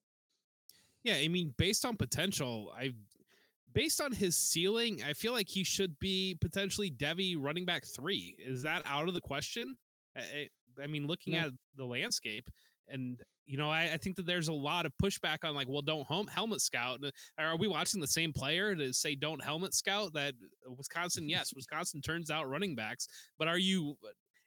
Yeah, 1.05 1.17
I 1.17 1.29
mean, 1.29 1.53
based 1.59 1.85
on 1.85 1.97
potential, 1.97 2.73
I 2.77 2.93
based 3.75 4.01
on 4.01 4.13
his 4.13 4.37
ceiling, 4.37 5.03
I 5.07 5.13
feel 5.13 5.33
like 5.33 5.49
he 5.49 5.65
should 5.65 5.99
be 5.99 6.37
potentially 6.41 6.91
Devy 6.91 7.37
running 7.39 7.65
back 7.65 7.85
three. 7.85 8.37
Is 8.39 8.63
that 8.63 8.83
out 8.87 9.09
of 9.09 9.15
the 9.15 9.21
question? 9.21 9.77
I, 10.17 10.49
I 10.83 10.87
mean, 10.87 11.07
looking 11.07 11.35
at 11.37 11.51
the 11.77 11.85
landscape, 11.85 12.49
and 12.89 13.21
you 13.47 13.57
know, 13.57 13.71
I, 13.71 13.91
I, 13.95 13.97
think 13.97 14.17
that 14.17 14.27
there's 14.27 14.49
a 14.49 14.53
lot 14.53 14.87
of 14.87 14.93
pushback 15.03 15.39
on 15.45 15.55
like, 15.55 15.69
well, 15.69 15.83
don't 15.83 16.07
home, 16.07 16.27
helmet 16.27 16.61
scout. 16.61 17.01
Uh, 17.05 17.11
are 17.39 17.57
we 17.57 17.67
watching 17.67 18.01
the 18.01 18.07
same 18.07 18.33
player 18.33 18.75
to 18.75 18.93
say 18.93 19.15
don't 19.15 19.43
helmet 19.43 19.75
scout? 19.75 20.13
That 20.13 20.35
Wisconsin, 20.67 21.29
yes, 21.29 21.53
Wisconsin 21.55 22.01
turns 22.01 22.31
out 22.31 22.49
running 22.49 22.75
backs, 22.75 23.09
but 23.39 23.49
are 23.49 23.59
you 23.59 23.97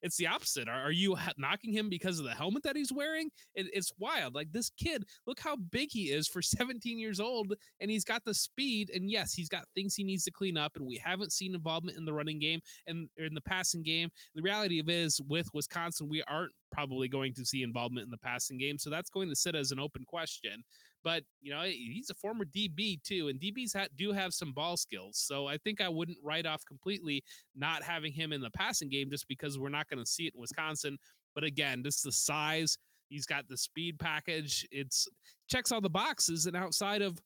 it's 0.02 0.18
the 0.18 0.28
opposite. 0.28 0.68
Are, 0.68 0.82
are 0.82 0.92
you 0.92 1.18
knocking 1.38 1.74
him 1.74 1.90
because 1.90 2.20
of 2.20 2.26
the 2.26 2.34
helmet 2.34 2.64
that 2.64 2.76
he's 2.76 2.92
wearing? 2.92 3.30
It, 3.54 3.68
it's 3.74 3.92
wild. 3.98 4.36
Like 4.36 4.52
this 4.52 4.70
kid, 4.72 5.04
look 5.26 5.40
how 5.40 5.56
big 5.56 5.90
he 5.92 6.06
is 6.12 6.28
for 6.28 6.42
17 6.42 7.00
years 7.00 7.20
old, 7.20 7.54
and 7.80 7.90
he's 7.90 8.06
got 8.06 8.24
the 8.24 8.34
speed. 8.34 8.92
And 8.94 9.10
yes, 9.10 9.34
he's 9.34 9.50
got 9.50 9.66
things 9.76 9.96
he 9.96 10.04
needs 10.04 10.24
to 10.26 10.32
clean 10.32 10.58
up. 10.58 10.74
And 10.76 10.86
we 10.86 10.98
haven't 10.98 11.34
seen 11.34 11.56
involvement 11.56 11.98
in 11.98 12.06
the 12.06 12.14
running 12.14 12.40
game 12.40 12.60
and 12.88 13.10
in 13.18 13.34
the 13.34 13.42
passing 13.42 13.84
game. 13.84 14.10
The 14.36 14.42
reality 14.42 14.80
of 14.80 14.90
is 14.90 15.20
with 15.28 15.50
Wisconsin, 15.54 16.10
we 16.10 16.24
aren't 16.24 16.52
probably 16.72 17.08
going 17.08 17.34
to 17.34 17.46
see 17.46 17.64
involvement 17.64 18.06
in 18.06 18.12
the 18.12 18.18
passing 18.18 18.58
game. 18.58 18.78
So 18.78 18.90
that's 18.90 19.10
going 19.10 19.30
to 19.30 19.36
sit 19.36 19.56
as 19.56 19.72
an 19.72 19.80
open 19.80 20.04
question 20.06 20.64
but 21.06 21.24
you 21.40 21.54
know 21.54 21.62
he's 21.62 22.10
a 22.10 22.16
former 22.16 22.44
DB 22.44 23.02
too, 23.04 23.30
and 23.30 23.40
DBs 23.40 23.78
ha- 23.78 23.88
do 23.96 24.12
have 24.12 24.34
some 24.34 24.52
ball 24.52 24.76
skills. 24.76 25.18
So 25.18 25.46
I 25.46 25.58
think 25.58 25.80
I 25.80 25.88
wouldn't 25.88 26.18
write 26.24 26.48
off 26.48 26.66
completely 26.66 27.24
not 27.56 27.84
having 27.84 28.12
him 28.12 28.34
in 28.34 28.42
the 28.42 28.50
passing 28.50 28.90
game 28.90 29.12
just 29.12 29.28
because 29.28 29.60
we're 29.60 29.70
not 29.70 29.88
going 29.88 30.04
to 30.04 30.10
see 30.10 30.26
it 30.26 30.34
in 30.34 30.42
Wisconsin. 30.42 30.98
But 31.36 31.44
again, 31.44 31.84
just 31.84 32.04
the 32.04 32.12
size. 32.12 32.78
He's 33.08 33.28
got 33.28 33.48
the 33.48 33.56
speed 33.56 34.00
package. 34.00 34.68
It's 34.72 35.08
checks 35.48 35.72
all 35.72 35.80
the 35.80 35.90
boxes, 35.90 36.48
and 36.48 36.56
outside 36.58 37.04
of 37.04 37.20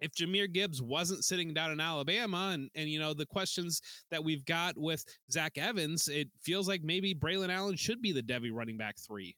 if 0.00 0.12
Jahmyr 0.12 0.52
Gibbs 0.52 0.82
wasn't 0.82 1.24
sitting 1.24 1.54
down 1.54 1.70
in 1.70 1.80
Alabama 1.80 2.50
and 2.54 2.68
and 2.74 2.88
you 2.88 2.98
know 2.98 3.14
the 3.14 3.24
questions 3.24 3.80
that 4.10 4.24
we've 4.24 4.44
got 4.44 4.76
with 4.76 5.04
Zach 5.30 5.58
Evans, 5.58 6.08
it 6.08 6.28
feels 6.42 6.66
like 6.66 6.82
maybe 6.82 7.14
Braylon 7.14 7.54
Allen 7.54 7.76
should 7.76 8.02
be 8.02 8.10
the 8.10 8.22
Devy 8.22 8.50
running 8.52 8.76
back 8.76 8.96
three. 8.98 9.36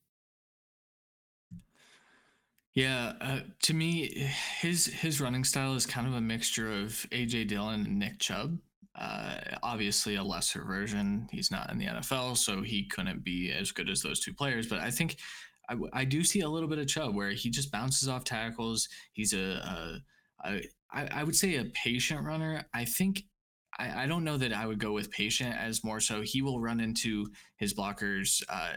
Yeah, 2.78 3.14
uh, 3.20 3.40
to 3.62 3.74
me, 3.74 4.30
his 4.60 4.86
his 4.86 5.20
running 5.20 5.42
style 5.42 5.74
is 5.74 5.84
kind 5.84 6.06
of 6.06 6.14
a 6.14 6.20
mixture 6.20 6.70
of 6.70 6.90
AJ 7.10 7.48
Dillon 7.48 7.84
and 7.84 7.98
Nick 7.98 8.20
Chubb. 8.20 8.56
Uh, 8.94 9.34
obviously, 9.64 10.14
a 10.14 10.22
lesser 10.22 10.62
version. 10.62 11.26
He's 11.32 11.50
not 11.50 11.72
in 11.72 11.78
the 11.78 11.86
NFL, 11.86 12.36
so 12.36 12.62
he 12.62 12.84
couldn't 12.84 13.24
be 13.24 13.50
as 13.50 13.72
good 13.72 13.90
as 13.90 14.00
those 14.00 14.20
two 14.20 14.32
players. 14.32 14.68
But 14.68 14.78
I 14.78 14.92
think 14.92 15.16
I, 15.68 15.74
I 15.92 16.04
do 16.04 16.22
see 16.22 16.42
a 16.42 16.48
little 16.48 16.68
bit 16.68 16.78
of 16.78 16.86
Chubb 16.86 17.16
where 17.16 17.30
he 17.30 17.50
just 17.50 17.72
bounces 17.72 18.08
off 18.08 18.22
tackles. 18.22 18.88
He's 19.12 19.32
a, 19.32 19.40
a, 19.40 20.48
a 20.48 20.62
I, 20.92 21.08
I 21.10 21.24
would 21.24 21.34
say 21.34 21.56
a 21.56 21.64
patient 21.64 22.24
runner. 22.24 22.64
I 22.72 22.84
think 22.84 23.24
I, 23.76 24.04
I 24.04 24.06
don't 24.06 24.22
know 24.22 24.36
that 24.36 24.52
I 24.52 24.66
would 24.66 24.78
go 24.78 24.92
with 24.92 25.10
patient 25.10 25.56
as 25.58 25.82
more 25.82 25.98
so 25.98 26.20
he 26.22 26.42
will 26.42 26.60
run 26.60 26.78
into 26.78 27.26
his 27.56 27.74
blockers 27.74 28.40
uh, 28.48 28.74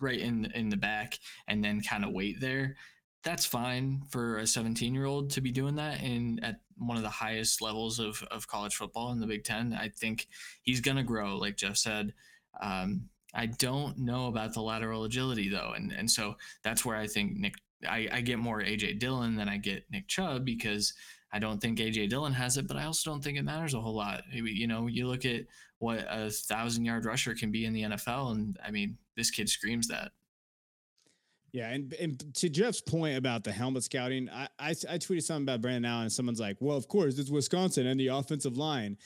right 0.00 0.20
in 0.20 0.46
in 0.54 0.70
the 0.70 0.78
back 0.78 1.18
and 1.48 1.62
then 1.62 1.82
kind 1.82 2.02
of 2.02 2.12
wait 2.12 2.40
there 2.40 2.76
that's 3.22 3.44
fine 3.44 4.02
for 4.08 4.38
a 4.38 4.46
17 4.46 4.94
year 4.94 5.06
old 5.06 5.30
to 5.30 5.40
be 5.40 5.50
doing 5.50 5.74
that 5.76 6.02
in 6.02 6.38
at 6.42 6.60
one 6.78 6.96
of 6.96 7.02
the 7.02 7.08
highest 7.08 7.60
levels 7.62 7.98
of, 7.98 8.22
of 8.30 8.46
college 8.46 8.76
football 8.76 9.12
in 9.12 9.20
the 9.20 9.26
Big 9.26 9.44
Ten. 9.44 9.72
I 9.72 9.88
think 9.88 10.28
he's 10.62 10.80
going 10.80 10.96
to 10.96 11.02
grow, 11.02 11.36
like 11.36 11.56
Jeff 11.56 11.76
said. 11.76 12.12
Um, 12.60 13.08
I 13.34 13.46
don't 13.46 13.98
know 13.98 14.28
about 14.28 14.54
the 14.54 14.62
lateral 14.62 15.04
agility 15.04 15.48
though, 15.48 15.72
and 15.76 15.92
and 15.92 16.10
so 16.10 16.36
that's 16.62 16.84
where 16.84 16.96
I 16.96 17.06
think 17.06 17.36
Nick. 17.36 17.54
I, 17.86 18.08
I 18.10 18.20
get 18.22 18.38
more 18.38 18.62
AJ 18.62 18.98
Dillon 18.98 19.36
than 19.36 19.50
I 19.50 19.58
get 19.58 19.84
Nick 19.90 20.08
Chubb 20.08 20.46
because 20.46 20.94
I 21.32 21.38
don't 21.38 21.60
think 21.60 21.78
AJ 21.78 22.08
Dillon 22.08 22.32
has 22.32 22.56
it, 22.56 22.66
but 22.66 22.78
I 22.78 22.84
also 22.84 23.10
don't 23.10 23.22
think 23.22 23.36
it 23.36 23.42
matters 23.42 23.74
a 23.74 23.80
whole 23.80 23.94
lot. 23.94 24.22
You 24.32 24.66
know, 24.66 24.86
you 24.86 25.06
look 25.06 25.26
at 25.26 25.42
what 25.78 26.06
a 26.08 26.30
thousand 26.30 26.86
yard 26.86 27.04
rusher 27.04 27.34
can 27.34 27.50
be 27.50 27.66
in 27.66 27.74
the 27.74 27.82
NFL, 27.82 28.32
and 28.32 28.58
I 28.64 28.70
mean, 28.70 28.96
this 29.16 29.30
kid 29.30 29.48
screams 29.50 29.86
that. 29.88 30.12
Yeah, 31.56 31.70
and, 31.70 31.90
and 31.94 32.34
to 32.34 32.50
Jeff's 32.50 32.82
point 32.82 33.16
about 33.16 33.42
the 33.42 33.50
helmet 33.50 33.82
scouting, 33.82 34.28
I, 34.28 34.46
I, 34.58 34.70
I 34.72 34.98
tweeted 34.98 35.22
something 35.22 35.44
about 35.44 35.62
Braylon 35.62 35.88
Allen, 35.88 36.02
and 36.02 36.12
someone's 36.12 36.38
like, 36.38 36.58
"Well, 36.60 36.76
of 36.76 36.86
course, 36.86 37.18
it's 37.18 37.30
Wisconsin 37.30 37.86
and 37.86 37.98
the 37.98 38.08
offensive 38.08 38.58
line." 38.58 38.98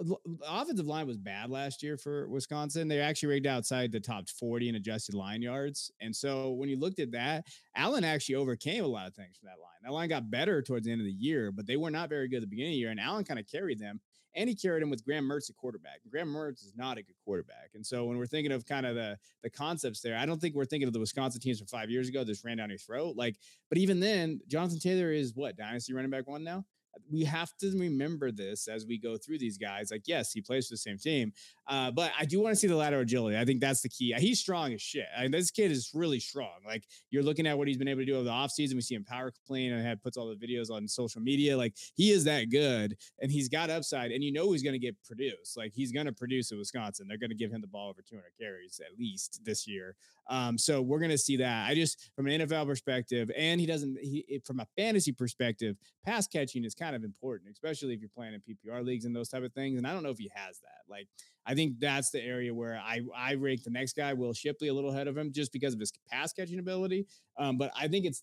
The 0.00 0.16
offensive 0.48 0.86
line 0.86 1.06
was 1.06 1.16
bad 1.16 1.48
last 1.48 1.80
year 1.80 1.96
for 1.96 2.26
Wisconsin. 2.26 2.88
They 2.88 2.98
actually 2.98 3.28
ranked 3.28 3.46
outside 3.46 3.92
the 3.92 4.00
top 4.00 4.28
40 4.28 4.70
in 4.70 4.74
adjusted 4.74 5.14
line 5.14 5.42
yards. 5.42 5.92
And 6.00 6.16
so 6.16 6.52
when 6.52 6.68
you 6.68 6.76
looked 6.76 6.98
at 6.98 7.12
that, 7.12 7.44
Allen 7.76 8.02
actually 8.02 8.36
overcame 8.36 8.82
a 8.82 8.88
lot 8.88 9.06
of 9.06 9.14
things 9.14 9.36
from 9.36 9.48
that 9.48 9.60
line. 9.60 9.78
That 9.84 9.92
line 9.92 10.08
got 10.08 10.30
better 10.30 10.62
towards 10.62 10.86
the 10.86 10.92
end 10.92 11.02
of 11.02 11.06
the 11.06 11.12
year, 11.12 11.52
but 11.52 11.66
they 11.66 11.76
were 11.76 11.90
not 11.90 12.08
very 12.08 12.26
good 12.26 12.38
at 12.38 12.40
the 12.40 12.46
beginning 12.48 12.72
of 12.72 12.76
the 12.76 12.78
year. 12.78 12.90
And 12.90 12.98
Allen 12.98 13.24
kind 13.24 13.38
of 13.38 13.46
carried 13.46 13.78
them 13.78 14.00
and 14.34 14.48
he 14.48 14.54
carried 14.54 14.82
him 14.82 14.90
with 14.90 15.04
Graham 15.04 15.28
Mertz 15.28 15.50
at 15.50 15.56
quarterback. 15.56 16.00
Graham 16.10 16.28
Mertz 16.28 16.64
is 16.64 16.72
not 16.76 16.98
a 16.98 17.02
good 17.02 17.16
quarterback, 17.24 17.70
and 17.74 17.84
so 17.84 18.04
when 18.04 18.16
we're 18.16 18.26
thinking 18.26 18.52
of 18.52 18.66
kind 18.66 18.86
of 18.86 18.94
the 18.94 19.18
the 19.42 19.50
concepts 19.50 20.00
there, 20.00 20.16
I 20.16 20.26
don't 20.26 20.40
think 20.40 20.54
we're 20.54 20.64
thinking 20.64 20.86
of 20.86 20.92
the 20.92 21.00
Wisconsin 21.00 21.40
teams 21.40 21.58
from 21.58 21.68
five 21.68 21.90
years 21.90 22.08
ago 22.08 22.20
that 22.20 22.26
just 22.26 22.44
ran 22.44 22.56
down 22.56 22.70
your 22.70 22.78
throat. 22.78 23.16
Like, 23.16 23.36
but 23.68 23.78
even 23.78 24.00
then, 24.00 24.40
Jonathan 24.48 24.78
Taylor 24.78 25.12
is 25.12 25.34
what 25.34 25.56
dynasty 25.56 25.92
running 25.94 26.10
back 26.10 26.26
one 26.26 26.44
now 26.44 26.64
we 27.10 27.24
have 27.24 27.56
to 27.58 27.70
remember 27.78 28.30
this 28.30 28.68
as 28.68 28.86
we 28.86 28.98
go 28.98 29.16
through 29.16 29.38
these 29.38 29.58
guys. 29.58 29.90
Like, 29.90 30.02
yes, 30.06 30.32
he 30.32 30.40
plays 30.40 30.68
for 30.68 30.74
the 30.74 30.78
same 30.78 30.98
team, 30.98 31.32
uh, 31.68 31.90
but 31.90 32.12
I 32.18 32.24
do 32.24 32.40
want 32.40 32.52
to 32.52 32.56
see 32.56 32.66
the 32.66 32.76
lateral 32.76 33.02
agility. 33.02 33.38
I 33.38 33.44
think 33.44 33.60
that's 33.60 33.82
the 33.82 33.88
key. 33.88 34.14
He's 34.18 34.40
strong 34.40 34.72
as 34.72 34.82
shit. 34.82 35.06
I 35.16 35.22
mean, 35.22 35.30
this 35.30 35.50
kid 35.50 35.70
is 35.70 35.90
really 35.94 36.18
strong. 36.18 36.50
Like, 36.66 36.84
you're 37.10 37.22
looking 37.22 37.46
at 37.46 37.56
what 37.56 37.68
he's 37.68 37.76
been 37.76 37.88
able 37.88 38.00
to 38.00 38.06
do 38.06 38.16
over 38.16 38.24
the 38.24 38.30
offseason. 38.30 38.74
We 38.74 38.80
see 38.80 38.94
him 38.94 39.04
power 39.04 39.32
playing 39.46 39.72
and 39.72 39.84
had 39.84 40.02
puts 40.02 40.16
all 40.16 40.28
the 40.28 40.34
videos 40.34 40.70
on 40.70 40.88
social 40.88 41.20
media. 41.20 41.56
Like, 41.56 41.74
he 41.94 42.10
is 42.10 42.24
that 42.24 42.50
good, 42.50 42.96
and 43.20 43.30
he's 43.30 43.48
got 43.48 43.70
upside, 43.70 44.10
and 44.10 44.24
you 44.24 44.32
know 44.32 44.50
he's 44.52 44.62
going 44.62 44.74
to 44.74 44.78
get 44.78 44.96
produced. 45.04 45.56
Like, 45.56 45.72
he's 45.72 45.92
going 45.92 46.06
to 46.06 46.12
produce 46.12 46.50
at 46.50 46.58
Wisconsin. 46.58 47.06
They're 47.08 47.18
going 47.18 47.30
to 47.30 47.36
give 47.36 47.52
him 47.52 47.60
the 47.60 47.68
ball 47.68 47.90
over 47.90 48.02
200 48.02 48.24
carries 48.38 48.80
at 48.80 48.98
least 48.98 49.40
this 49.44 49.66
year. 49.66 49.94
Um, 50.28 50.58
so 50.58 50.82
we're 50.82 50.98
going 50.98 51.10
to 51.10 51.18
see 51.18 51.36
that. 51.38 51.68
I 51.68 51.74
just, 51.74 52.10
from 52.16 52.26
an 52.26 52.40
NFL 52.40 52.66
perspective, 52.66 53.30
and 53.36 53.60
he 53.60 53.66
doesn't, 53.66 53.98
he, 54.00 54.40
from 54.44 54.60
a 54.60 54.66
fantasy 54.76 55.12
perspective, 55.12 55.76
pass 56.04 56.26
catching 56.26 56.64
is 56.64 56.74
kind 56.74 56.96
of 56.96 57.04
important, 57.04 57.52
especially 57.52 57.94
if 57.94 58.00
you're 58.00 58.10
playing 58.14 58.34
in 58.34 58.40
PPR 58.40 58.84
leagues 58.84 59.04
and 59.04 59.14
those 59.14 59.28
type 59.28 59.44
of 59.44 59.52
things. 59.52 59.78
And 59.78 59.86
I 59.86 59.92
don't 59.92 60.02
know 60.02 60.10
if 60.10 60.18
he 60.18 60.30
has 60.34 60.58
that. 60.60 60.88
Like, 60.88 61.08
I 61.46 61.54
think 61.54 61.80
that's 61.80 62.10
the 62.10 62.22
area 62.22 62.54
where 62.54 62.76
I 62.78 63.00
I 63.16 63.34
rank 63.34 63.64
the 63.64 63.70
next 63.70 63.96
guy, 63.96 64.12
Will 64.12 64.32
Shipley, 64.32 64.68
a 64.68 64.74
little 64.74 64.90
ahead 64.90 65.08
of 65.08 65.16
him 65.16 65.32
just 65.32 65.52
because 65.52 65.74
of 65.74 65.80
his 65.80 65.92
pass 66.10 66.32
catching 66.32 66.58
ability. 66.58 67.06
Um, 67.38 67.58
but 67.58 67.72
I 67.76 67.88
think 67.88 68.04
it's 68.06 68.22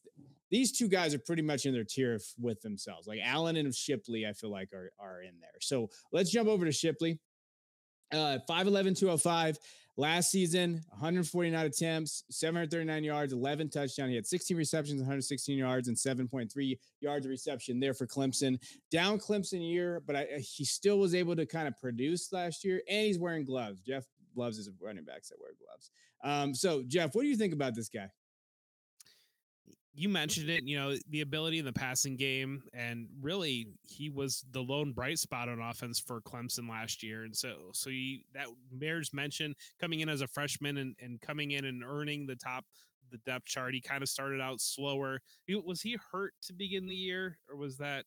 these 0.52 0.72
two 0.72 0.88
guys 0.88 1.14
are 1.14 1.20
pretty 1.20 1.42
much 1.42 1.66
in 1.66 1.74
their 1.74 1.84
tier 1.84 2.20
with 2.40 2.62
themselves. 2.62 3.08
Like 3.08 3.20
Allen 3.24 3.56
and 3.56 3.74
Shipley, 3.74 4.26
I 4.26 4.34
feel 4.34 4.52
like 4.52 4.74
are 4.74 4.92
are 5.00 5.22
in 5.22 5.40
there. 5.40 5.60
So 5.62 5.90
let's 6.12 6.32
jump 6.32 6.50
over 6.50 6.66
to 6.66 6.72
Shipley. 6.72 7.20
Uh, 8.12 8.40
5'11, 8.50 8.98
205. 8.98 9.58
Last 10.00 10.32
season, 10.32 10.82
149 10.92 11.66
attempts, 11.66 12.24
739 12.32 13.04
yards, 13.04 13.34
11 13.34 13.70
touchdowns. 13.70 14.10
He 14.10 14.16
had 14.16 14.26
16 14.26 14.56
receptions, 14.56 15.02
116 15.02 15.58
yards, 15.58 15.90
and 15.90 15.98
7.3 15.98 16.80
yards 17.02 17.26
of 17.26 17.30
reception 17.30 17.82
there 17.82 17.94
for 17.94 18.08
Clemson. 18.08 18.58
Down 18.92 19.20
Clemson 19.20 19.60
year, 19.62 20.02
but 20.08 20.16
I, 20.16 20.26
he 20.38 20.64
still 20.64 21.00
was 21.00 21.14
able 21.14 21.36
to 21.36 21.46
kind 21.46 21.68
of 21.68 21.78
produce 21.78 22.32
last 22.32 22.64
year, 22.64 22.82
and 22.90 23.08
he's 23.08 23.20
wearing 23.20 23.44
gloves. 23.44 23.82
Jeff 23.82 24.06
loves 24.38 24.56
his 24.56 24.70
running 24.82 25.04
backs 25.04 25.28
that 25.28 25.36
wear 25.38 25.52
gloves. 25.60 25.92
Um, 26.24 26.56
so, 26.56 26.82
Jeff, 26.88 27.14
what 27.14 27.24
do 27.24 27.28
you 27.28 27.36
think 27.36 27.52
about 27.52 27.76
this 27.76 27.90
guy? 27.90 28.10
You 29.94 30.08
mentioned 30.10 30.50
it, 30.50 30.64
you 30.64 30.78
know, 30.78 30.96
the 31.10 31.22
ability 31.22 31.60
in 31.60 31.66
the 31.66 31.74
passing 31.74 32.16
game, 32.16 32.64
and 32.74 33.08
really 33.22 33.68
he 33.84 34.10
was 34.10 34.46
the 34.52 34.62
lone 34.62 34.92
bright 34.92 35.20
spot 35.20 35.50
on 35.50 35.60
offense 35.60 36.00
for 36.00 36.22
Clemson 36.22 36.70
last 36.70 37.04
year. 37.04 37.24
And 37.24 37.36
so, 37.36 37.72
so 37.74 37.90
he, 37.90 38.24
that 38.34 38.48
bears 38.72 39.14
mention 39.14 39.56
coming 39.80 40.00
in 40.00 40.10
as 40.10 40.22
a 40.22 40.28
freshman 40.28 40.78
and, 40.78 40.96
and 41.02 41.20
coming 41.22 41.52
in 41.52 41.66
and 41.66 41.84
earning 41.84 42.28
the 42.28 42.36
top 42.36 42.66
the 43.12 43.18
depth 43.20 43.46
chart. 43.46 43.74
He 43.74 43.82
kind 43.82 44.04
of 44.04 44.10
started 44.10 44.40
out 44.42 44.62
slower. 44.62 45.20
Was 45.66 45.82
he 45.82 45.98
hurt 46.12 46.34
to 46.44 46.54
begin 46.54 46.88
the 46.88 46.96
year, 46.96 47.40
or 47.50 47.58
was 47.58 47.78
that 47.78 48.06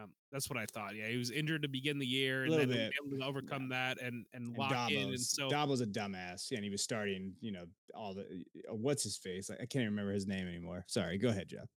um, 0.00 0.10
that's 0.30 0.50
what 0.50 0.58
I 0.58 0.66
thought. 0.66 0.94
Yeah, 0.94 1.08
he 1.08 1.16
was 1.16 1.30
injured 1.30 1.62
to 1.62 1.68
begin 1.68 1.98
the 1.98 2.06
year, 2.06 2.44
and 2.44 2.52
then 2.52 2.68
bit. 2.68 2.92
able 3.02 3.18
to 3.18 3.24
overcome 3.24 3.68
yeah. 3.70 3.94
that 3.94 4.02
and 4.02 4.26
and, 4.34 4.48
and 4.48 4.58
lock 4.58 4.72
Dabo's, 4.72 4.92
in. 4.92 5.08
And 5.08 5.20
so 5.20 5.48
Dabo's 5.48 5.80
a 5.80 5.86
dumbass, 5.86 6.50
and 6.50 6.62
he 6.62 6.70
was 6.70 6.82
starting. 6.82 7.32
You 7.40 7.52
know, 7.52 7.64
all 7.94 8.14
the 8.14 8.22
uh, 8.70 8.74
what's 8.74 9.02
his 9.02 9.16
face? 9.16 9.50
I 9.50 9.56
can't 9.56 9.76
even 9.76 9.86
remember 9.88 10.12
his 10.12 10.26
name 10.26 10.46
anymore. 10.46 10.84
Sorry, 10.86 11.16
go 11.16 11.28
ahead, 11.28 11.48
Jeff. 11.48 11.68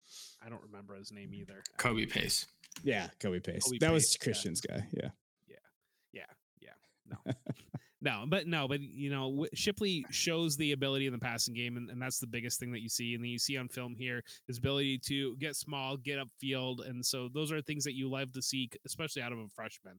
I 0.45 0.49
don't 0.49 0.63
remember 0.63 0.97
his 0.97 1.13
name 1.13 1.33
either. 1.33 1.63
Kobe 1.77 2.07
Pace. 2.07 2.47
Yeah, 2.83 3.09
Kobe 3.21 3.41
Pace. 3.41 3.65
Kobe 3.65 3.79
that 3.79 3.91
Pace, 3.91 3.95
was 3.95 4.17
Christian's 4.17 4.63
yeah. 4.69 4.77
guy. 4.77 4.87
Yeah. 4.93 5.11
Yeah. 5.49 6.25
Yeah. 6.61 6.71
Yeah. 7.07 7.17
No. 7.27 7.33
No, 8.01 8.25
but 8.29 8.47
no, 8.47 8.69
but 8.69 8.81
you 8.81 9.11
know, 9.11 9.47
Shipley 9.55 10.05
shows 10.11 10.57
the 10.57 10.73
ability 10.73 11.07
in 11.07 11.13
the 11.13 11.19
passing 11.19 11.53
game, 11.53 11.77
and, 11.77 11.91
and 11.91 12.01
that's 12.01 12.21
the 12.21 12.29
biggest 12.29 12.61
thing 12.61 12.71
that 12.73 12.81
you 12.81 12.89
see. 12.89 13.15
And 13.15 13.25
then 13.25 13.31
you 13.31 13.39
see 13.39 13.57
on 13.57 13.69
film 13.69 13.97
here 13.99 14.23
his 14.47 14.59
ability 14.59 14.99
to 15.07 15.37
get 15.37 15.57
small, 15.57 15.97
get 15.97 16.19
upfield, 16.19 16.89
and 16.89 17.05
so 17.05 17.29
those 17.33 17.51
are 17.51 17.61
things 17.61 17.83
that 17.85 17.97
you 17.97 18.09
love 18.09 18.33
to 18.35 18.43
see, 18.43 18.71
especially 18.87 19.23
out 19.23 19.33
of 19.33 19.39
a 19.39 19.49
freshman. 19.49 19.99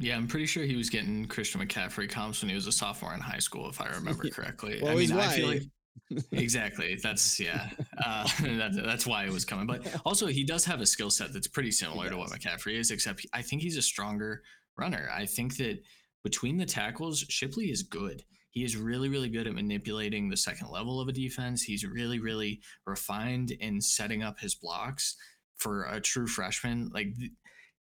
Yeah, 0.00 0.16
I'm 0.16 0.26
pretty 0.26 0.46
sure 0.46 0.64
he 0.64 0.74
was 0.74 0.90
getting 0.90 1.26
Christian 1.26 1.60
McCaffrey 1.60 2.10
comps 2.10 2.42
when 2.42 2.48
he 2.48 2.56
was 2.56 2.66
a 2.66 2.72
sophomore 2.72 3.14
in 3.14 3.20
high 3.20 3.38
school, 3.38 3.68
if 3.68 3.80
I 3.80 3.86
remember 3.90 4.28
correctly. 4.30 4.80
well, 4.82 4.90
I 4.92 4.96
mean, 4.96 5.12
I 5.12 5.28
feel 5.28 5.48
like 5.48 5.62
exactly. 6.32 6.98
That's 7.00 7.38
yeah. 7.38 7.68
Uh, 8.04 8.26
that, 8.40 8.72
that's 8.84 9.06
why 9.06 9.24
it 9.24 9.30
was 9.30 9.44
coming. 9.44 9.66
But 9.66 9.86
also, 10.04 10.26
he 10.26 10.42
does 10.42 10.64
have 10.64 10.80
a 10.80 10.86
skill 10.86 11.10
set 11.10 11.32
that's 11.32 11.46
pretty 11.46 11.70
similar 11.70 12.10
to 12.10 12.16
what 12.16 12.30
McCaffrey 12.30 12.76
is, 12.78 12.90
except 12.90 13.24
I 13.32 13.42
think 13.42 13.62
he's 13.62 13.76
a 13.76 13.82
stronger 13.82 14.42
runner. 14.78 15.08
I 15.12 15.26
think 15.26 15.56
that 15.58 15.80
between 16.22 16.56
the 16.56 16.66
tackles, 16.66 17.20
Shipley 17.28 17.70
is 17.70 17.82
good. 17.82 18.24
He 18.50 18.64
is 18.64 18.76
really, 18.76 19.08
really 19.08 19.28
good 19.28 19.46
at 19.46 19.54
manipulating 19.54 20.28
the 20.28 20.36
second 20.36 20.70
level 20.70 21.00
of 21.00 21.08
a 21.08 21.12
defense. 21.12 21.62
He's 21.62 21.84
really, 21.84 22.20
really 22.20 22.60
refined 22.86 23.50
in 23.50 23.80
setting 23.80 24.22
up 24.22 24.38
his 24.38 24.54
blocks 24.54 25.16
for 25.56 25.84
a 25.84 26.00
true 26.00 26.26
freshman. 26.26 26.90
Like 26.94 27.08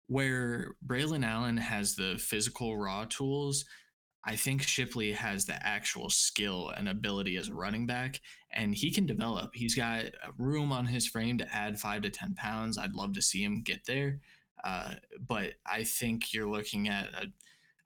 where 0.08 0.76
Braylon 0.86 1.26
Allen 1.26 1.58
has 1.58 1.96
the 1.96 2.18
physical 2.20 2.78
raw 2.78 3.06
tools, 3.10 3.66
I 4.26 4.36
think 4.36 4.62
Shipley 4.62 5.14
has 5.14 5.46
the 5.46 5.66
actual 5.66 6.10
skill 6.10 6.72
and 6.76 6.90
ability 6.90 7.38
as 7.38 7.48
a 7.48 7.54
running 7.54 7.88
back, 7.88 8.20
and 8.52 8.76
he 8.76 8.92
can 8.92 9.06
develop. 9.06 9.52
He's 9.54 9.76
got 9.76 10.06
uh, 10.06 10.32
room 10.38 10.72
on 10.72 10.86
his 10.86 11.08
frame 11.08 11.38
to 11.38 11.56
add 11.56 11.80
five 11.80 12.02
to 12.02 12.10
10 12.10 12.36
pounds. 12.36 12.78
I'd 12.78 12.96
love 12.96 13.14
to 13.14 13.22
see 13.22 13.44
him 13.44 13.62
get 13.64 13.86
there. 13.86 14.20
Uh, 14.64 14.96
but 15.28 15.54
I 15.66 15.84
think 15.84 16.34
you're 16.34 16.50
looking 16.50 16.90
at 16.90 17.08
a, 17.14 17.28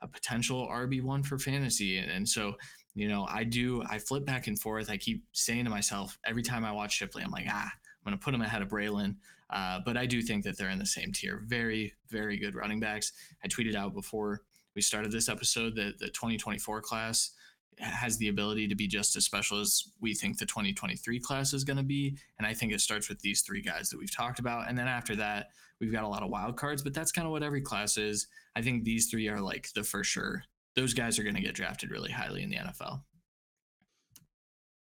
a 0.01 0.07
potential 0.07 0.67
RB1 0.67 1.25
for 1.25 1.37
fantasy. 1.37 1.97
And, 1.97 2.09
and, 2.11 2.27
so, 2.27 2.55
you 2.95 3.07
know, 3.07 3.25
I 3.29 3.43
do, 3.43 3.83
I 3.89 3.99
flip 3.99 4.25
back 4.25 4.47
and 4.47 4.59
forth. 4.59 4.89
I 4.89 4.97
keep 4.97 5.23
saying 5.33 5.65
to 5.65 5.69
myself 5.69 6.17
every 6.25 6.43
time 6.43 6.65
I 6.65 6.71
watch 6.71 6.93
Shipley, 6.93 7.23
I'm 7.23 7.31
like, 7.31 7.45
ah, 7.47 7.71
I'm 7.71 8.09
going 8.09 8.17
to 8.17 8.23
put 8.23 8.33
him 8.33 8.41
ahead 8.41 8.61
of 8.61 8.69
Braylon. 8.69 9.15
Uh, 9.49 9.79
but 9.85 9.97
I 9.97 10.05
do 10.05 10.21
think 10.21 10.43
that 10.43 10.57
they're 10.57 10.69
in 10.69 10.79
the 10.79 10.85
same 10.85 11.11
tier. 11.11 11.43
Very, 11.45 11.93
very 12.09 12.37
good 12.37 12.55
running 12.55 12.79
backs. 12.79 13.11
I 13.43 13.47
tweeted 13.47 13.75
out 13.75 13.93
before 13.93 14.41
we 14.75 14.81
started 14.81 15.11
this 15.11 15.29
episode 15.29 15.75
that 15.75 15.99
the 15.99 16.07
2024 16.07 16.81
class 16.81 17.31
has 17.79 18.17
the 18.17 18.29
ability 18.29 18.67
to 18.67 18.75
be 18.75 18.87
just 18.87 19.15
as 19.15 19.25
special 19.25 19.59
as 19.59 19.83
we 20.01 20.13
think 20.13 20.37
the 20.37 20.45
2023 20.45 21.19
class 21.19 21.53
is 21.53 21.63
going 21.63 21.77
to 21.77 21.83
be. 21.83 22.17
And 22.37 22.47
I 22.47 22.53
think 22.53 22.71
it 22.71 22.81
starts 22.81 23.09
with 23.09 23.19
these 23.19 23.41
three 23.41 23.61
guys 23.61 23.89
that 23.89 23.99
we've 23.99 24.15
talked 24.15 24.39
about. 24.39 24.69
And 24.69 24.77
then 24.77 24.87
after 24.87 25.15
that, 25.17 25.47
we've 25.83 25.91
got 25.91 26.03
a 26.03 26.07
lot 26.07 26.23
of 26.23 26.29
wild 26.29 26.55
cards, 26.55 26.81
but 26.81 26.93
that's 26.93 27.11
kind 27.11 27.25
of 27.25 27.31
what 27.31 27.43
every 27.43 27.61
class 27.61 27.97
is. 27.97 28.27
I 28.55 28.61
think 28.61 28.83
these 28.83 29.07
three 29.07 29.27
are 29.27 29.41
like 29.41 29.71
the 29.73 29.83
for 29.83 30.03
sure. 30.03 30.43
Those 30.75 30.93
guys 30.93 31.19
are 31.19 31.23
going 31.23 31.35
to 31.35 31.41
get 31.41 31.55
drafted 31.55 31.91
really 31.91 32.11
highly 32.11 32.41
in 32.41 32.49
the 32.49 32.55
NFL. 32.55 33.01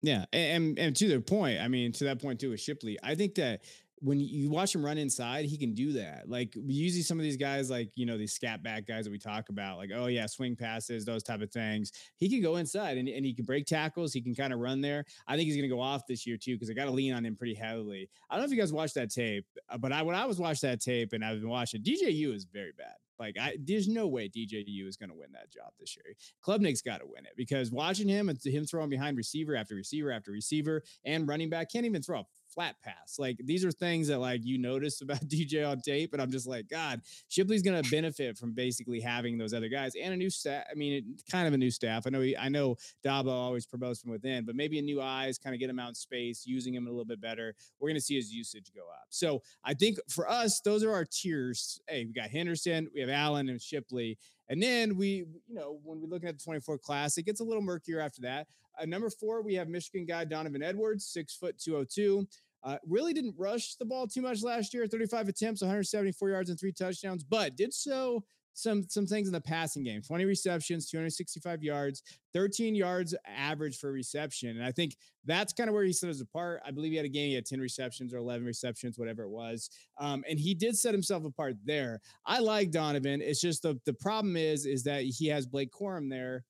Yeah, 0.03 0.27
and 0.33 0.79
and 0.79 0.95
to 0.97 1.09
their 1.09 1.21
point, 1.21 1.61
I 1.61 1.69
mean, 1.69 1.93
to 1.93 2.05
that 2.05 2.21
point 2.21 2.41
too 2.41 2.51
with 2.51 2.61
Shipley, 2.61 2.99
I 3.03 3.15
think 3.15 3.37
that 3.37 3.63
when 4.03 4.19
you 4.19 4.51
watch 4.51 4.75
him 4.75 4.85
run 4.85 4.99
inside, 4.99 5.45
he 5.45 5.57
can 5.57 5.75
do 5.75 5.93
that. 5.93 6.29
Like 6.29 6.55
usually 6.57 7.03
some 7.03 7.19
of 7.19 7.23
these 7.23 7.37
guys, 7.37 7.71
like 7.71 7.91
you 7.95 8.05
know, 8.05 8.19
these 8.19 8.33
scat 8.33 8.63
back 8.63 8.85
guys 8.85 9.05
that 9.05 9.13
we 9.13 9.19
talk 9.19 9.49
about, 9.49 9.79
like 9.79 9.91
oh 9.95 10.07
yeah, 10.07 10.27
swing 10.27 10.57
passes, 10.57 11.05
those 11.05 11.23
type 11.23 11.41
of 11.41 11.53
things. 11.53 11.93
He 12.17 12.29
can 12.29 12.43
go 12.43 12.57
inside 12.57 12.99
and, 12.99 13.09
and 13.09 13.25
he 13.25 13.33
can 13.33 13.45
break 13.45 13.65
tackles. 13.65 14.13
He 14.13 14.21
can 14.21 14.35
kind 14.35 14.53
of 14.53 14.59
run 14.59 14.81
there. 14.81 15.05
I 15.29 15.37
think 15.37 15.47
he's 15.47 15.55
going 15.55 15.69
to 15.69 15.75
go 15.75 15.81
off 15.81 16.07
this 16.07 16.27
year 16.27 16.37
too 16.37 16.57
because 16.57 16.69
I 16.69 16.75
got 16.75 16.87
to 16.87 16.91
lean 16.91 17.15
on 17.15 17.25
him 17.25 17.37
pretty 17.37 17.55
heavily. 17.55 18.11
I 18.29 18.35
don't 18.35 18.43
know 18.43 18.47
if 18.47 18.51
you 18.51 18.59
guys 18.61 18.73
watched 18.73 18.95
that 18.97 19.11
tape, 19.11 19.47
uh, 19.71 19.79
but 19.79 19.93
I 19.93 20.03
when 20.03 20.17
I 20.17 20.25
was 20.25 20.39
watching 20.39 20.69
that 20.69 20.81
tape 20.81 21.13
and 21.13 21.25
I've 21.25 21.41
been 21.41 21.49
watching, 21.49 21.83
DJU 21.83 22.35
is 22.35 22.45
very 22.45 22.73
bad. 22.77 22.97
Like 23.21 23.37
I, 23.41 23.57
there's 23.61 23.87
no 23.87 24.09
way 24.09 24.29
DJU 24.29 24.89
is 24.89 24.97
going 24.97 25.11
to 25.11 25.17
win 25.17 25.31
that 25.33 25.49
job 25.53 25.71
this 25.79 25.97
year. 25.97 26.17
Klubnik's 26.45 26.83
got 26.83 26.99
to 26.99 27.07
win 27.07 27.25
it 27.25 27.35
because 27.37 27.71
watching 27.71 28.09
him 28.09 28.29
and 28.29 28.39
him 28.45 28.67
throwing 28.67 28.91
behind 28.91 29.17
receiver 29.17 29.55
after 29.55 29.77
receiver 29.77 30.11
after 30.11 30.33
receiver 30.33 30.83
and 31.05 31.29
running 31.29 31.49
back 31.49 31.71
can't 31.71 31.87
even 31.87 32.03
throw 32.03 32.21
a 32.21 32.27
flat 32.55 32.77
pass. 32.83 33.19
Like 33.19 33.41
these 33.45 33.65
are 33.65 33.73
things 33.73 34.09
that 34.09 34.19
like 34.19 34.45
you 34.45 34.59
notice 34.59 35.01
about 35.01 35.21
DJ 35.29 35.69
on 35.69 35.81
tape, 35.81 36.13
and 36.13 36.23
I'm 36.23 36.31
just 36.31 36.47
like, 36.47 36.69
God, 36.69 37.01
Shipley's 37.29 37.63
to 37.83 37.91
benefit 37.91 38.37
from 38.37 38.53
basically 38.53 39.01
having 39.01 39.39
those 39.39 39.55
other 39.55 39.69
guys 39.69 39.95
and 39.95 40.13
a 40.13 40.17
new 40.17 40.31
staff. 40.31 40.65
I 40.71 40.75
mean, 40.75 40.93
it, 40.93 41.05
kind 41.31 41.47
of 41.47 41.55
a 41.55 41.59
new 41.59 41.71
staff. 41.71 42.07
I 42.07 42.11
know, 42.11 42.21
he, 42.21 42.37
I 42.37 42.49
know 42.49 42.77
Dabo 43.05 43.29
always 43.29 43.67
promotes 43.67 44.01
from 44.01 44.11
within, 44.11 44.45
but 44.45 44.55
maybe 44.55 44.79
a 44.79 44.83
new 44.83 45.01
eyes, 45.01 45.39
kind 45.39 45.55
of 45.55 45.61
get 45.61 45.71
him 45.71 45.79
out 45.79 45.91
in 45.91 45.95
space, 45.95 46.47
using 46.47 46.75
him 46.75 46.87
a 46.87 46.91
little 46.91 47.05
bit 47.05 47.21
better. 47.21 47.55
We're 47.81 47.93
to 47.95 48.01
see 48.01 48.17
his 48.17 48.33
usage 48.33 48.73
go 48.75 48.83
up. 48.83 49.07
So 49.11 49.43
I 49.65 49.75
think 49.75 49.99
for 50.09 50.29
us, 50.29 50.61
those 50.61 50.85
are 50.85 50.93
our 50.93 51.05
tiers. 51.05 51.81
Hey, 51.89 52.05
we 52.05 52.13
got 52.13 52.31
Henderson, 52.31 52.89
we 52.95 53.01
have 53.01 53.11
Allen 53.11 53.49
and 53.49 53.61
Shipley. 53.61 54.19
And 54.49 54.63
then 54.63 54.97
we, 54.97 55.25
you 55.47 55.55
know, 55.55 55.79
when 55.85 56.01
we 56.01 56.07
look 56.07 56.25
at 56.25 56.39
the 56.39 56.45
24 56.45 56.79
class, 56.79 57.17
it 57.17 57.25
gets 57.25 57.41
a 57.41 57.45
little 57.45 57.63
murkier 57.63 58.01
after 58.01 58.21
that. 58.23 58.47
Uh, 58.81 58.87
number 58.87 59.11
four, 59.11 59.43
we 59.43 59.55
have 59.55 59.69
Michigan 59.69 60.07
guy 60.07 60.25
Donovan 60.25 60.63
Edwards, 60.63 61.07
six 61.07 61.35
foot 61.35 61.59
202. 61.59 62.27
Uh, 62.65 62.77
really 62.87 63.13
didn't 63.13 63.35
rush 63.37 63.75
the 63.75 63.85
ball 63.85 64.07
too 64.07 64.23
much 64.23 64.43
last 64.43 64.73
year, 64.73 64.87
35 64.87 65.29
attempts, 65.29 65.63
174 65.63 66.31
yards 66.31 66.51
and 66.51 66.59
three 66.59 66.73
touchdowns, 66.73 67.25
but 67.25 67.57
did 67.57 67.75
so 67.75 68.23
some 68.55 68.85
some 68.89 69.07
things 69.07 69.29
in 69.29 69.33
the 69.33 69.41
passing 69.41 69.83
game 69.83 70.03
20 70.03 70.25
receptions 70.25 70.89
265 70.89 71.63
yards 71.63 72.03
13 72.35 72.75
yards 72.75 73.15
average 73.27 73.79
for 73.79 73.93
reception 73.93 74.51
and 74.51 74.65
i 74.65 74.73
think 74.73 74.97
that's 75.25 75.53
kind 75.53 75.69
of 75.69 75.75
where 75.75 75.85
he 75.85 75.93
set 75.93 76.11
us 76.11 76.21
apart. 76.21 76.61
I 76.67 76.73
believe 76.73 76.91
he 76.91 76.97
had 76.97 77.07
a 77.07 77.09
game 77.09 77.29
he 77.29 77.35
had 77.35 77.47
10 77.47 77.61
receptions 77.61 78.13
or 78.13 78.19
11 78.19 78.45
receptions 78.45 78.99
whatever 78.99 79.23
it 79.23 79.31
was 79.31 79.71
um, 79.99 80.25
and 80.29 80.39
he 80.39 80.55
did 80.55 80.77
set 80.77 80.93
himself 80.93 81.25
apart 81.25 81.57
there. 81.65 82.01
I 82.27 82.41
like 82.41 82.71
donovan 82.71 83.21
it's 83.23 83.41
just 83.41 83.63
the 83.63 83.81
the 83.87 83.95
problem 83.95 84.37
is 84.37 84.67
is 84.67 84.83
that 84.85 85.05
he 85.05 85.29
has 85.29 85.47
blake 85.47 85.71
corum 85.73 86.11
there 86.11 86.45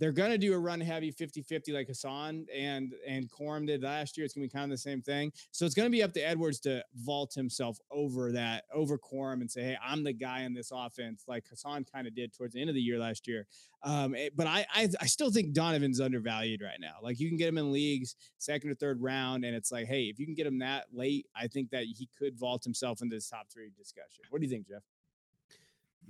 they're 0.00 0.12
going 0.12 0.30
to 0.30 0.38
do 0.38 0.54
a 0.54 0.58
run 0.58 0.80
heavy 0.80 1.12
50-50 1.12 1.74
like 1.74 1.86
Hassan 1.86 2.46
and 2.52 2.94
and 3.06 3.30
Corum 3.30 3.66
did 3.66 3.82
last 3.82 4.16
year. 4.16 4.24
It's 4.24 4.34
going 4.34 4.48
to 4.48 4.52
be 4.52 4.58
kind 4.58 4.64
of 4.64 4.70
the 4.70 4.78
same 4.78 5.02
thing. 5.02 5.30
So 5.52 5.66
it's 5.66 5.74
going 5.74 5.86
to 5.86 5.90
be 5.90 6.02
up 6.02 6.14
to 6.14 6.20
Edwards 6.20 6.58
to 6.60 6.82
vault 6.96 7.34
himself 7.34 7.78
over 7.90 8.32
that 8.32 8.64
over 8.74 8.98
Corum 8.98 9.42
and 9.42 9.50
say, 9.50 9.62
"Hey, 9.62 9.76
I'm 9.84 10.02
the 10.02 10.14
guy 10.14 10.40
in 10.40 10.54
this 10.54 10.72
offense," 10.74 11.24
like 11.28 11.44
Hassan 11.48 11.84
kind 11.84 12.06
of 12.06 12.14
did 12.14 12.32
towards 12.32 12.54
the 12.54 12.60
end 12.60 12.70
of 12.70 12.74
the 12.74 12.80
year 12.80 12.98
last 12.98 13.28
year. 13.28 13.46
Um, 13.82 14.14
it, 14.14 14.34
but 14.34 14.46
I, 14.46 14.66
I 14.74 14.88
I 15.00 15.06
still 15.06 15.30
think 15.30 15.52
Donovan's 15.52 16.00
undervalued 16.00 16.62
right 16.62 16.80
now. 16.80 16.94
Like 17.02 17.20
you 17.20 17.28
can 17.28 17.36
get 17.36 17.48
him 17.48 17.58
in 17.58 17.70
leagues 17.70 18.16
second 18.38 18.70
or 18.70 18.74
third 18.74 19.02
round, 19.02 19.44
and 19.44 19.54
it's 19.54 19.70
like, 19.70 19.86
hey, 19.86 20.04
if 20.04 20.18
you 20.18 20.24
can 20.24 20.34
get 20.34 20.46
him 20.46 20.58
that 20.60 20.86
late, 20.92 21.26
I 21.36 21.46
think 21.46 21.70
that 21.70 21.84
he 21.84 22.08
could 22.18 22.38
vault 22.38 22.64
himself 22.64 23.02
into 23.02 23.14
this 23.16 23.28
top 23.28 23.48
three 23.52 23.70
discussion. 23.76 24.24
What 24.30 24.40
do 24.40 24.46
you 24.46 24.50
think, 24.50 24.66
Jeff? 24.66 24.82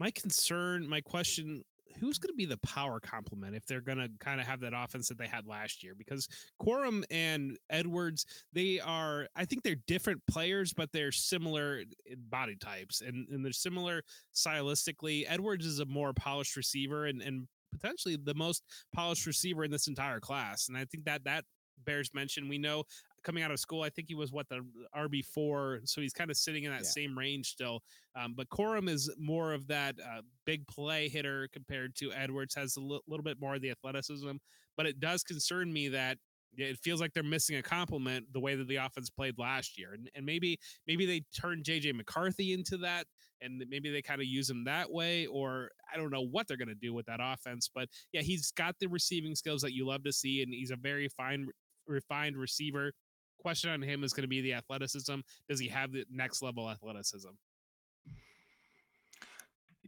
my 0.00 0.10
concern, 0.10 0.88
my 0.88 1.00
question 1.00 1.62
who's 1.98 2.18
going 2.18 2.32
to 2.32 2.36
be 2.36 2.46
the 2.46 2.58
power 2.58 3.00
complement 3.00 3.56
if 3.56 3.66
they're 3.66 3.80
going 3.80 3.98
to 3.98 4.08
kind 4.18 4.40
of 4.40 4.46
have 4.46 4.60
that 4.60 4.72
offense 4.74 5.08
that 5.08 5.18
they 5.18 5.26
had 5.26 5.46
last 5.46 5.82
year? 5.82 5.94
Because 5.96 6.28
Corum 6.62 7.04
and 7.10 7.58
Edwards, 7.68 8.26
they 8.52 8.80
are, 8.80 9.26
I 9.36 9.44
think 9.44 9.62
they're 9.62 9.76
different 9.86 10.20
players, 10.30 10.72
but 10.72 10.90
they're 10.92 11.12
similar 11.12 11.82
body 12.30 12.56
types 12.56 13.00
and, 13.00 13.28
and 13.28 13.44
they're 13.44 13.52
similar 13.52 14.02
stylistically. 14.34 15.24
Edwards 15.28 15.66
is 15.66 15.80
a 15.80 15.86
more 15.86 16.12
polished 16.12 16.56
receiver 16.56 17.06
and, 17.06 17.22
and 17.22 17.48
potentially 17.72 18.16
the 18.16 18.34
most 18.34 18.64
polished 18.94 19.26
receiver 19.26 19.64
in 19.64 19.70
this 19.70 19.86
entire 19.86 20.20
class. 20.20 20.68
And 20.68 20.76
I 20.76 20.84
think 20.84 21.04
that 21.04 21.24
that 21.24 21.44
bears 21.84 22.10
mention. 22.14 22.48
We 22.48 22.58
know 22.58 22.84
coming 23.24 23.42
out 23.42 23.50
of 23.50 23.60
school. 23.60 23.82
I 23.82 23.90
think 23.90 24.08
he 24.08 24.14
was 24.14 24.32
what 24.32 24.48
the 24.48 24.64
RB 24.96 25.24
four, 25.24 25.80
so 25.84 26.00
he's 26.00 26.12
kind 26.12 26.30
of 26.30 26.36
sitting 26.36 26.64
in 26.64 26.70
that 26.70 26.82
yeah. 26.82 26.88
same 26.88 27.16
range 27.16 27.46
still. 27.46 27.82
Um, 28.20 28.34
but 28.36 28.48
Corum 28.48 28.88
is 28.88 29.10
more 29.18 29.52
of 29.52 29.66
that 29.68 29.96
uh, 30.00 30.22
big 30.46 30.66
play 30.66 31.08
hitter 31.08 31.48
compared 31.52 31.94
to 31.96 32.12
Edwards. 32.12 32.54
Has 32.54 32.76
a 32.76 32.80
l- 32.80 33.02
little 33.06 33.24
bit 33.24 33.40
more 33.40 33.54
of 33.54 33.62
the 33.62 33.70
athleticism, 33.70 34.32
but 34.76 34.86
it 34.86 35.00
does 35.00 35.22
concern 35.22 35.72
me 35.72 35.88
that 35.88 36.18
it 36.56 36.78
feels 36.78 37.00
like 37.00 37.12
they're 37.12 37.22
missing 37.22 37.56
a 37.56 37.62
compliment 37.62 38.26
the 38.32 38.40
way 38.40 38.56
that 38.56 38.66
the 38.66 38.76
offense 38.76 39.08
played 39.08 39.38
last 39.38 39.78
year, 39.78 39.92
and, 39.94 40.10
and 40.14 40.26
maybe 40.26 40.58
maybe 40.86 41.06
they 41.06 41.22
turn 41.38 41.62
JJ 41.62 41.94
McCarthy 41.94 42.52
into 42.52 42.76
that, 42.78 43.06
and 43.40 43.62
maybe 43.68 43.90
they 43.90 44.02
kind 44.02 44.20
of 44.20 44.26
use 44.26 44.50
him 44.50 44.64
that 44.64 44.90
way, 44.90 45.26
or 45.26 45.70
I 45.92 45.96
don't 45.96 46.10
know 46.10 46.26
what 46.26 46.48
they're 46.48 46.56
going 46.56 46.68
to 46.68 46.74
do 46.74 46.92
with 46.92 47.06
that 47.06 47.20
offense. 47.22 47.70
But 47.72 47.88
yeah, 48.12 48.22
he's 48.22 48.50
got 48.50 48.76
the 48.80 48.88
receiving 48.88 49.34
skills 49.34 49.62
that 49.62 49.74
you 49.74 49.86
love 49.86 50.02
to 50.04 50.12
see, 50.12 50.42
and 50.42 50.52
he's 50.52 50.70
a 50.70 50.76
very 50.76 51.08
fine 51.08 51.46
refined 51.86 52.36
receiver 52.36 52.92
question 53.40 53.70
on 53.70 53.82
him 53.82 54.04
is 54.04 54.12
going 54.12 54.22
to 54.22 54.28
be 54.28 54.40
the 54.40 54.54
athleticism. 54.54 55.20
Does 55.48 55.60
he 55.60 55.68
have 55.68 55.92
the 55.92 56.04
next 56.10 56.42
level 56.42 56.70
athleticism? 56.70 57.30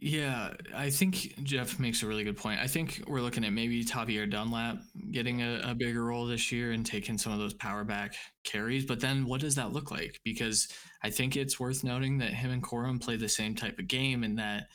Yeah, 0.04 0.54
I 0.74 0.90
think 0.90 1.32
Jeff 1.44 1.78
makes 1.78 2.02
a 2.02 2.08
really 2.08 2.24
good 2.24 2.36
point. 2.36 2.58
I 2.58 2.66
think 2.66 3.04
we're 3.06 3.20
looking 3.20 3.44
at 3.44 3.52
maybe 3.52 3.84
Tavierre 3.84 4.28
Dunlap 4.28 4.78
getting 5.12 5.42
a, 5.42 5.60
a, 5.62 5.74
bigger 5.76 6.04
role 6.04 6.26
this 6.26 6.50
year 6.50 6.72
and 6.72 6.84
taking 6.84 7.16
some 7.16 7.32
of 7.32 7.38
those 7.38 7.54
power 7.54 7.84
back 7.84 8.16
carries. 8.42 8.84
But 8.84 8.98
then 8.98 9.26
what 9.26 9.40
does 9.40 9.54
that 9.54 9.72
look 9.72 9.92
like? 9.92 10.18
Because 10.24 10.66
I 11.04 11.10
think 11.10 11.36
it's 11.36 11.60
worth 11.60 11.84
noting 11.84 12.18
that 12.18 12.34
him 12.34 12.50
and 12.50 12.60
Corum 12.60 13.00
play 13.00 13.14
the 13.14 13.28
same 13.28 13.54
type 13.54 13.78
of 13.78 13.86
game 13.86 14.24
and 14.24 14.36
that 14.40 14.66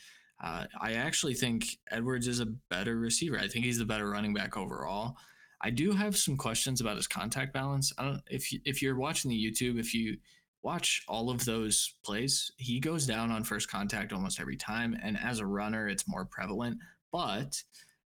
uh, 0.42 0.64
I 0.80 0.94
actually 0.94 1.34
think 1.34 1.66
Edwards 1.90 2.26
is 2.26 2.40
a 2.40 2.46
better 2.70 2.96
receiver. 2.96 3.38
I 3.38 3.48
think 3.48 3.66
he's 3.66 3.78
the 3.78 3.84
better 3.84 4.08
running 4.08 4.32
back 4.32 4.56
overall. 4.56 5.16
I 5.60 5.70
do 5.70 5.92
have 5.92 6.16
some 6.16 6.36
questions 6.36 6.80
about 6.80 6.96
his 6.96 7.06
contact 7.06 7.52
balance. 7.52 7.92
I 7.98 8.04
don't 8.04 8.22
if 8.28 8.52
you, 8.52 8.60
if 8.64 8.80
you're 8.80 8.96
watching 8.96 9.30
the 9.30 9.36
YouTube, 9.36 9.78
if 9.78 9.94
you 9.94 10.18
watch 10.62 11.02
all 11.08 11.30
of 11.30 11.44
those 11.44 11.94
plays, 12.04 12.50
he 12.56 12.80
goes 12.80 13.06
down 13.06 13.30
on 13.30 13.44
first 13.44 13.70
contact 13.70 14.12
almost 14.12 14.40
every 14.40 14.56
time, 14.56 14.96
and 15.02 15.18
as 15.18 15.40
a 15.40 15.46
runner, 15.46 15.88
it's 15.88 16.08
more 16.08 16.24
prevalent. 16.24 16.78
But 17.12 17.62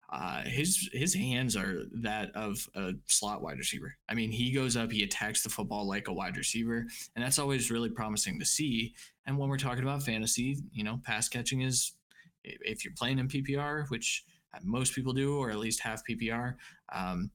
uh, 0.10 0.44
his 0.44 0.90
his 0.94 1.14
hands 1.14 1.56
are 1.56 1.84
that 2.02 2.32
of 2.36 2.68
a 2.76 2.94
slot 3.08 3.42
wide 3.42 3.58
receiver. 3.58 3.96
I 4.10 4.14
mean, 4.14 4.32
he 4.32 4.52
goes 4.52 4.78
up, 4.78 4.92
he 4.92 5.04
attacks 5.04 5.44
the 5.44 5.50
football 5.50 5.88
like 5.88 6.08
a 6.08 6.14
wide 6.14 6.38
receiver, 6.38 6.86
and 7.16 7.24
that's 7.24 7.40
always 7.40 7.72
really 7.72 7.90
promising 7.90 8.40
to 8.40 8.46
see. 8.46 8.94
And 9.26 9.38
when 9.38 9.50
we're 9.50 9.58
talking 9.58 9.84
about 9.84 10.04
fantasy, 10.04 10.58
you 10.72 10.84
know, 10.84 11.02
pass 11.04 11.28
catching 11.28 11.62
is 11.62 11.94
if 12.44 12.86
you're 12.86 12.94
playing 12.98 13.20
in 13.20 13.28
PPR, 13.28 13.90
which 13.90 14.24
most 14.64 14.96
people 14.96 15.14
do, 15.14 15.38
or 15.38 15.52
at 15.52 15.58
least 15.58 15.82
half 15.82 16.02
PPR, 16.10 16.56
um, 16.94 17.30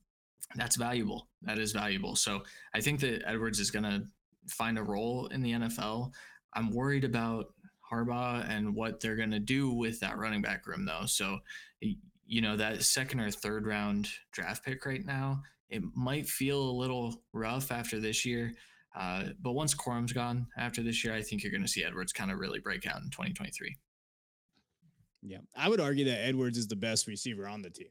that's 0.55 0.77
valuable. 0.77 1.29
That 1.43 1.59
is 1.59 1.73
valuable. 1.73 2.17
So 2.17 2.43
I 2.75 2.81
think 2.81 3.01
that 3.01 3.23
Edwards 3.27 3.61
is 3.61 3.71
going 3.71 3.85
to 3.85 4.05
find 4.49 4.79
a 4.79 4.83
role 4.83 5.27
in 5.29 5.43
the 5.43 5.53
NFL. 5.53 6.13
I'm 6.55 6.71
worried 6.71 7.05
about 7.05 7.47
Harbaugh 7.91 8.49
and 8.49 8.75
what 8.75 9.01
they're 9.01 9.17
going 9.17 9.31
to 9.31 9.39
do 9.39 9.71
with 9.71 10.01
that 10.01 10.19
running 10.19 10.43
back 10.43 10.67
room, 10.67 10.85
though. 10.85 11.07
So, 11.07 11.39
you 11.81 12.41
know, 12.41 12.57
that 12.57 12.83
second 12.83 13.21
or 13.21 13.31
third 13.31 13.67
round 13.67 14.09
draft 14.33 14.65
pick 14.65 14.85
right 14.87 15.05
now, 15.05 15.43
it 15.69 15.83
might 15.95 16.29
feel 16.29 16.61
a 16.63 16.79
little 16.79 17.23
rough 17.33 17.73
after 17.73 18.01
this 18.01 18.25
year. 18.25 18.53
Uh, 18.95 19.25
but 19.41 19.53
once 19.53 19.73
Corum's 19.75 20.13
gone 20.13 20.47
after 20.59 20.83
this 20.83 21.03
year, 21.03 21.15
I 21.15 21.23
think 21.23 21.43
you're 21.43 21.53
going 21.53 21.63
to 21.63 21.69
see 21.69 21.85
Edwards 21.85 22.13
kind 22.13 22.31
of 22.31 22.39
really 22.39 22.59
break 22.61 22.87
out 22.87 23.03
in 23.03 23.11
2023. 23.11 23.77
Yeah, 25.23 25.39
I 25.57 25.69
would 25.69 25.81
argue 25.81 26.05
that 26.07 26.27
Edwards 26.27 26.59
is 26.59 26.67
the 26.67 26.77
best 26.77 27.07
receiver 27.07 27.49
on 27.49 27.63
the 27.63 27.71
team 27.71 27.89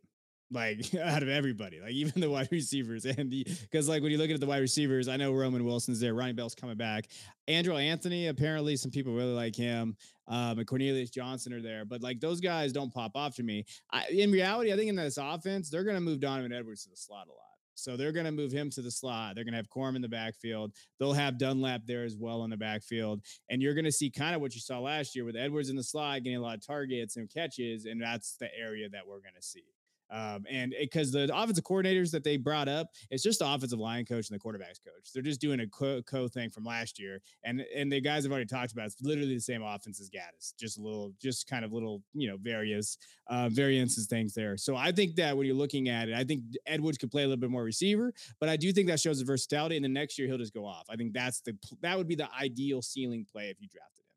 like 0.52 0.94
out 1.02 1.24
of 1.24 1.30
everybody, 1.30 1.80
like 1.80 1.92
even 1.92 2.22
the 2.22 2.30
wide 2.30 2.50
receivers. 2.52 3.06
And 3.06 3.32
the 3.32 3.46
because 3.62 3.88
like 3.90 4.04
when 4.04 4.12
you 4.12 4.18
look 4.18 4.30
at 4.30 4.40
the 4.40 4.46
wide 4.46 4.60
receivers, 4.60 5.08
I 5.08 5.18
know 5.18 5.34
Roman 5.34 5.66
Wilson's 5.66 6.00
there, 6.00 6.14
Ronnie 6.14 6.34
Bell's 6.34 6.56
coming 6.56 6.78
back. 6.78 7.08
Andrel 7.48 7.82
Anthony, 7.82 8.28
apparently 8.28 8.76
some 8.76 8.92
people 8.92 9.14
really 9.14 9.34
like 9.34 9.56
him. 9.56 9.96
Um, 10.28 10.60
and 10.60 10.68
Cornelius 10.68 11.10
Johnson 11.10 11.52
are 11.54 11.62
there, 11.62 11.84
but 11.84 12.02
like 12.02 12.22
those 12.22 12.40
guys 12.40 12.72
don't 12.72 12.94
pop 12.94 13.12
off 13.16 13.36
to 13.36 13.44
me. 13.44 13.66
I, 13.92 14.06
in 14.08 14.32
reality, 14.32 14.72
I 14.72 14.78
think 14.78 14.90
in 14.90 14.96
this 14.96 15.18
offense, 15.18 15.70
they're 15.70 15.84
going 15.84 15.98
to 15.98 16.02
move 16.02 16.20
Donovan 16.20 16.54
Edwards 16.54 16.84
to 16.84 16.90
the 16.90 16.96
slot 16.96 17.28
a 17.28 17.32
lot. 17.32 17.52
So 17.76 17.98
they're 17.98 18.12
going 18.12 18.28
to 18.28 18.32
move 18.32 18.52
him 18.52 18.70
to 18.72 18.82
the 18.82 18.92
slot. 18.92 19.36
They're 19.36 19.44
going 19.44 19.54
to 19.54 19.58
have 19.58 19.70
Corum 19.70 19.96
in 19.96 20.02
the 20.02 20.08
backfield. 20.08 20.74
They'll 21.00 21.14
have 21.14 21.38
Dunlap 21.38 21.82
there 21.86 22.04
as 22.04 22.16
well 22.16 22.44
in 22.44 22.50
the 22.50 22.58
backfield. 22.58 23.22
And 23.50 23.62
you're 23.62 23.74
going 23.74 23.86
to 23.86 23.92
see 23.92 24.10
kind 24.10 24.36
of 24.36 24.42
what 24.42 24.54
you 24.54 24.62
saw 24.62 24.80
last 24.80 25.16
year 25.16 25.26
with 25.26 25.36
Edwards 25.36 25.70
in 25.70 25.76
the 25.76 25.84
slot 25.84 26.24
getting 26.24 26.38
a 26.38 26.42
lot 26.42 26.56
of 26.56 26.66
targets 26.66 27.18
and 27.18 27.30
catches. 27.30 27.86
And 27.86 28.02
that's 28.02 28.36
the 28.38 28.50
area 28.58 28.88
that 28.90 29.08
we're 29.08 29.20
going 29.20 29.36
to 29.36 29.42
see. 29.42 29.64
Um, 30.12 30.46
and 30.50 30.76
because 30.80 31.12
the 31.12 31.30
offensive 31.34 31.64
coordinators 31.64 32.12
that 32.12 32.24
they 32.24 32.38
brought 32.38 32.68
up, 32.68 32.90
it's 33.10 33.24
just 33.24 33.40
the 33.40 33.48
offensive 33.48 33.80
line 33.80 34.06
coach 34.06 34.30
and 34.30 34.40
the 34.40 34.44
quarterbacks 34.44 34.80
coach. 34.84 35.12
They're 35.14 35.24
just 35.24 35.40
doing 35.42 35.62
a 35.62 35.68
co, 35.68 36.02
co 36.02 36.28
thing 36.28 36.50
from 36.50 36.66
last 36.66 37.00
year, 37.00 37.22
and 37.44 37.62
and 37.76 37.92
the 37.92 38.02
guys 38.02 38.24
have 38.24 38.32
already 38.32 38.46
talked 38.46 38.74
about. 38.74 38.88
It's 38.88 39.02
literally 39.02 39.36
the 39.36 39.42
same 39.42 39.64
offense 39.64 40.02
as 40.02 40.10
Gattis, 40.10 40.54
just 40.60 40.78
a 40.78 40.82
little, 40.82 41.14
just 41.22 41.48
kind 41.48 41.64
of 41.64 41.72
little, 41.72 42.02
you 42.14 42.28
know, 42.28 42.38
various 42.38 42.98
uh, 43.28 43.50
variances 43.50 44.08
things 44.08 44.34
there. 44.34 44.58
So 44.58 44.76
I 44.76 44.92
think 44.92 45.16
that 45.16 45.36
when 45.38 45.46
you're 45.46 45.56
looking 45.56 45.90
at 45.90 46.10
it, 46.10 46.16
I 46.16 46.24
think 46.24 46.44
Edwards 46.66 46.98
could 46.98 47.12
play 47.12 47.24
a 47.24 47.28
little 47.28 47.40
bit 47.40 47.50
more 47.50 47.64
receiver, 47.64 48.14
but 48.40 48.50
I 48.50 48.58
do 48.58 48.74
think 48.74 48.88
that 48.88 49.00
shows 49.00 49.20
the 49.20 49.26
versatility. 49.26 49.78
And 49.78 49.86
the 49.86 49.90
next 49.90 50.20
year 50.20 50.28
he'll 50.28 50.38
just 50.38 50.54
go 50.54 50.66
off. 50.66 50.86
I 50.90 50.96
think 50.96 51.14
that's 51.14 51.42
the 51.42 51.56
that 51.82 51.98
would 51.98 52.08
be 52.08 52.16
the 52.16 52.28
ideal 52.40 52.82
ceiling 52.82 53.26
play 53.32 53.50
if 53.50 53.62
you 53.62 53.68
drafted. 53.68 54.11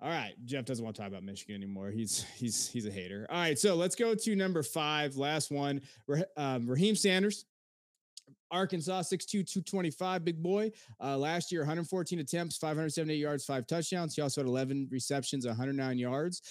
All 0.00 0.10
right, 0.10 0.34
Jeff 0.44 0.66
doesn't 0.66 0.84
want 0.84 0.94
to 0.96 1.02
talk 1.02 1.10
about 1.10 1.22
Michigan 1.22 1.54
anymore. 1.54 1.90
He's 1.90 2.24
he's 2.36 2.68
he's 2.68 2.86
a 2.86 2.90
hater. 2.90 3.26
All 3.30 3.38
right, 3.38 3.58
so 3.58 3.74
let's 3.74 3.96
go 3.96 4.14
to 4.14 4.36
number 4.36 4.62
five, 4.62 5.16
last 5.16 5.50
one. 5.50 5.80
Um, 6.36 6.66
Raheem 6.66 6.94
Sanders, 6.94 7.46
Arkansas, 8.50 9.02
6'2", 9.02 9.26
225, 9.28 10.24
big 10.24 10.42
boy. 10.42 10.70
Uh, 11.02 11.16
last 11.16 11.50
year, 11.50 11.62
114 11.62 12.18
attempts, 12.18 12.58
578 12.58 13.16
yards, 13.16 13.44
five 13.44 13.66
touchdowns. 13.66 14.14
He 14.14 14.22
also 14.22 14.42
had 14.42 14.48
11 14.48 14.88
receptions, 14.90 15.46
109 15.46 15.98
yards. 15.98 16.42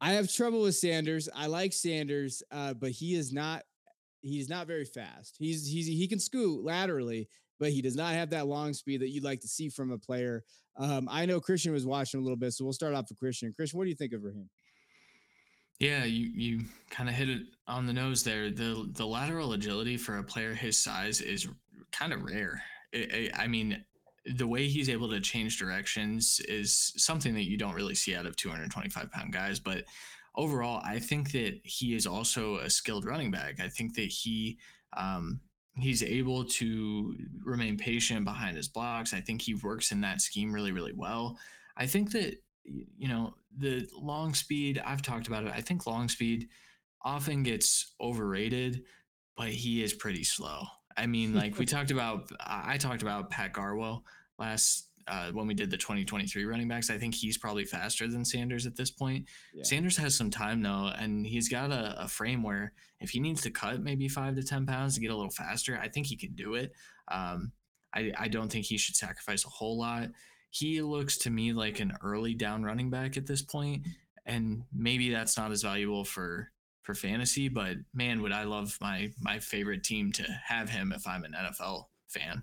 I 0.00 0.12
have 0.12 0.32
trouble 0.32 0.62
with 0.62 0.76
Sanders. 0.76 1.28
I 1.34 1.46
like 1.46 1.74
Sanders, 1.74 2.42
uh, 2.50 2.72
but 2.74 2.90
he 2.90 3.14
is 3.14 3.32
not 3.32 3.62
he's 4.22 4.48
not 4.48 4.66
very 4.66 4.84
fast. 4.84 5.36
He's 5.38 5.66
he's 5.66 5.86
he 5.86 6.08
can 6.08 6.18
scoot 6.18 6.64
laterally, 6.64 7.28
but 7.60 7.70
he 7.70 7.82
does 7.82 7.94
not 7.94 8.14
have 8.14 8.30
that 8.30 8.46
long 8.46 8.72
speed 8.72 9.02
that 9.02 9.10
you'd 9.10 9.22
like 9.22 9.40
to 9.40 9.48
see 9.48 9.68
from 9.68 9.92
a 9.92 9.98
player. 9.98 10.42
Um, 10.76 11.08
I 11.10 11.26
know 11.26 11.40
Christian 11.40 11.72
was 11.72 11.86
watching 11.86 12.18
a 12.18 12.22
little 12.22 12.38
bit, 12.38 12.54
so 12.54 12.64
we'll 12.64 12.72
start 12.72 12.94
off 12.94 13.06
with 13.10 13.18
Christian. 13.18 13.52
Christian, 13.52 13.78
what 13.78 13.84
do 13.84 13.90
you 13.90 13.96
think 13.96 14.14
of 14.14 14.24
Raheem? 14.24 14.48
Yeah, 15.78 16.04
you 16.04 16.30
you 16.34 16.64
kind 16.90 17.08
of 17.08 17.14
hit 17.14 17.30
it 17.30 17.42
on 17.66 17.86
the 17.86 17.92
nose 17.92 18.22
there. 18.22 18.50
The 18.50 18.90
the 18.92 19.06
lateral 19.06 19.52
agility 19.52 19.96
for 19.96 20.18
a 20.18 20.24
player 20.24 20.52
his 20.54 20.78
size 20.78 21.20
is 21.20 21.48
kind 21.92 22.12
of 22.12 22.22
rare. 22.22 22.62
It, 22.92 23.32
I 23.38 23.46
mean, 23.46 23.82
the 24.26 24.46
way 24.46 24.66
he's 24.66 24.90
able 24.90 25.08
to 25.10 25.20
change 25.20 25.58
directions 25.58 26.40
is 26.48 26.92
something 26.96 27.34
that 27.34 27.48
you 27.48 27.56
don't 27.56 27.74
really 27.74 27.94
see 27.94 28.14
out 28.14 28.26
of 28.26 28.36
225 28.36 29.10
pound 29.10 29.32
guys. 29.32 29.58
But 29.58 29.84
overall, 30.36 30.82
I 30.84 30.98
think 30.98 31.32
that 31.32 31.60
he 31.64 31.94
is 31.94 32.06
also 32.06 32.56
a 32.58 32.68
skilled 32.68 33.06
running 33.06 33.30
back. 33.30 33.60
I 33.60 33.68
think 33.68 33.94
that 33.94 34.08
he 34.08 34.58
um, 34.96 35.40
he's 35.76 36.02
able 36.02 36.44
to 36.44 37.14
remain 37.44 37.76
patient 37.76 38.24
behind 38.24 38.56
his 38.56 38.68
blocks. 38.68 39.14
I 39.14 39.20
think 39.20 39.42
he 39.42 39.54
works 39.54 39.92
in 39.92 40.00
that 40.02 40.20
scheme 40.20 40.52
really, 40.52 40.72
really 40.72 40.92
well. 40.94 41.38
I 41.76 41.86
think 41.86 42.12
that, 42.12 42.36
you 42.64 43.08
know, 43.08 43.34
the 43.56 43.88
long 43.96 44.34
speed, 44.34 44.80
I've 44.84 45.02
talked 45.02 45.28
about 45.28 45.44
it. 45.44 45.52
I 45.54 45.60
think 45.60 45.86
long 45.86 46.08
speed 46.08 46.48
often 47.02 47.42
gets 47.42 47.94
overrated, 48.00 48.82
but 49.36 49.48
he 49.48 49.82
is 49.82 49.94
pretty 49.94 50.24
slow. 50.24 50.64
I 50.96 51.06
mean, 51.06 51.34
like 51.34 51.58
we 51.58 51.66
talked 51.66 51.90
about, 51.90 52.30
I 52.40 52.76
talked 52.76 53.02
about 53.02 53.30
Pat 53.30 53.52
Garwo 53.52 54.02
last 54.38 54.89
uh, 55.08 55.30
when 55.32 55.46
we 55.46 55.54
did 55.54 55.70
the 55.70 55.76
2023 55.76 56.44
running 56.44 56.68
backs. 56.68 56.90
I 56.90 56.98
think 56.98 57.14
he's 57.14 57.38
probably 57.38 57.64
faster 57.64 58.08
than 58.08 58.24
Sanders 58.24 58.66
at 58.66 58.76
this 58.76 58.90
point. 58.90 59.26
Yeah. 59.52 59.64
Sanders 59.64 59.96
has 59.96 60.16
some 60.16 60.30
time 60.30 60.62
though, 60.62 60.92
and 60.98 61.26
he's 61.26 61.48
got 61.48 61.70
a, 61.70 62.02
a, 62.02 62.08
frame 62.08 62.42
where 62.42 62.72
if 63.00 63.10
he 63.10 63.20
needs 63.20 63.40
to 63.42 63.50
cut 63.50 63.82
maybe 63.82 64.08
five 64.08 64.36
to 64.36 64.42
10 64.42 64.66
pounds 64.66 64.94
to 64.94 65.00
get 65.00 65.10
a 65.10 65.16
little 65.16 65.30
faster, 65.30 65.78
I 65.82 65.88
think 65.88 66.06
he 66.06 66.16
can 66.16 66.34
do 66.34 66.54
it. 66.54 66.72
Um, 67.08 67.52
I, 67.94 68.12
I 68.18 68.28
don't 68.28 68.50
think 68.50 68.66
he 68.66 68.78
should 68.78 68.96
sacrifice 68.96 69.44
a 69.44 69.50
whole 69.50 69.78
lot. 69.78 70.08
He 70.50 70.82
looks 70.82 71.18
to 71.18 71.30
me 71.30 71.52
like 71.52 71.80
an 71.80 71.96
early 72.02 72.34
down 72.34 72.62
running 72.62 72.90
back 72.90 73.16
at 73.16 73.26
this 73.26 73.42
point, 73.42 73.86
and 74.26 74.62
maybe 74.72 75.10
that's 75.10 75.36
not 75.36 75.52
as 75.52 75.62
valuable 75.62 76.04
for 76.04 76.50
for 76.82 76.94
fantasy. 76.94 77.48
But 77.48 77.76
man, 77.94 78.20
would 78.22 78.32
I 78.32 78.44
love 78.44 78.76
my 78.80 79.12
my 79.20 79.38
favorite 79.38 79.84
team 79.84 80.12
to 80.12 80.24
have 80.44 80.68
him 80.68 80.92
if 80.94 81.06
I'm 81.06 81.24
an 81.24 81.34
NFL 81.38 81.84
fan. 82.08 82.42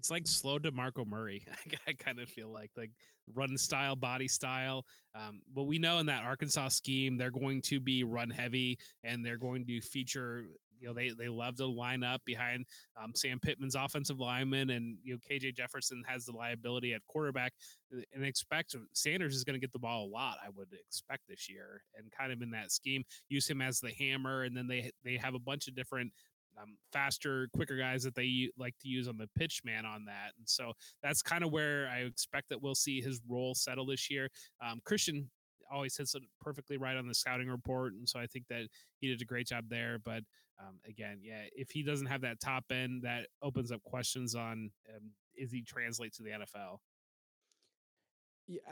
It's 0.00 0.10
like 0.10 0.26
slow 0.26 0.58
DeMarco 0.58 1.06
Murray. 1.06 1.44
I 1.86 1.92
kind 1.92 2.20
of 2.20 2.30
feel 2.30 2.50
like 2.50 2.70
like 2.74 2.90
run 3.34 3.58
style, 3.58 3.94
body 3.94 4.28
style. 4.28 4.86
Um, 5.14 5.42
but 5.54 5.64
we 5.64 5.78
know 5.78 5.98
in 5.98 6.06
that 6.06 6.24
Arkansas 6.24 6.68
scheme, 6.68 7.18
they're 7.18 7.30
going 7.30 7.60
to 7.62 7.80
be 7.80 8.02
run 8.02 8.30
heavy 8.30 8.78
and 9.04 9.24
they're 9.24 9.36
going 9.36 9.66
to 9.66 9.80
feature. 9.82 10.44
You 10.80 10.88
know, 10.88 10.94
they 10.94 11.10
they 11.10 11.28
love 11.28 11.56
to 11.56 11.66
line 11.66 12.02
up 12.02 12.22
behind 12.24 12.64
um, 12.96 13.12
Sam 13.14 13.38
Pittman's 13.38 13.74
offensive 13.74 14.18
lineman, 14.18 14.70
and 14.70 14.96
you 15.04 15.12
know 15.12 15.18
KJ 15.30 15.54
Jefferson 15.54 16.02
has 16.06 16.24
the 16.24 16.32
liability 16.32 16.94
at 16.94 17.02
quarterback, 17.06 17.52
and 18.14 18.24
expect 18.24 18.74
Sanders 18.94 19.36
is 19.36 19.44
going 19.44 19.52
to 19.52 19.60
get 19.60 19.74
the 19.74 19.78
ball 19.78 20.06
a 20.06 20.08
lot. 20.08 20.38
I 20.42 20.48
would 20.56 20.68
expect 20.72 21.28
this 21.28 21.50
year, 21.50 21.82
and 21.98 22.10
kind 22.10 22.32
of 22.32 22.40
in 22.40 22.52
that 22.52 22.72
scheme, 22.72 23.04
use 23.28 23.46
him 23.46 23.60
as 23.60 23.80
the 23.80 23.92
hammer, 23.92 24.44
and 24.44 24.56
then 24.56 24.68
they 24.68 24.90
they 25.04 25.18
have 25.18 25.34
a 25.34 25.38
bunch 25.38 25.68
of 25.68 25.74
different 25.74 26.12
um, 26.60 26.76
faster, 26.92 27.48
quicker 27.54 27.76
guys 27.76 28.02
that 28.02 28.14
they 28.14 28.50
like 28.58 28.74
to 28.80 28.88
use 28.88 29.08
on 29.08 29.16
the 29.16 29.28
pitch 29.36 29.62
man 29.64 29.84
on 29.84 30.04
that. 30.06 30.32
And 30.38 30.48
so 30.48 30.72
that's 31.02 31.22
kind 31.22 31.44
of 31.44 31.52
where 31.52 31.88
I 31.88 31.98
expect 31.98 32.48
that 32.50 32.62
we'll 32.62 32.74
see 32.74 33.00
his 33.00 33.20
role 33.28 33.54
settle 33.54 33.86
this 33.86 34.10
year. 34.10 34.28
Um, 34.64 34.80
Christian 34.84 35.30
always 35.72 35.96
hits 35.96 36.14
it 36.14 36.22
perfectly 36.40 36.76
right 36.76 36.96
on 36.96 37.06
the 37.06 37.14
scouting 37.14 37.48
report. 37.48 37.92
And 37.92 38.08
so 38.08 38.18
I 38.18 38.26
think 38.26 38.46
that 38.48 38.66
he 38.98 39.08
did 39.08 39.22
a 39.22 39.24
great 39.24 39.46
job 39.46 39.66
there. 39.68 39.98
But 40.04 40.22
um, 40.58 40.78
again, 40.86 41.20
yeah, 41.22 41.42
if 41.54 41.70
he 41.70 41.82
doesn't 41.82 42.06
have 42.06 42.22
that 42.22 42.40
top 42.40 42.64
end, 42.70 43.02
that 43.02 43.26
opens 43.42 43.72
up 43.72 43.82
questions 43.84 44.34
on 44.34 44.70
um, 44.94 45.10
is 45.36 45.52
he 45.52 45.62
translate 45.62 46.12
to 46.14 46.22
the 46.22 46.30
NFL? 46.30 46.78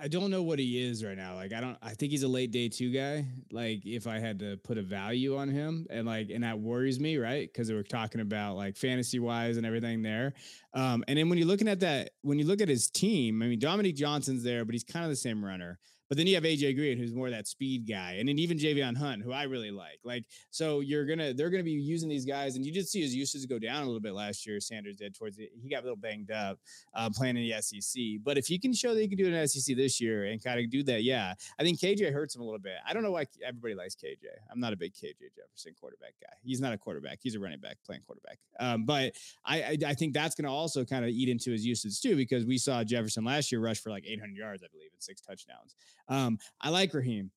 I 0.00 0.08
don't 0.08 0.30
know 0.30 0.42
what 0.42 0.58
he 0.58 0.82
is 0.82 1.04
right 1.04 1.16
now. 1.16 1.34
Like 1.34 1.52
I 1.52 1.60
don't 1.60 1.76
I 1.82 1.90
think 1.90 2.12
he's 2.12 2.22
a 2.22 2.28
late 2.28 2.50
day 2.50 2.68
two 2.68 2.90
guy. 2.90 3.26
Like 3.52 3.84
if 3.84 4.06
I 4.06 4.18
had 4.18 4.38
to 4.40 4.56
put 4.56 4.78
a 4.78 4.82
value 4.82 5.36
on 5.36 5.48
him 5.48 5.86
and 5.90 6.06
like 6.06 6.30
and 6.30 6.44
that 6.44 6.58
worries 6.58 6.98
me, 6.98 7.16
right? 7.16 7.50
Because 7.50 7.70
we're 7.70 7.82
talking 7.82 8.20
about 8.20 8.56
like 8.56 8.76
fantasy 8.76 9.18
wise 9.18 9.56
and 9.56 9.66
everything 9.66 10.02
there. 10.02 10.34
Um, 10.74 11.04
and 11.08 11.18
then 11.18 11.28
when 11.28 11.38
you're 11.38 11.46
looking 11.46 11.68
at 11.68 11.80
that, 11.80 12.10
when 12.22 12.38
you 12.38 12.46
look 12.46 12.60
at 12.60 12.68
his 12.68 12.90
team, 12.90 13.42
I 13.42 13.46
mean 13.46 13.58
Dominique 13.58 13.96
Johnson's 13.96 14.42
there, 14.42 14.64
but 14.64 14.74
he's 14.74 14.84
kind 14.84 15.04
of 15.04 15.10
the 15.10 15.16
same 15.16 15.44
runner. 15.44 15.78
But 16.08 16.16
then 16.16 16.26
you 16.26 16.34
have 16.34 16.44
AJ 16.44 16.76
Green, 16.76 16.96
who's 16.96 17.14
more 17.14 17.30
that 17.30 17.46
speed 17.46 17.86
guy, 17.88 18.16
and 18.18 18.28
then 18.28 18.38
even 18.38 18.58
Javion 18.58 18.96
Hunt, 18.96 19.22
who 19.22 19.32
I 19.32 19.44
really 19.44 19.70
like. 19.70 20.00
Like, 20.04 20.24
so 20.50 20.80
you're 20.80 21.04
gonna 21.04 21.34
they're 21.34 21.50
gonna 21.50 21.62
be 21.62 21.72
using 21.72 22.08
these 22.08 22.24
guys, 22.24 22.56
and 22.56 22.64
you 22.64 22.72
did 22.72 22.88
see 22.88 23.02
his 23.02 23.14
usage 23.14 23.48
go 23.48 23.58
down 23.58 23.82
a 23.82 23.86
little 23.86 24.00
bit 24.00 24.14
last 24.14 24.46
year. 24.46 24.60
Sanders 24.60 24.96
did 24.96 25.14
towards 25.14 25.36
the, 25.36 25.48
he 25.60 25.68
got 25.68 25.80
a 25.80 25.82
little 25.82 25.96
banged 25.96 26.30
up 26.30 26.58
uh, 26.94 27.10
playing 27.10 27.36
in 27.36 27.48
the 27.48 27.60
SEC. 27.60 28.02
But 28.24 28.38
if 28.38 28.46
he 28.46 28.58
can 28.58 28.72
show 28.72 28.94
that 28.94 29.00
he 29.00 29.08
can 29.08 29.18
do 29.18 29.26
it 29.26 29.34
in 29.34 29.48
SEC 29.48 29.76
this 29.76 30.00
year 30.00 30.24
and 30.24 30.42
kind 30.42 30.58
of 30.58 30.70
do 30.70 30.82
that, 30.84 31.02
yeah, 31.02 31.34
I 31.58 31.62
think 31.62 31.78
KJ 31.78 32.12
hurts 32.12 32.34
him 32.34 32.42
a 32.42 32.44
little 32.44 32.58
bit. 32.58 32.76
I 32.86 32.92
don't 32.92 33.02
know 33.02 33.12
why 33.12 33.26
everybody 33.46 33.74
likes 33.74 33.94
KJ. 33.94 34.26
I'm 34.50 34.60
not 34.60 34.72
a 34.72 34.76
big 34.76 34.94
KJ 34.94 35.14
Jefferson 35.36 35.74
quarterback 35.78 36.14
guy. 36.22 36.32
He's 36.42 36.60
not 36.60 36.72
a 36.72 36.78
quarterback. 36.78 37.18
He's 37.22 37.34
a 37.34 37.40
running 37.40 37.60
back 37.60 37.76
playing 37.84 38.02
quarterback. 38.06 38.38
Um, 38.58 38.84
but 38.84 39.14
I, 39.44 39.62
I 39.62 39.78
I 39.86 39.94
think 39.94 40.14
that's 40.14 40.34
gonna 40.34 40.52
also 40.52 40.84
kind 40.84 41.04
of 41.04 41.10
eat 41.10 41.28
into 41.28 41.50
his 41.50 41.64
usage 41.64 42.00
too 42.00 42.16
because 42.16 42.44
we 42.44 42.58
saw 42.58 42.82
Jefferson 42.82 43.24
last 43.24 43.52
year 43.52 43.60
rush 43.60 43.80
for 43.80 43.90
like 43.90 44.04
800 44.06 44.36
yards, 44.36 44.62
I 44.62 44.66
believe, 44.72 44.90
and 44.92 45.02
six 45.02 45.20
touchdowns. 45.20 45.74
Um, 46.08 46.38
I 46.60 46.70
like 46.70 46.94
Raheem. 46.94 47.30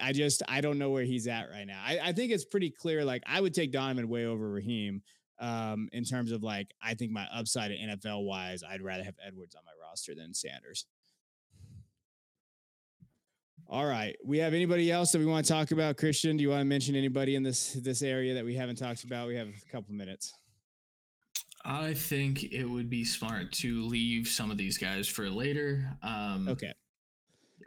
I 0.00 0.12
just 0.12 0.42
I 0.48 0.60
don't 0.60 0.78
know 0.78 0.90
where 0.90 1.04
he's 1.04 1.26
at 1.26 1.50
right 1.50 1.66
now. 1.66 1.80
I, 1.84 1.98
I 2.02 2.12
think 2.12 2.32
it's 2.32 2.44
pretty 2.44 2.70
clear. 2.70 3.04
Like 3.04 3.22
I 3.26 3.40
would 3.40 3.54
take 3.54 3.72
Donovan 3.72 4.08
way 4.08 4.26
over 4.26 4.48
Raheem 4.48 5.02
um, 5.40 5.88
in 5.92 6.04
terms 6.04 6.32
of 6.32 6.42
like 6.42 6.72
I 6.82 6.94
think 6.94 7.12
my 7.12 7.26
upside 7.34 7.72
at 7.72 7.78
NFL 7.78 8.24
wise, 8.24 8.62
I'd 8.62 8.82
rather 8.82 9.04
have 9.04 9.16
Edwards 9.24 9.54
on 9.54 9.62
my 9.64 9.72
roster 9.86 10.14
than 10.14 10.34
Sanders. 10.34 10.86
All 13.70 13.84
right. 13.84 14.16
We 14.24 14.38
have 14.38 14.54
anybody 14.54 14.90
else 14.90 15.12
that 15.12 15.18
we 15.18 15.26
want 15.26 15.44
to 15.44 15.52
talk 15.52 15.72
about? 15.72 15.98
Christian, 15.98 16.38
do 16.38 16.42
you 16.42 16.48
want 16.48 16.62
to 16.62 16.64
mention 16.64 16.94
anybody 16.94 17.34
in 17.34 17.42
this 17.42 17.74
this 17.74 18.02
area 18.02 18.34
that 18.34 18.44
we 18.44 18.54
haven't 18.54 18.76
talked 18.76 19.04
about? 19.04 19.28
We 19.28 19.36
have 19.36 19.48
a 19.48 19.72
couple 19.72 19.94
minutes. 19.94 20.32
I 21.64 21.92
think 21.92 22.44
it 22.44 22.64
would 22.64 22.88
be 22.88 23.04
smart 23.04 23.52
to 23.52 23.82
leave 23.82 24.28
some 24.28 24.50
of 24.50 24.56
these 24.56 24.78
guys 24.78 25.06
for 25.06 25.28
later. 25.28 25.98
Um, 26.02 26.48
okay. 26.48 26.72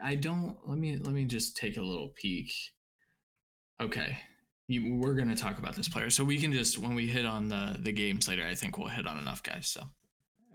I 0.04 0.16
don't. 0.16 0.58
Let 0.66 0.78
me 0.78 0.98
let 0.98 1.14
me 1.14 1.26
just 1.26 1.56
take 1.58 1.78
a 1.78 1.82
little 1.82 2.10
peek. 2.10 2.54
Okay, 3.82 4.18
you, 4.68 4.96
we're 4.96 5.14
going 5.14 5.30
to 5.30 5.36
talk 5.36 5.58
about 5.58 5.76
this 5.76 5.90
player, 5.90 6.10
so 6.10 6.24
we 6.24 6.38
can 6.38 6.54
just 6.54 6.78
when 6.78 6.96
we 6.96 7.08
hit 7.08 7.26
on 7.26 7.48
the 7.48 7.78
the 7.80 7.92
games 7.92 8.28
later, 8.28 8.46
I 8.46 8.56
think 8.56 8.78
we'll 8.78 8.88
hit 8.88 9.08
on 9.08 9.18
enough 9.18 9.44
guys. 9.44 9.68
So, 9.68 9.82
all 9.82 9.88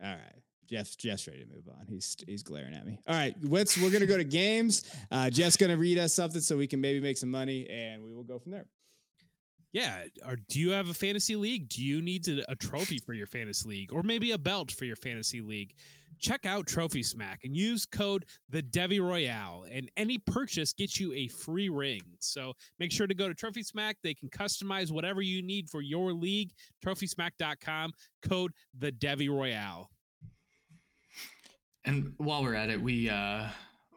right. 0.02 0.42
Jeff, 0.68 0.96
Jeff's 0.96 1.28
ready 1.28 1.44
to 1.44 1.46
move 1.46 1.68
on. 1.68 1.86
He's 1.88 2.16
he's 2.26 2.42
glaring 2.42 2.74
at 2.74 2.84
me. 2.84 2.98
All 3.06 3.14
right, 3.14 3.36
let's 3.42 3.80
we're 3.80 3.90
gonna 3.90 4.04
go 4.04 4.16
to 4.16 4.24
games. 4.24 4.90
Uh, 5.12 5.30
Jeff's 5.30 5.56
gonna 5.56 5.76
read 5.76 5.96
us 5.96 6.12
something 6.12 6.40
so 6.40 6.56
we 6.56 6.66
can 6.66 6.80
maybe 6.80 6.98
make 6.98 7.16
some 7.16 7.30
money, 7.30 7.68
and 7.70 8.02
we 8.02 8.12
will 8.12 8.24
go 8.24 8.40
from 8.40 8.50
there. 8.50 8.66
Yeah. 9.76 10.04
Or 10.26 10.36
do 10.48 10.58
you 10.58 10.70
have 10.70 10.88
a 10.88 10.94
fantasy 10.94 11.36
league? 11.36 11.68
Do 11.68 11.84
you 11.84 12.00
need 12.00 12.24
to, 12.24 12.42
a 12.50 12.56
trophy 12.56 12.98
for 12.98 13.12
your 13.12 13.26
fantasy 13.26 13.68
league, 13.68 13.92
or 13.92 14.02
maybe 14.02 14.32
a 14.32 14.38
belt 14.38 14.70
for 14.70 14.86
your 14.86 14.96
fantasy 14.96 15.42
league? 15.42 15.74
Check 16.18 16.46
out 16.46 16.66
Trophy 16.66 17.02
Smack 17.02 17.40
and 17.44 17.56
use 17.56 17.86
code 17.86 18.24
the 18.48 18.62
Devy 18.62 19.00
Royale, 19.00 19.66
and 19.70 19.90
any 19.96 20.18
purchase 20.18 20.72
gets 20.72 20.98
you 20.98 21.12
a 21.12 21.28
free 21.28 21.68
ring. 21.68 22.02
So 22.18 22.52
make 22.78 22.92
sure 22.92 23.06
to 23.06 23.14
go 23.14 23.28
to 23.28 23.34
Trophy 23.34 23.62
Smack. 23.62 23.96
They 24.02 24.14
can 24.14 24.28
customize 24.30 24.90
whatever 24.90 25.22
you 25.22 25.42
need 25.42 25.68
for 25.68 25.82
your 25.82 26.12
league. 26.12 26.52
TrophySmack.com. 26.84 27.92
Code 28.22 28.52
the 28.78 28.92
Devy 28.92 29.30
Royale. 29.30 29.90
And 31.84 32.12
while 32.16 32.42
we're 32.42 32.54
at 32.54 32.70
it, 32.70 32.80
we 32.80 33.08
uh 33.08 33.48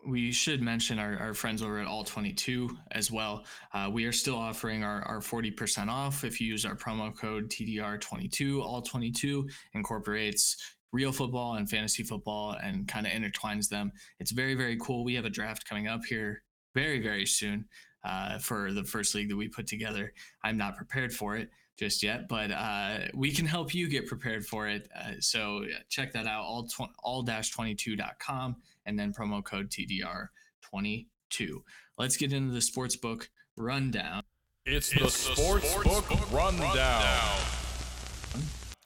we 0.05 0.31
should 0.31 0.61
mention 0.61 0.99
our, 0.99 1.17
our 1.17 1.33
friends 1.33 1.61
over 1.61 1.79
at 1.79 1.87
All 1.87 2.03
22 2.03 2.77
as 2.91 3.11
well. 3.11 3.43
Uh, 3.73 3.89
we 3.91 4.05
are 4.05 4.11
still 4.11 4.37
offering 4.37 4.83
our, 4.83 5.01
our 5.03 5.19
40% 5.19 5.89
off 5.89 6.23
if 6.23 6.39
you 6.39 6.47
use 6.47 6.65
our 6.65 6.75
promo 6.75 7.15
code 7.15 7.49
TDR22. 7.49 8.61
All 8.61 8.81
22 8.81 9.47
incorporates 9.73 10.57
real 10.91 11.11
football 11.11 11.55
and 11.55 11.69
fantasy 11.69 12.03
football 12.03 12.55
and 12.61 12.87
kind 12.87 13.05
of 13.05 13.13
intertwines 13.13 13.69
them. 13.69 13.91
It's 14.19 14.31
very, 14.31 14.55
very 14.55 14.77
cool. 14.77 15.03
We 15.03 15.15
have 15.15 15.25
a 15.25 15.29
draft 15.29 15.67
coming 15.67 15.87
up 15.87 16.03
here 16.05 16.43
very, 16.73 17.01
very 17.01 17.25
soon 17.25 17.65
uh, 18.03 18.39
for 18.39 18.71
the 18.71 18.83
first 18.83 19.13
league 19.15 19.29
that 19.29 19.35
we 19.35 19.47
put 19.47 19.67
together. 19.67 20.13
I'm 20.43 20.57
not 20.57 20.77
prepared 20.77 21.13
for 21.13 21.35
it 21.35 21.49
just 21.77 22.03
yet, 22.03 22.27
but 22.27 22.51
uh, 22.51 22.99
we 23.13 23.31
can 23.31 23.45
help 23.45 23.73
you 23.73 23.87
get 23.87 24.07
prepared 24.07 24.45
for 24.45 24.67
it. 24.67 24.89
Uh, 24.95 25.13
so 25.19 25.63
check 25.89 26.11
that 26.13 26.27
out, 26.27 26.43
all, 26.43 26.67
tw- 26.67 26.91
all-22.com 27.03 28.55
and 28.85 28.99
then 28.99 29.13
promo 29.13 29.43
code 29.43 29.69
TDR22. 29.69 31.61
Let's 31.97 32.17
get 32.17 32.33
into 32.33 32.53
the 32.53 32.59
sportsbook 32.59 33.27
rundown. 33.55 34.23
It's, 34.65 34.89
the, 34.89 35.09
sports 35.09 35.73
Sportsbook, 35.73 36.31
rundown. 36.31 37.58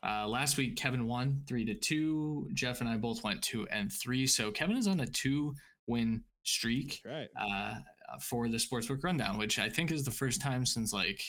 Uh, 0.05 0.27
last 0.27 0.57
week, 0.57 0.75
Kevin 0.75 1.07
won 1.07 1.41
three 1.47 1.63
to 1.65 1.73
two. 1.73 2.49
Jeff 2.53 2.81
and 2.81 2.89
I 2.89 2.97
both 2.97 3.23
went 3.23 3.41
two 3.41 3.67
and 3.69 3.91
three. 3.91 4.27
So 4.27 4.51
Kevin 4.51 4.77
is 4.77 4.87
on 4.87 4.99
a 4.99 5.05
two 5.07 5.53
win 5.87 6.23
streak 6.43 7.01
Right. 7.05 7.27
uh, 7.39 7.75
for 8.19 8.49
the 8.49 8.57
sportsbook 8.57 9.03
rundown, 9.03 9.37
which 9.37 9.59
I 9.59 9.69
think 9.69 9.91
is 9.91 10.03
the 10.03 10.11
first 10.11 10.41
time 10.41 10.65
since 10.65 10.91
like 10.91 11.21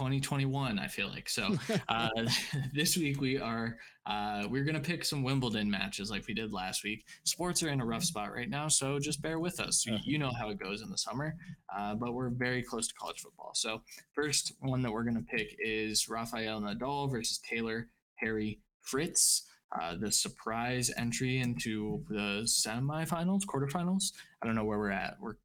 2021. 0.00 0.78
I 0.78 0.86
feel 0.88 1.08
like 1.08 1.28
so. 1.28 1.56
Uh, 1.88 2.08
this 2.74 2.96
week 2.96 3.20
we 3.20 3.38
are 3.38 3.78
uh, 4.04 4.44
we're 4.50 4.64
gonna 4.64 4.80
pick 4.80 5.04
some 5.04 5.22
Wimbledon 5.22 5.70
matches 5.70 6.10
like 6.10 6.26
we 6.26 6.34
did 6.34 6.52
last 6.52 6.84
week. 6.84 7.04
Sports 7.24 7.62
are 7.62 7.68
in 7.70 7.80
a 7.80 7.84
rough 7.86 8.04
spot 8.04 8.32
right 8.32 8.50
now, 8.50 8.68
so 8.68 8.98
just 8.98 9.22
bear 9.22 9.38
with 9.38 9.58
us. 9.60 9.86
You, 9.86 9.94
Uh-huh. 9.94 10.02
you 10.04 10.18
know 10.18 10.30
how 10.38 10.50
it 10.50 10.58
goes 10.58 10.82
in 10.82 10.90
the 10.90 10.98
summer, 10.98 11.34
uh, 11.74 11.94
but 11.94 12.12
we're 12.12 12.28
very 12.30 12.62
close 12.62 12.86
to 12.88 12.94
college 12.94 13.20
football. 13.20 13.52
So 13.54 13.82
first 14.12 14.52
one 14.60 14.82
that 14.82 14.92
we're 14.92 15.04
gonna 15.04 15.22
pick 15.22 15.56
is 15.58 16.08
Rafael 16.08 16.60
Nadal 16.60 17.10
versus 17.10 17.38
Taylor 17.38 17.88
Harry 18.16 18.60
Fritz. 18.82 19.48
Uh, 19.80 19.96
the 19.96 20.12
surprise 20.12 20.90
entry 20.96 21.38
into 21.38 22.04
the 22.08 22.42
semifinals, 22.44 23.44
quarterfinals. 23.46 24.12
I 24.42 24.46
don't 24.46 24.54
know 24.54 24.64
where 24.64 24.78
we're 24.78 24.90
at. 24.90 25.16
We're 25.20 25.36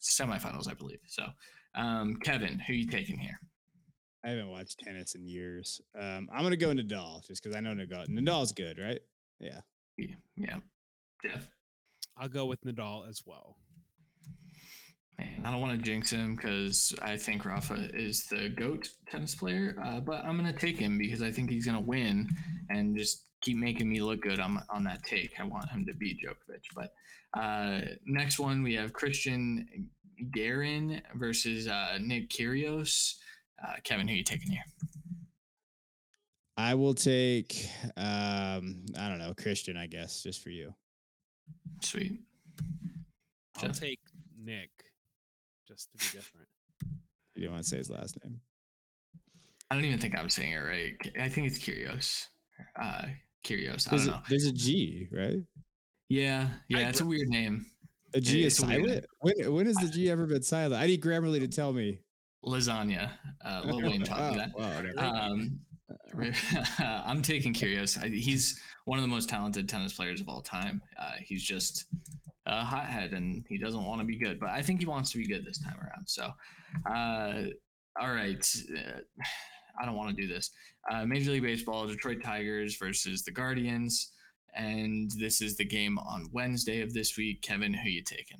semifinals, 0.00 0.68
I 0.70 0.74
believe. 0.74 1.00
So, 1.06 1.24
um, 1.74 2.16
Kevin, 2.22 2.58
who 2.60 2.72
you 2.72 2.86
taking 2.86 3.18
here? 3.18 3.38
I 4.24 4.30
haven't 4.30 4.48
watched 4.48 4.78
tennis 4.78 5.14
in 5.14 5.26
years. 5.26 5.80
Um, 5.98 6.28
I'm 6.32 6.42
gonna 6.42 6.56
go 6.56 6.70
Nadal 6.70 7.26
just 7.26 7.42
because 7.42 7.56
I 7.56 7.60
know 7.60 7.74
Nadal. 7.74 8.08
Nadal's 8.08 8.52
good, 8.52 8.78
right? 8.78 9.00
Yeah. 9.38 9.60
Yeah, 9.98 10.56
yeah. 11.22 11.38
I'll 12.16 12.28
go 12.28 12.46
with 12.46 12.62
Nadal 12.62 13.08
as 13.08 13.22
well. 13.26 13.56
Man, 15.18 15.42
I 15.44 15.50
don't 15.50 15.60
want 15.60 15.78
to 15.78 15.84
jinx 15.84 16.10
him 16.10 16.36
because 16.36 16.94
I 17.02 17.16
think 17.16 17.44
Rafa 17.44 17.90
is 17.94 18.26
the 18.26 18.48
goat 18.48 18.88
tennis 19.08 19.34
player, 19.34 19.76
uh, 19.84 20.00
but 20.00 20.24
I'm 20.24 20.36
gonna 20.36 20.52
take 20.52 20.78
him 20.78 20.98
because 20.98 21.22
I 21.22 21.30
think 21.30 21.50
he's 21.50 21.66
gonna 21.66 21.80
win 21.80 22.28
and 22.70 22.96
just 22.96 23.26
keep 23.42 23.58
making 23.58 23.88
me 23.88 24.00
look 24.00 24.22
good 24.22 24.40
on 24.40 24.60
on 24.70 24.84
that 24.84 25.04
take. 25.04 25.32
I 25.38 25.44
want 25.44 25.70
him 25.70 25.84
to 25.86 25.94
beat 25.94 26.18
Djokovic. 26.24 26.64
But 26.74 26.94
uh, 27.38 27.80
next 28.06 28.38
one 28.38 28.62
we 28.62 28.74
have 28.74 28.92
Christian 28.92 29.88
Garin 30.32 31.02
versus 31.14 31.68
uh, 31.68 31.98
Nick 32.00 32.30
Kyrgios. 32.30 33.14
Uh, 33.62 33.74
Kevin, 33.82 34.08
who 34.08 34.14
are 34.14 34.16
you 34.16 34.24
taking 34.24 34.50
here? 34.50 34.64
I 36.56 36.74
will 36.74 36.94
take 36.94 37.68
um, 37.96 38.84
I 38.98 39.08
don't 39.08 39.18
know, 39.18 39.34
Christian, 39.36 39.76
I 39.76 39.86
guess, 39.86 40.22
just 40.22 40.42
for 40.42 40.50
you. 40.50 40.72
Sweet. 41.82 42.20
I'll 43.56 43.68
Jeff? 43.68 43.80
take 43.80 43.98
Nick, 44.42 44.70
just 45.66 45.90
to 45.92 45.98
be 45.98 46.16
different. 46.16 46.46
You 47.34 47.44
don't 47.44 47.52
want 47.52 47.64
to 47.64 47.68
say 47.68 47.78
his 47.78 47.90
last 47.90 48.16
name. 48.24 48.40
I 49.70 49.74
don't 49.74 49.84
even 49.84 49.98
think 49.98 50.16
I'm 50.16 50.30
saying 50.30 50.52
it 50.52 50.56
right. 50.58 50.94
I 51.20 51.28
think 51.28 51.48
it's 51.48 51.58
Kyrgios. 51.58 52.26
Uh, 52.80 53.06
Kyrgios. 53.44 53.88
I 53.88 53.90
There's 53.90 54.06
don't 54.06 54.14
a, 54.14 54.16
know. 54.18 54.22
there's 54.28 54.46
a 54.46 54.52
G, 54.52 55.08
right? 55.10 55.38
Yeah, 56.08 56.48
yeah, 56.68 56.88
it's 56.88 57.00
a 57.00 57.06
weird 57.06 57.28
name. 57.28 57.66
A 58.14 58.20
G 58.20 58.40
Yeah, 58.40 58.46
is 58.46 58.58
it's 58.58 58.68
silent. 58.68 59.06
When 59.20 59.52
when 59.52 59.66
has 59.66 59.76
the 59.76 59.88
G 59.88 60.08
ever 60.10 60.26
been 60.26 60.42
silent? 60.42 60.80
I 60.80 60.86
need 60.86 61.02
Grammarly 61.02 61.40
to 61.40 61.48
tell 61.48 61.72
me. 61.72 61.98
Lasagna. 62.44 63.10
Uh, 63.44 63.62
Lil 63.64 63.82
Wayne 63.82 64.02
taught 64.02 64.32
me 64.32 64.38
that. 64.38 64.52
Oh, 64.56 64.82
wow. 64.96 65.28
Um, 65.28 65.60
I'm 66.78 67.22
taking 67.22 67.52
Kyrgios. 67.52 68.02
He's 68.12 68.60
one 68.84 68.98
of 68.98 69.02
the 69.02 69.08
most 69.08 69.28
talented 69.28 69.68
tennis 69.68 69.94
players 69.94 70.20
of 70.20 70.28
all 70.28 70.40
time. 70.40 70.82
Uh, 70.98 71.12
he's 71.24 71.42
just 71.42 71.86
a 72.46 72.64
hothead, 72.64 73.12
and 73.12 73.44
he 73.48 73.58
doesn't 73.58 73.84
want 73.84 74.00
to 74.00 74.06
be 74.06 74.18
good. 74.18 74.38
But 74.38 74.50
I 74.50 74.62
think 74.62 74.80
he 74.80 74.86
wants 74.86 75.10
to 75.12 75.18
be 75.18 75.26
good 75.26 75.44
this 75.44 75.58
time 75.58 75.76
around. 75.80 76.06
So, 76.06 76.30
uh, 76.90 77.44
all 78.00 78.12
right. 78.12 78.46
Uh, 78.76 79.00
I 79.80 79.84
don't 79.84 79.96
want 79.96 80.16
to 80.16 80.22
do 80.22 80.32
this. 80.32 80.50
Uh, 80.90 81.04
Major 81.04 81.32
League 81.32 81.42
Baseball: 81.42 81.86
Detroit 81.86 82.22
Tigers 82.22 82.76
versus 82.76 83.22
the 83.24 83.32
Guardians, 83.32 84.12
and 84.54 85.10
this 85.18 85.40
is 85.40 85.56
the 85.56 85.64
game 85.64 85.98
on 85.98 86.28
Wednesday 86.32 86.80
of 86.80 86.92
this 86.92 87.16
week. 87.16 87.42
Kevin, 87.42 87.74
who 87.74 87.88
you 87.88 88.02
taking? 88.02 88.38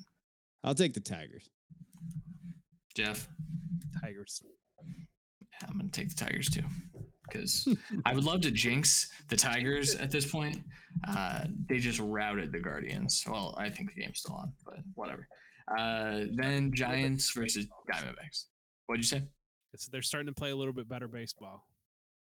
I'll 0.63 0.75
take 0.75 0.93
the 0.93 0.99
Tigers. 0.99 1.49
Jeff. 2.95 3.27
Tigers. 4.01 4.41
Yeah, 4.83 5.67
I'm 5.69 5.77
gonna 5.77 5.89
take 5.89 6.09
the 6.09 6.15
Tigers 6.15 6.49
too, 6.49 6.63
because 7.23 7.67
I 8.05 8.13
would 8.13 8.23
love 8.23 8.41
to 8.41 8.51
jinx 8.51 9.09
the 9.29 9.37
Tigers 9.37 9.95
at 9.95 10.11
this 10.11 10.25
point. 10.25 10.63
Uh, 11.07 11.45
they 11.67 11.77
just 11.77 11.99
routed 11.99 12.51
the 12.51 12.59
Guardians. 12.59 13.23
Well, 13.27 13.55
I 13.57 13.69
think 13.69 13.93
the 13.93 14.01
game's 14.01 14.19
still 14.19 14.35
on, 14.35 14.53
but 14.65 14.75
whatever. 14.95 15.27
Uh, 15.77 16.25
then 16.33 16.71
Giants 16.73 17.31
versus 17.31 17.67
Diamondbacks. 17.91 18.45
What'd 18.85 19.03
you 19.03 19.07
say? 19.07 19.23
It's, 19.73 19.87
they're 19.87 20.01
starting 20.01 20.27
to 20.27 20.33
play 20.33 20.51
a 20.51 20.55
little 20.55 20.73
bit 20.73 20.87
better 20.87 21.07
baseball. 21.07 21.65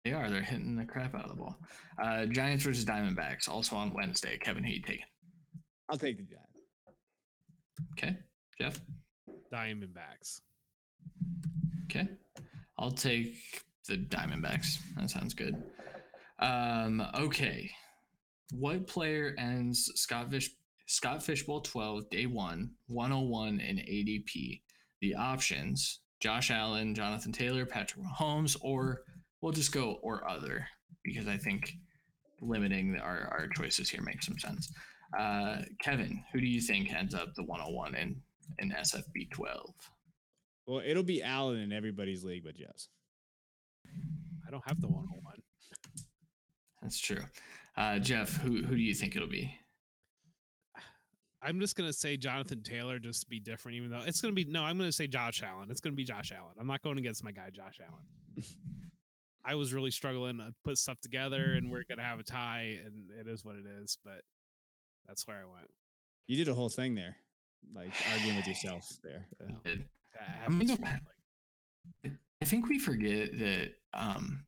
They 0.05 0.13
are. 0.13 0.31
They're 0.31 0.43
hitting 0.43 0.77
the 0.77 0.85
crap 0.85 1.15
out 1.15 1.25
of 1.25 1.31
the 1.31 1.37
ball. 1.37 1.59
Uh, 2.03 2.27
Giants 2.27 2.65
versus 2.65 2.85
Diamondbacks, 2.85 3.49
also 3.49 3.77
on 3.77 3.93
Wednesday. 3.93 4.39
Kevin, 4.39 4.65
who 4.65 4.73
you 4.73 4.81
taking? 4.83 5.05
I'll 5.91 5.99
take 5.99 6.17
the 6.17 6.23
Giants. 6.23 6.47
Okay, 7.93 8.17
Jeff. 8.61 8.81
Diamondbacks. 9.53 10.41
Okay. 11.85 12.09
I'll 12.79 12.91
take 12.91 13.35
the 13.89 13.97
Diamondbacks. 13.97 14.79
That 14.97 15.11
sounds 15.11 15.35
good. 15.35 15.63
Um, 16.39 17.05
okay. 17.15 17.71
What 18.53 18.87
player 18.87 19.35
ends 19.39 19.91
Scott 19.95 20.31
Fish 20.31 20.51
Scott 20.87 21.23
Fishbowl 21.23 21.61
12 21.61 22.09
day 22.09 22.27
one, 22.27 22.71
101 22.87 23.61
in 23.61 23.77
ADP? 23.77 24.63
The 25.01 25.15
options 25.15 26.01
Josh 26.21 26.51
Allen, 26.51 26.95
Jonathan 26.95 27.33
Taylor, 27.33 27.65
Patrick 27.65 28.05
Mahomes, 28.05 28.57
or 28.61 29.03
we'll 29.41 29.53
just 29.53 29.73
go 29.73 29.99
or 30.03 30.29
other 30.29 30.67
because 31.05 31.29
I 31.29 31.37
think 31.37 31.75
limiting 32.41 32.99
our, 33.01 33.29
our 33.33 33.49
choices 33.49 33.89
here 33.89 34.03
makes 34.03 34.27
some 34.27 34.39
sense. 34.39 34.73
Uh, 35.19 35.59
Kevin, 35.81 36.23
who 36.33 36.41
do 36.41 36.47
you 36.47 36.61
think 36.61 36.93
ends 36.93 37.15
up 37.15 37.35
the 37.35 37.45
101 37.45 37.95
in, 37.95 38.21
in 38.59 38.71
SFB 38.73 39.31
12? 39.31 39.75
Well, 40.69 40.83
it'll 40.85 41.03
be 41.03 41.23
Allen 41.23 41.59
in 41.61 41.73
everybody's 41.73 42.23
league 42.25 42.45
but 42.45 42.55
Jeff's. 42.55 42.91
I 44.47 44.51
don't 44.51 44.63
have 44.69 44.81
the 44.83 44.87
101. 44.87 45.35
That's 46.83 47.01
true. 47.01 47.23
Uh, 47.75 47.99
Jeff, 47.99 48.37
who 48.37 48.63
who 48.63 48.77
do 48.77 48.83
you 48.83 48.95
think 48.95 49.17
it'll 49.17 49.29
be? 49.29 49.59
I'm 51.41 51.59
just 51.59 51.75
gonna 51.75 51.93
say 51.93 52.19
Jonathan 52.19 52.63
Taylor 52.63 52.99
just 52.99 53.23
to 53.23 53.27
be 53.29 53.41
different, 53.41 53.77
even 53.77 53.91
though 53.91 54.03
it's 54.07 54.21
gonna 54.21 54.35
be 54.35 54.45
no. 54.45 54.63
I'm 54.63 54.77
gonna 54.77 54.93
say 54.93 55.07
Josh 55.07 55.43
Allen. 55.43 55.69
It's 55.71 55.81
gonna 55.81 55.97
be 55.97 56.05
Josh 56.05 56.33
Allen. 56.37 56.53
I'm 56.61 56.67
not 56.67 56.83
going 56.83 56.99
against 56.99 57.25
my 57.25 57.33
guy 57.33 57.49
Josh 57.51 57.81
Allen. 57.81 58.45
I 59.45 59.55
was 59.55 59.73
really 59.73 59.91
struggling 59.91 60.37
to 60.39 60.53
put 60.65 60.77
stuff 60.77 61.01
together, 61.01 61.55
and 61.55 61.71
we're 61.71 61.85
gonna 61.89 62.03
have 62.03 62.21
a 62.21 62.25
tie, 62.25 62.79
and 62.85 63.11
it 63.19 63.31
is 63.31 63.45
what 63.45 63.57
it 63.57 63.65
is. 63.83 63.97
But 64.05 64.21
that's 65.07 65.27
where 65.27 65.39
I 65.39 65.45
went. 65.45 65.71
You 66.27 66.37
did 66.37 66.49
a 66.49 66.55
whole 66.55 66.69
thing 66.69 66.95
there, 66.95 67.17
like 67.75 67.93
arguing 68.13 68.37
with 68.37 68.47
yourself 68.47 68.87
there. 69.03 69.27
Yeah. 69.65 69.75
It- 70.29 70.33
That 70.33 70.51
I'm 70.51 70.59
gonna 70.59 70.71
happens 70.71 70.71
go 70.71 70.77
for, 70.77 70.83
Pat. 70.83 71.03
like, 72.05 72.13
I 72.43 72.45
think 72.45 72.69
we 72.69 72.79
forget 72.79 73.39
that 73.39 73.75
um, 73.95 74.45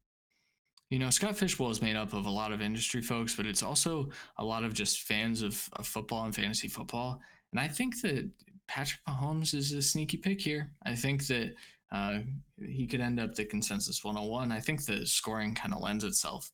you 0.91 0.99
know 0.99 1.11
Scott 1.11 1.37
Fishbowl 1.37 1.71
is 1.71 1.83
made 1.83 1.97
up 1.97 2.13
of 2.13 2.27
a 2.27 2.31
lot 2.31 2.53
of 2.53 2.61
industry 2.61 3.03
folks, 3.03 3.35
but 3.35 3.47
it's 3.47 3.63
also 3.63 4.11
a 4.39 4.45
lot 4.45 4.65
of 4.65 4.75
just 4.75 5.03
fans 5.03 5.43
of, 5.43 5.69
of 5.75 5.87
football 5.87 6.25
and 6.25 6.35
fantasy 6.35 6.69
football. 6.69 7.21
And 7.53 7.61
I 7.61 7.69
think 7.69 8.01
that 8.03 8.31
Patrick 8.69 9.01
Mahomes 9.09 9.55
is 9.55 9.73
a 9.73 9.83
sneaky 9.83 10.17
pick 10.17 10.41
here. 10.41 10.73
I 10.85 10.95
think 10.95 11.27
that 11.27 11.55
uh, 11.91 12.21
he 12.65 12.87
could 12.87 13.01
end 13.01 13.19
up 13.19 13.35
the 13.35 13.45
consensus 13.45 14.05
101. 14.05 14.53
I 14.53 14.61
think 14.61 14.85
the 14.85 15.05
scoring 15.05 15.55
kind 15.57 15.75
of 15.75 15.81
lends 15.81 16.05
itself 16.05 16.53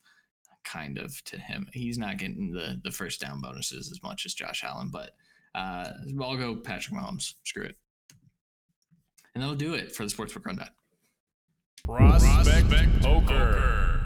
kind 0.64 0.96
of 0.98 1.22
to 1.24 1.38
him. 1.38 1.68
He's 1.74 1.98
not 1.98 2.16
getting 2.16 2.50
the 2.50 2.80
the 2.82 2.90
first 2.90 3.20
down 3.20 3.40
bonuses 3.42 3.90
as 3.92 4.02
much 4.02 4.24
as 4.24 4.32
Josh 4.34 4.64
Allen, 4.64 4.88
but 4.90 5.10
uh, 5.54 5.90
I'll 6.22 6.36
go 6.38 6.56
Patrick 6.56 6.98
Mahomes. 6.98 7.34
Screw 7.44 7.64
it. 7.64 7.76
And 9.36 9.42
that'll 9.42 9.54
do 9.54 9.74
it 9.74 9.94
for 9.94 10.02
the 10.02 10.08
Sportsbook 10.08 10.46
Rundown. 10.46 10.70
Prospect, 11.84 13.02
Poker. 13.02 14.00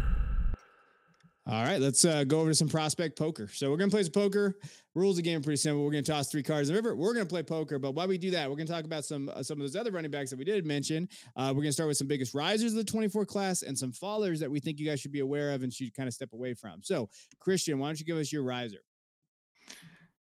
All 1.47 1.63
right, 1.63 1.81
let's 1.81 2.05
uh, 2.05 2.25
go 2.25 2.41
over 2.41 2.51
to 2.51 2.55
some 2.57 2.69
prospect 2.69 3.17
poker. 3.17 3.47
So 3.47 3.71
we're 3.71 3.77
gonna 3.77 3.93
play 3.93 4.03
some 4.03 4.11
poker. 4.11 4.59
Rules 4.97 5.17
of 5.17 5.23
the 5.23 5.31
game 5.31 5.39
are 5.39 5.43
pretty 5.43 5.59
simple. 5.59 5.85
We're 5.85 5.93
gonna 5.93 6.03
toss 6.03 6.33
three 6.33 6.43
cards 6.43 6.69
in 6.69 6.75
the 6.75 6.83
river. 6.83 6.97
We're 6.97 7.15
gonna 7.15 7.27
play 7.27 7.45
poker, 7.45 7.79
but 7.79 7.93
while 7.93 8.09
we 8.09 8.19
do 8.19 8.33
that, 8.33 8.51
we're 8.51 8.57
gonna 8.57 8.67
talk 8.67 8.85
about 8.85 9.05
some 9.05 9.29
uh, 9.29 9.41
some 9.45 9.59
of 9.59 9.63
those 9.63 9.77
other 9.77 9.93
running 9.93 10.11
backs 10.11 10.31
that 10.31 10.39
we 10.39 10.45
did 10.45 10.67
mention. 10.67 11.09
Uh, 11.37 11.53
we're 11.55 11.63
gonna 11.63 11.71
start 11.71 11.87
with 11.87 11.97
some 11.97 12.09
biggest 12.09 12.35
risers 12.35 12.73
of 12.73 12.79
the 12.79 12.85
24 12.85 13.25
class 13.25 13.63
and 13.63 13.79
some 13.79 13.93
fallers 13.93 14.41
that 14.41 14.51
we 14.51 14.59
think 14.59 14.81
you 14.81 14.87
guys 14.87 15.01
should 15.01 15.13
be 15.13 15.21
aware 15.21 15.53
of 15.53 15.63
and 15.63 15.73
should 15.73 15.95
kind 15.95 16.09
of 16.09 16.13
step 16.13 16.33
away 16.33 16.55
from. 16.55 16.83
So, 16.83 17.09
Christian, 17.39 17.79
why 17.79 17.87
don't 17.87 18.01
you 18.01 18.05
give 18.05 18.17
us 18.17 18.33
your 18.33 18.43
riser? 18.43 18.81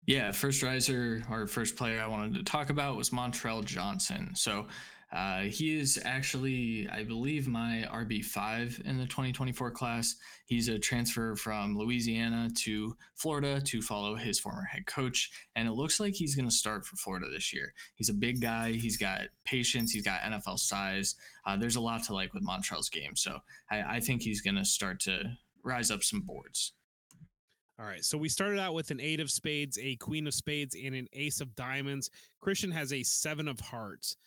Yeah, 0.07 0.31
first 0.31 0.61
riser 0.61 1.23
or 1.31 1.47
first 1.47 1.75
player 1.75 1.99
I 1.99 2.07
wanted 2.07 2.35
to 2.35 2.43
talk 2.43 2.69
about 2.69 2.95
was 2.95 3.09
Montrell 3.09 3.65
Johnson. 3.65 4.35
So 4.35 4.67
uh, 5.15 5.43
he 5.43 5.79
is 5.79 5.97
actually, 6.03 6.89
I 6.91 7.03
believe, 7.05 7.47
my 7.47 7.87
RB5 7.89 8.81
in 8.81 8.97
the 8.97 9.05
2024 9.05 9.71
class. 9.71 10.15
He's 10.45 10.67
a 10.67 10.77
transfer 10.77 11.37
from 11.37 11.77
Louisiana 11.77 12.49
to 12.63 12.97
Florida 13.15 13.61
to 13.61 13.81
follow 13.81 14.15
his 14.15 14.41
former 14.41 14.65
head 14.65 14.85
coach. 14.85 15.31
And 15.55 15.69
it 15.69 15.71
looks 15.71 16.01
like 16.01 16.15
he's 16.15 16.35
going 16.35 16.49
to 16.49 16.53
start 16.53 16.85
for 16.85 16.97
Florida 16.97 17.27
this 17.31 17.53
year. 17.53 17.73
He's 17.95 18.09
a 18.09 18.13
big 18.13 18.41
guy. 18.41 18.73
He's 18.73 18.97
got 18.97 19.21
patience. 19.45 19.93
He's 19.93 20.03
got 20.03 20.19
NFL 20.19 20.59
size. 20.59 21.15
Uh, 21.45 21.55
there's 21.55 21.77
a 21.77 21.81
lot 21.81 22.03
to 22.03 22.13
like 22.13 22.33
with 22.33 22.45
Montrell's 22.45 22.89
game. 22.89 23.15
So 23.15 23.39
I, 23.71 23.83
I 23.83 23.99
think 24.01 24.21
he's 24.21 24.41
going 24.41 24.57
to 24.57 24.65
start 24.65 24.99
to 25.01 25.37
rise 25.63 25.91
up 25.91 26.03
some 26.03 26.21
boards. 26.21 26.73
All 27.79 27.85
right. 27.85 28.03
So 28.03 28.17
we 28.17 28.27
started 28.27 28.59
out 28.59 28.73
with 28.73 28.91
an 28.91 28.99
eight 28.99 29.21
of 29.21 29.31
spades, 29.31 29.77
a 29.81 29.95
queen 29.95 30.27
of 30.27 30.33
spades, 30.33 30.75
and 30.75 30.93
an 30.93 31.07
ace 31.13 31.39
of 31.39 31.55
diamonds. 31.55 32.09
Christian 32.41 32.71
has 32.71 32.91
a 32.91 33.03
seven 33.03 33.47
of 33.47 33.61
hearts. 33.61 34.17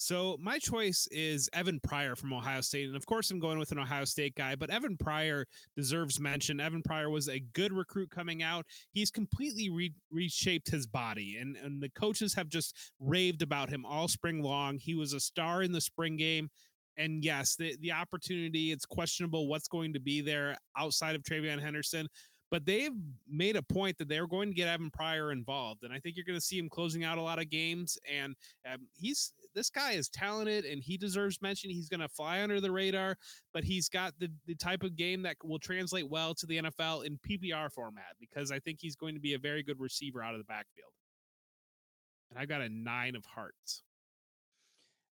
So 0.00 0.36
my 0.40 0.60
choice 0.60 1.08
is 1.10 1.50
Evan 1.52 1.80
Pryor 1.80 2.14
from 2.14 2.32
Ohio 2.32 2.60
State. 2.60 2.86
And 2.86 2.96
of 2.96 3.04
course, 3.04 3.32
I'm 3.32 3.40
going 3.40 3.58
with 3.58 3.72
an 3.72 3.80
Ohio 3.80 4.04
State 4.04 4.36
guy, 4.36 4.54
but 4.54 4.70
Evan 4.70 4.96
Pryor 4.96 5.44
deserves 5.76 6.20
mention. 6.20 6.60
Evan 6.60 6.82
Pryor 6.82 7.10
was 7.10 7.28
a 7.28 7.40
good 7.52 7.72
recruit 7.72 8.08
coming 8.08 8.40
out. 8.40 8.64
He's 8.92 9.10
completely 9.10 9.68
re- 9.70 9.92
reshaped 10.12 10.70
his 10.70 10.86
body, 10.86 11.38
and, 11.40 11.56
and 11.56 11.82
the 11.82 11.90
coaches 11.90 12.32
have 12.34 12.48
just 12.48 12.76
raved 13.00 13.42
about 13.42 13.70
him 13.70 13.84
all 13.84 14.06
spring 14.06 14.40
long. 14.40 14.78
He 14.78 14.94
was 14.94 15.14
a 15.14 15.20
star 15.20 15.64
in 15.64 15.72
the 15.72 15.80
spring 15.80 16.16
game. 16.16 16.48
And 16.96 17.24
yes, 17.24 17.56
the, 17.56 17.76
the 17.80 17.92
opportunity, 17.92 18.70
it's 18.70 18.86
questionable 18.86 19.48
what's 19.48 19.68
going 19.68 19.92
to 19.94 20.00
be 20.00 20.20
there 20.20 20.56
outside 20.76 21.16
of 21.16 21.22
TreVeyon 21.22 21.60
Henderson 21.60 22.08
but 22.50 22.64
they've 22.64 22.92
made 23.28 23.56
a 23.56 23.62
point 23.62 23.98
that 23.98 24.08
they're 24.08 24.26
going 24.26 24.48
to 24.48 24.54
get 24.54 24.68
Evan 24.68 24.90
Pryor 24.90 25.32
involved, 25.32 25.84
and 25.84 25.92
I 25.92 25.98
think 25.98 26.16
you're 26.16 26.24
going 26.24 26.38
to 26.38 26.44
see 26.44 26.58
him 26.58 26.68
closing 26.68 27.04
out 27.04 27.18
a 27.18 27.22
lot 27.22 27.38
of 27.38 27.50
games. 27.50 27.98
And 28.10 28.34
um, 28.70 28.86
he's 28.94 29.32
this 29.58 29.70
guy 29.70 29.92
is 29.92 30.08
talented, 30.08 30.64
and 30.64 30.80
he 30.80 30.96
deserves 30.96 31.42
mention. 31.42 31.68
He's 31.68 31.88
going 31.88 32.00
to 32.00 32.08
fly 32.08 32.42
under 32.42 32.60
the 32.60 32.70
radar, 32.70 33.16
but 33.52 33.64
he's 33.64 33.88
got 33.88 34.14
the 34.20 34.30
the 34.46 34.54
type 34.54 34.84
of 34.84 34.94
game 34.94 35.22
that 35.22 35.36
will 35.42 35.58
translate 35.58 36.08
well 36.08 36.32
to 36.34 36.46
the 36.46 36.62
NFL 36.62 37.04
in 37.04 37.18
PPR 37.28 37.72
format 37.72 38.14
because 38.20 38.52
I 38.52 38.60
think 38.60 38.78
he's 38.80 38.94
going 38.94 39.14
to 39.14 39.20
be 39.20 39.34
a 39.34 39.38
very 39.38 39.64
good 39.64 39.80
receiver 39.80 40.22
out 40.22 40.34
of 40.34 40.38
the 40.38 40.44
backfield. 40.44 40.92
And 42.30 42.38
I 42.38 42.46
got 42.46 42.60
a 42.60 42.68
nine 42.68 43.16
of 43.16 43.24
hearts. 43.24 43.82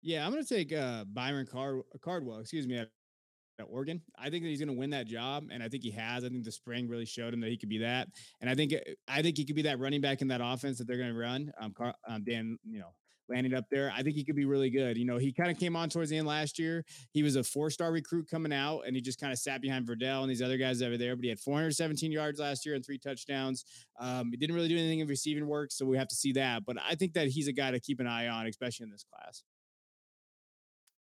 Yeah, 0.04 0.24
I'm 0.24 0.32
going 0.32 0.46
to 0.46 0.56
take 0.56 0.72
uh, 0.72 1.06
Byron 1.06 1.48
Card- 1.52 1.82
Cardwell. 2.04 2.40
Excuse 2.40 2.68
me, 2.68 2.78
at 2.78 3.68
Oregon. 3.68 4.02
I 4.18 4.30
think 4.30 4.44
that 4.44 4.50
he's 4.50 4.60
going 4.60 4.68
to 4.68 4.78
win 4.78 4.92
that 4.92 5.08
job, 5.08 5.46
and 5.52 5.64
I 5.64 5.70
think 5.70 5.82
he 5.82 5.92
has. 5.92 6.24
I 6.24 6.30
think 6.30 6.44
the 6.44 6.52
spring 6.52 6.88
really 6.88 7.06
showed 7.06 7.34
him 7.34 7.42
that 7.42 7.50
he 7.50 7.58
could 7.58 7.70
be 7.70 7.80
that, 7.80 8.10
and 8.42 8.50
I 8.50 8.54
think 8.56 8.74
uh, 8.74 8.92
I 9.08 9.22
think 9.22 9.38
he 9.38 9.46
could 9.46 9.56
be 9.56 9.64
that 9.64 9.80
running 9.80 10.02
back 10.02 10.22
in 10.22 10.28
that 10.28 10.42
offense 10.44 10.78
that 10.78 10.88
they're 10.88 10.98
going 10.98 11.14
to 11.14 11.18
run. 11.18 11.52
Um, 11.60 11.74
Car- 11.74 11.96
um, 12.08 12.24
Dan, 12.24 12.60
you 12.64 12.80
know, 12.80 12.94
landing 13.30 13.54
up 13.54 13.66
there. 13.70 13.92
I 13.96 14.04
think 14.04 14.16
he 14.16 14.24
could 14.24 14.36
be 14.36 14.46
really 14.46 14.70
good. 14.70 14.98
You 14.98 15.06
know, 15.06 15.18
he 15.18 15.32
kind 15.32 15.50
of 15.50 15.58
came 15.58 15.76
on 15.76 15.90
towards 15.90 16.10
the 16.10 16.18
end 16.18 16.28
last 16.28 16.60
year. 16.60 16.86
He 17.12 17.24
was 17.24 17.36
a 17.36 17.44
four-star 17.44 17.92
recruit 17.92 18.30
coming 18.30 18.54
out, 18.54 18.82
and 18.82 18.96
he 18.96 19.02
just 19.02 19.20
kind 19.20 19.34
of 19.34 19.40
sat 19.40 19.62
behind 19.62 19.88
Verdell 19.88 20.22
and 20.22 20.30
these 20.30 20.42
other 20.42 20.58
guys 20.58 20.82
over 20.82 20.98
there. 20.98 21.16
But 21.16 21.24
he 21.24 21.30
had 21.30 21.40
417 21.40 22.12
yards 22.12 22.40
last 22.40 22.66
year 22.66 22.76
and 22.76 22.86
three 22.86 22.98
touchdowns. 22.98 23.66
Um, 24.00 24.32
he 24.32 24.38
didn't 24.38 24.56
really 24.56 24.70
do 24.70 24.78
anything 24.78 25.00
in 25.00 25.08
receiving 25.08 25.48
work, 25.48 25.72
so 25.72 25.86
we 25.86 25.98
have 25.98 26.08
to 26.10 26.16
see 26.16 26.34
that. 26.34 26.66
But 26.66 26.78
I 26.88 26.96
think 26.96 27.14
that 27.14 27.28
he's 27.28 27.48
a 27.48 27.54
guy 27.54 27.72
to 27.72 27.80
keep 27.80 28.00
an 28.00 28.08
eye 28.08 28.28
on, 28.28 28.48
especially 28.48 28.86
in 28.86 28.92
this 28.92 29.06
class. 29.12 29.44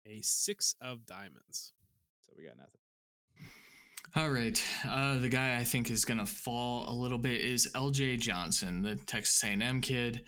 A 0.05 0.22
six 0.22 0.76
of 0.82 1.05
diamonds. 1.05 1.74
So 2.26 2.34
we 2.38 2.45
got 2.45 2.57
nothing. 2.57 2.82
All 4.14 4.30
right. 4.30 4.62
Uh, 4.86 5.20
the 5.20 5.30
guy 5.30 5.57
I 5.57 5.64
think 5.64 5.89
is 5.89 6.03
going 6.03 6.18
to 6.18 6.26
fall 6.26 6.89
a 6.89 6.91
little 6.91 7.18
bit 7.18 7.39
is 7.39 7.70
LJ 7.76 8.20
Johnson, 8.20 8.82
the 8.82 8.95
Texas 8.95 9.41
A&M 9.43 9.80
kid. 9.80 10.24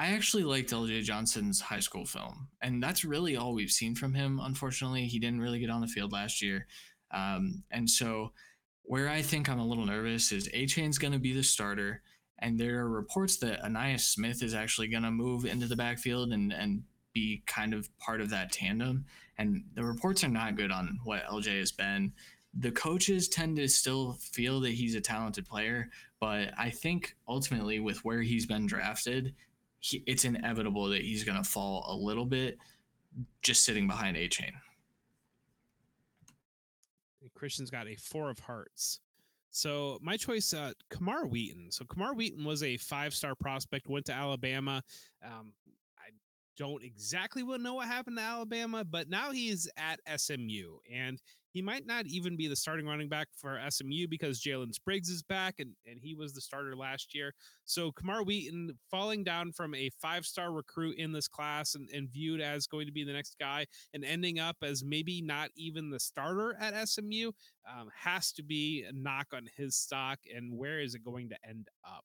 I 0.00 0.12
actually 0.12 0.44
liked 0.44 0.70
LJ 0.70 1.02
Johnson's 1.02 1.60
high 1.60 1.80
school 1.80 2.06
film, 2.06 2.48
and 2.62 2.82
that's 2.82 3.04
really 3.04 3.36
all 3.36 3.52
we've 3.52 3.70
seen 3.70 3.94
from 3.94 4.14
him. 4.14 4.40
Unfortunately, 4.42 5.04
he 5.04 5.18
didn't 5.18 5.42
really 5.42 5.58
get 5.58 5.68
on 5.68 5.82
the 5.82 5.86
field 5.86 6.10
last 6.10 6.40
year. 6.40 6.66
Um, 7.10 7.64
and 7.70 7.88
so, 7.88 8.32
where 8.84 9.10
I 9.10 9.20
think 9.20 9.50
I'm 9.50 9.58
a 9.58 9.66
little 9.66 9.84
nervous 9.84 10.32
is 10.32 10.48
Achane's 10.54 10.96
going 10.96 11.12
to 11.12 11.18
be 11.18 11.34
the 11.34 11.42
starter, 11.42 12.00
and 12.38 12.58
there 12.58 12.78
are 12.78 12.88
reports 12.88 13.36
that 13.38 13.62
Ainias 13.62 14.00
Smith 14.00 14.42
is 14.42 14.54
actually 14.54 14.88
going 14.88 15.02
to 15.02 15.10
move 15.10 15.44
into 15.44 15.66
the 15.66 15.76
backfield 15.76 16.32
and 16.32 16.50
and 16.50 16.82
be 17.12 17.42
kind 17.44 17.74
of 17.74 17.90
part 17.98 18.22
of 18.22 18.30
that 18.30 18.52
tandem. 18.52 19.04
And 19.36 19.64
the 19.74 19.84
reports 19.84 20.24
are 20.24 20.28
not 20.28 20.56
good 20.56 20.72
on 20.72 20.98
what 21.04 21.26
LJ 21.26 21.58
has 21.58 21.72
been. 21.72 22.14
The 22.54 22.72
coaches 22.72 23.28
tend 23.28 23.58
to 23.58 23.68
still 23.68 24.16
feel 24.32 24.60
that 24.60 24.72
he's 24.72 24.94
a 24.94 25.00
talented 25.02 25.46
player, 25.46 25.90
but 26.20 26.54
I 26.56 26.70
think 26.70 27.16
ultimately 27.28 27.80
with 27.80 28.02
where 28.02 28.22
he's 28.22 28.46
been 28.46 28.66
drafted, 28.66 29.34
he, 29.80 30.02
it's 30.06 30.24
inevitable 30.24 30.88
that 30.90 31.02
he's 31.02 31.24
going 31.24 31.42
to 31.42 31.48
fall 31.48 31.84
a 31.88 31.96
little 31.96 32.26
bit 32.26 32.58
just 33.42 33.64
sitting 33.64 33.86
behind 33.86 34.16
Achane. 34.16 34.52
Christian's 37.34 37.70
got 37.70 37.88
a 37.88 37.96
four 37.96 38.28
of 38.30 38.38
hearts. 38.38 39.00
So 39.50 39.98
my 40.02 40.16
choice, 40.16 40.52
uh, 40.54 40.72
Kamar 40.90 41.26
Wheaton. 41.26 41.70
So 41.70 41.84
Kamar 41.86 42.14
Wheaton 42.14 42.44
was 42.44 42.62
a 42.62 42.76
five-star 42.76 43.34
prospect, 43.34 43.88
went 43.88 44.06
to 44.06 44.12
Alabama. 44.12 44.82
Um, 45.24 45.52
don't 46.60 46.84
exactly 46.84 47.42
know 47.42 47.72
what 47.72 47.88
happened 47.88 48.18
to 48.18 48.22
Alabama, 48.22 48.84
but 48.84 49.08
now 49.08 49.30
he's 49.30 49.66
at 49.78 49.98
SMU 50.20 50.76
and 50.94 51.18
he 51.54 51.62
might 51.62 51.86
not 51.86 52.04
even 52.06 52.36
be 52.36 52.48
the 52.48 52.54
starting 52.54 52.86
running 52.86 53.08
back 53.08 53.28
for 53.34 53.58
SMU 53.70 54.06
because 54.08 54.42
Jalen 54.42 54.74
Spriggs 54.74 55.08
is 55.08 55.22
back 55.22 55.54
and, 55.58 55.70
and 55.86 55.98
he 55.98 56.14
was 56.14 56.34
the 56.34 56.40
starter 56.42 56.76
last 56.76 57.14
year. 57.14 57.32
So 57.64 57.92
Kamar 57.92 58.22
Wheaton 58.24 58.78
falling 58.90 59.24
down 59.24 59.52
from 59.52 59.74
a 59.74 59.88
five 60.02 60.26
star 60.26 60.52
recruit 60.52 60.98
in 60.98 61.12
this 61.12 61.28
class 61.28 61.76
and, 61.76 61.88
and 61.94 62.10
viewed 62.10 62.42
as 62.42 62.66
going 62.66 62.86
to 62.86 62.92
be 62.92 63.04
the 63.04 63.14
next 63.14 63.36
guy 63.40 63.64
and 63.94 64.04
ending 64.04 64.38
up 64.38 64.56
as 64.62 64.84
maybe 64.84 65.22
not 65.22 65.48
even 65.56 65.88
the 65.88 65.98
starter 65.98 66.58
at 66.60 66.86
SMU 66.86 67.32
um, 67.66 67.88
has 68.04 68.32
to 68.32 68.42
be 68.42 68.84
a 68.86 68.92
knock 68.92 69.28
on 69.32 69.48
his 69.56 69.76
stock. 69.76 70.18
And 70.36 70.58
where 70.58 70.78
is 70.78 70.94
it 70.94 71.02
going 71.02 71.30
to 71.30 71.36
end 71.48 71.68
up? 71.86 72.04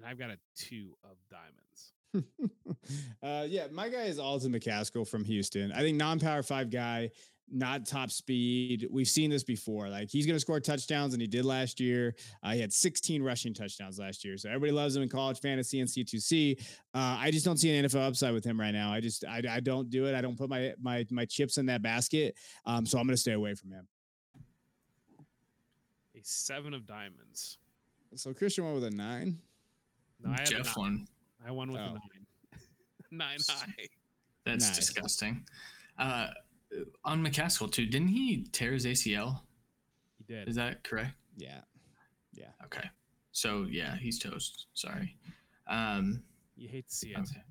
And 0.00 0.08
I've 0.08 0.18
got 0.18 0.30
a 0.30 0.38
two 0.56 0.96
of 1.04 1.16
diamonds. 1.30 1.92
uh, 3.22 3.46
yeah, 3.48 3.66
my 3.70 3.88
guy 3.88 4.04
is 4.04 4.18
Alton 4.18 4.52
McCaskill 4.52 5.06
from 5.06 5.24
Houston. 5.24 5.72
I 5.72 5.80
think 5.80 5.96
non-power 5.96 6.42
five 6.42 6.70
guy, 6.70 7.10
not 7.52 7.86
top 7.86 8.10
speed. 8.10 8.88
We've 8.90 9.08
seen 9.08 9.30
this 9.30 9.44
before. 9.44 9.88
Like 9.88 10.10
he's 10.10 10.26
going 10.26 10.36
to 10.36 10.40
score 10.40 10.58
touchdowns, 10.58 11.12
and 11.12 11.20
he 11.20 11.28
did 11.28 11.44
last 11.44 11.78
year. 11.80 12.14
Uh, 12.42 12.52
he 12.52 12.60
had 12.60 12.72
16 12.72 13.22
rushing 13.22 13.52
touchdowns 13.52 13.98
last 13.98 14.24
year, 14.24 14.38
so 14.38 14.48
everybody 14.48 14.72
loves 14.72 14.96
him 14.96 15.02
in 15.02 15.08
college 15.08 15.38
fantasy 15.40 15.80
and 15.80 15.88
C2C. 15.88 16.60
Uh, 16.94 17.16
I 17.20 17.30
just 17.30 17.44
don't 17.44 17.58
see 17.58 17.76
an 17.76 17.84
NFL 17.84 18.08
upside 18.08 18.32
with 18.32 18.44
him 18.44 18.58
right 18.58 18.72
now. 18.72 18.92
I 18.92 19.00
just 19.00 19.24
I, 19.24 19.42
I 19.48 19.60
don't 19.60 19.90
do 19.90 20.06
it. 20.06 20.14
I 20.14 20.20
don't 20.20 20.38
put 20.38 20.48
my 20.48 20.72
my 20.80 21.06
my 21.10 21.26
chips 21.26 21.58
in 21.58 21.66
that 21.66 21.82
basket. 21.82 22.34
Um, 22.64 22.86
so 22.86 22.98
I'm 22.98 23.06
going 23.06 23.14
to 23.14 23.20
stay 23.20 23.32
away 23.32 23.54
from 23.54 23.70
him. 23.70 23.86
A 26.16 26.20
seven 26.22 26.74
of 26.74 26.86
diamonds. 26.86 27.58
So 28.16 28.34
Christian 28.34 28.64
went 28.64 28.74
with 28.74 28.84
a 28.84 28.90
nine. 28.90 29.38
No, 30.22 30.32
I 30.32 30.44
Jeff 30.44 30.76
won. 30.76 31.06
I 31.46 31.50
won 31.50 31.72
with 31.72 31.80
oh. 31.80 31.84
a 31.84 31.88
nine. 31.88 31.98
nine 33.10 33.38
high. 33.48 33.86
That's 34.44 34.66
nice. 34.68 34.76
disgusting. 34.76 35.44
Uh, 35.98 36.28
on 37.04 37.24
McCaskill 37.24 37.70
too, 37.70 37.86
didn't 37.86 38.08
he 38.08 38.46
tear 38.52 38.72
his 38.72 38.86
ACL? 38.86 39.40
He 40.18 40.24
did. 40.32 40.48
Is 40.48 40.56
that 40.56 40.84
correct? 40.84 41.14
Yeah. 41.36 41.60
Yeah. 42.32 42.50
Okay. 42.64 42.88
So 43.32 43.66
yeah, 43.70 43.96
he's 43.96 44.18
toast. 44.18 44.66
Sorry. 44.74 45.16
Um, 45.66 46.22
you 46.56 46.68
hate 46.68 46.88
to 46.88 46.94
see 46.94 47.10
it. 47.10 47.18
Okay 47.18 47.42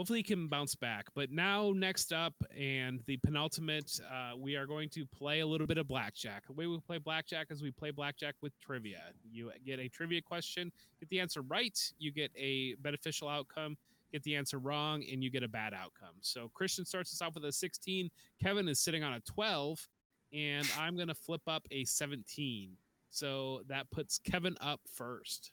hopefully 0.00 0.20
he 0.20 0.22
can 0.22 0.46
bounce 0.46 0.74
back. 0.74 1.08
But 1.14 1.30
now, 1.30 1.74
next 1.76 2.10
up, 2.10 2.32
and 2.58 3.02
the 3.04 3.18
penultimate, 3.18 4.00
uh, 4.10 4.34
we 4.34 4.56
are 4.56 4.64
going 4.64 4.88
to 4.94 5.04
play 5.04 5.40
a 5.40 5.46
little 5.46 5.66
bit 5.66 5.76
of 5.76 5.86
blackjack. 5.86 6.46
The 6.46 6.54
way 6.54 6.66
we 6.66 6.78
play 6.78 6.96
blackjack 6.96 7.48
is 7.50 7.62
we 7.62 7.70
play 7.70 7.90
blackjack 7.90 8.34
with 8.40 8.58
trivia. 8.60 9.02
You 9.30 9.52
get 9.66 9.78
a 9.78 9.90
trivia 9.90 10.22
question, 10.22 10.72
get 11.00 11.10
the 11.10 11.20
answer 11.20 11.42
right, 11.42 11.78
you 11.98 12.12
get 12.12 12.30
a 12.34 12.76
beneficial 12.76 13.28
outcome. 13.28 13.76
Get 14.10 14.22
the 14.22 14.36
answer 14.36 14.58
wrong, 14.58 15.04
and 15.12 15.22
you 15.22 15.30
get 15.30 15.44
a 15.44 15.48
bad 15.48 15.74
outcome. 15.74 16.16
So 16.20 16.50
Christian 16.54 16.84
starts 16.86 17.12
us 17.12 17.22
off 17.22 17.34
with 17.34 17.44
a 17.44 17.52
16. 17.52 18.10
Kevin 18.42 18.68
is 18.68 18.80
sitting 18.80 19.04
on 19.04 19.12
a 19.12 19.20
12, 19.20 19.86
and 20.32 20.66
I'm 20.78 20.96
going 20.96 21.08
to 21.08 21.14
flip 21.14 21.42
up 21.46 21.62
a 21.70 21.84
17. 21.84 22.72
So 23.10 23.60
that 23.68 23.88
puts 23.92 24.18
Kevin 24.18 24.56
up 24.60 24.80
first. 24.92 25.52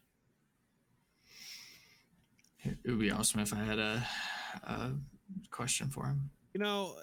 It 2.64 2.78
would 2.88 3.00
be 3.00 3.12
awesome 3.12 3.42
if 3.42 3.54
I 3.54 3.58
had 3.58 3.80
a, 3.80 4.06
a 4.64 4.92
question 5.52 5.90
for 5.90 6.06
him. 6.06 6.30
You 6.54 6.60
know, 6.60 6.96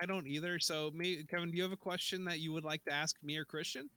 I 0.00 0.06
don't 0.06 0.26
either. 0.26 0.58
So, 0.58 0.90
me, 0.94 1.22
Kevin, 1.24 1.50
do 1.50 1.56
you 1.56 1.62
have 1.62 1.72
a 1.72 1.76
question 1.76 2.24
that 2.24 2.40
you 2.40 2.52
would 2.52 2.64
like 2.64 2.84
to 2.84 2.92
ask 2.92 3.16
me 3.22 3.36
or 3.36 3.44
Christian? 3.44 3.88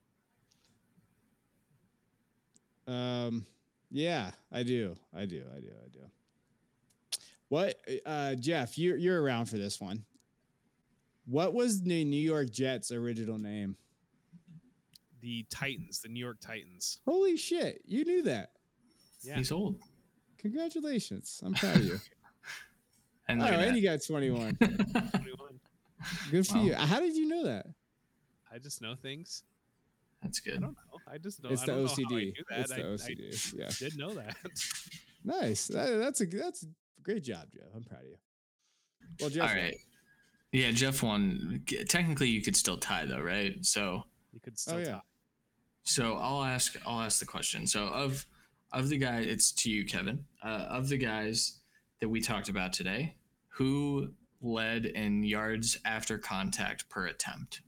Um, 2.87 3.45
yeah, 3.91 4.31
I 4.51 4.63
do. 4.63 4.95
I 5.15 5.25
do. 5.25 5.43
I 5.55 5.59
do. 5.59 5.71
I 5.83 5.89
do. 5.91 5.99
What, 7.49 7.79
uh, 8.05 8.35
Jeff? 8.35 8.77
You're 8.77 8.97
you're 8.97 9.21
around 9.21 9.45
for 9.45 9.57
this 9.57 9.79
one. 9.79 10.03
What 11.25 11.53
was 11.53 11.81
the 11.81 12.03
New 12.03 12.17
York 12.21 12.51
Jets' 12.51 12.91
original 12.91 13.37
name? 13.37 13.75
The 15.21 15.45
Titans, 15.49 16.01
the 16.01 16.09
New 16.09 16.19
York 16.19 16.37
Titans. 16.39 16.99
Holy 17.05 17.37
shit! 17.37 17.81
You 17.85 18.05
knew 18.05 18.21
that. 18.23 18.51
Yeah. 19.21 19.35
He's 19.37 19.51
old. 19.51 19.77
Congratulations! 20.37 21.41
I'm 21.43 21.53
proud 21.53 21.77
of 21.77 21.85
you. 21.85 21.99
And 23.27 23.41
oh, 23.41 23.45
look 23.45 23.53
and 23.53 23.77
you 23.77 23.83
got 23.83 23.99
21. 24.05 24.55
21. 24.57 24.79
Good 26.31 26.47
for 26.47 26.57
Wow. 26.57 26.63
you. 26.63 26.73
How 26.75 26.99
did 26.99 27.15
you 27.15 27.27
know 27.27 27.43
that? 27.45 27.65
I 28.53 28.59
just 28.59 28.81
know 28.81 28.95
things. 28.95 29.43
That's 30.21 30.39
good. 30.39 30.57
I 30.57 30.59
don't 30.59 30.71
know. 30.73 30.99
I 31.11 31.17
just 31.17 31.43
know. 31.43 31.49
It's 31.49 31.61
the 31.61 31.67
don't 31.67 31.81
know 31.83 31.87
how 31.87 31.93
I 31.93 31.95
OCD. 31.95 32.33
It's 32.51 32.69
the 32.69 32.75
I- 32.75 32.79
I 32.79 32.89
OCD. 32.91 33.53
yeah. 33.57 33.69
did 33.79 33.97
know 33.97 34.13
that. 34.15 34.35
Nice. 35.27 35.65
That- 35.67 35.97
that's 35.97 36.21
a 36.21 36.25
that's 36.27 36.63
a 36.63 36.67
great 37.01 37.23
job, 37.23 37.47
Jeff. 37.51 37.65
I'm 37.75 37.83
proud 37.83 38.01
of 38.01 38.05
you. 38.07 38.15
Well, 39.19 39.29
Jeff. 39.31 39.49
All 39.49 39.55
right. 39.55 39.75
Yeah, 40.51 40.69
Jeff 40.71 41.01
won. 41.01 41.63
Technically, 41.89 42.29
you 42.29 42.43
could 42.43 42.55
still 42.55 42.77
tie 42.77 43.05
though, 43.05 43.21
right? 43.21 43.55
So, 43.65 44.03
You 44.33 44.39
could 44.39 44.57
still 44.59 44.75
Oh 44.75 44.77
yeah. 44.77 44.85
tie. 44.91 45.01
so 45.83 46.17
I'll 46.17 46.43
ask. 46.43 46.75
I'll 46.85 47.01
ask 47.01 47.19
the 47.19 47.25
question. 47.25 47.65
So 47.65 47.87
of 47.87 48.23
of 48.71 48.89
the 48.89 48.97
guy, 48.97 49.21
it's 49.21 49.51
to 49.53 49.71
you, 49.71 49.83
Kevin. 49.83 50.23
Uh, 50.43 50.67
of 50.69 50.89
the 50.89 50.97
guys 50.97 51.59
that 52.01 52.09
we 52.09 52.21
talked 52.21 52.49
about 52.49 52.73
today, 52.73 53.15
who 53.49 54.09
led 54.41 54.85
in 54.85 55.23
yards 55.23 55.77
after 55.85 56.17
contact 56.17 56.89
per 56.89 57.07
attempt? 57.07 57.61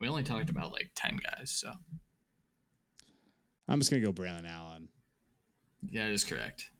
We 0.00 0.08
only 0.08 0.22
talked 0.22 0.50
about 0.50 0.72
like 0.72 0.90
ten 0.94 1.18
guys, 1.22 1.50
so 1.50 1.72
I'm 3.68 3.80
just 3.80 3.90
gonna 3.90 4.02
go 4.04 4.12
Braylon 4.12 4.48
Allen. 4.48 4.88
yeah, 5.88 6.06
that 6.06 6.12
is 6.12 6.24
correct. 6.24 6.70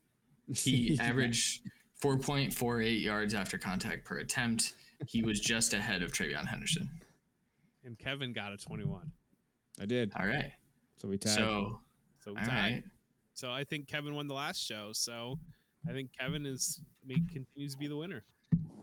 He 0.54 0.96
averaged 1.00 1.62
4.48 2.00 3.02
yards 3.02 3.34
after 3.34 3.58
contact 3.58 4.04
per 4.04 4.18
attempt. 4.18 4.74
He 5.08 5.22
was 5.22 5.40
just 5.40 5.74
ahead 5.74 6.02
of 6.04 6.12
TreVeyon 6.12 6.46
Henderson. 6.46 6.88
And 7.84 7.98
Kevin 7.98 8.32
got 8.32 8.52
a 8.52 8.56
21. 8.56 9.10
I 9.80 9.86
did. 9.86 10.12
All 10.16 10.24
right. 10.26 10.52
So 11.02 11.08
we 11.08 11.18
tied. 11.18 11.32
So, 11.34 11.80
So 12.24 12.30
we 12.32 12.36
tied. 12.42 12.48
right. 12.48 12.82
So 13.34 13.50
I 13.50 13.64
think 13.64 13.88
Kevin 13.88 14.14
won 14.14 14.28
the 14.28 14.34
last 14.34 14.58
show. 14.64 14.90
So 14.92 15.40
I 15.88 15.92
think 15.92 16.10
Kevin 16.18 16.46
is 16.46 16.80
may 17.04 17.14
continues 17.32 17.72
to 17.72 17.78
be 17.78 17.88
the 17.88 17.96
winner. 17.96 18.24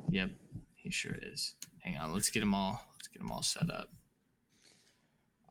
Yep, 0.10 0.32
he 0.76 0.92
sure 0.92 1.16
is. 1.22 1.56
Hang 1.80 1.98
on, 1.98 2.14
let's 2.14 2.30
get 2.30 2.40
them 2.40 2.54
all. 2.54 2.82
Let's 2.96 3.08
get 3.08 3.20
them 3.20 3.32
all 3.32 3.44
set 3.44 3.70
up. 3.70 3.90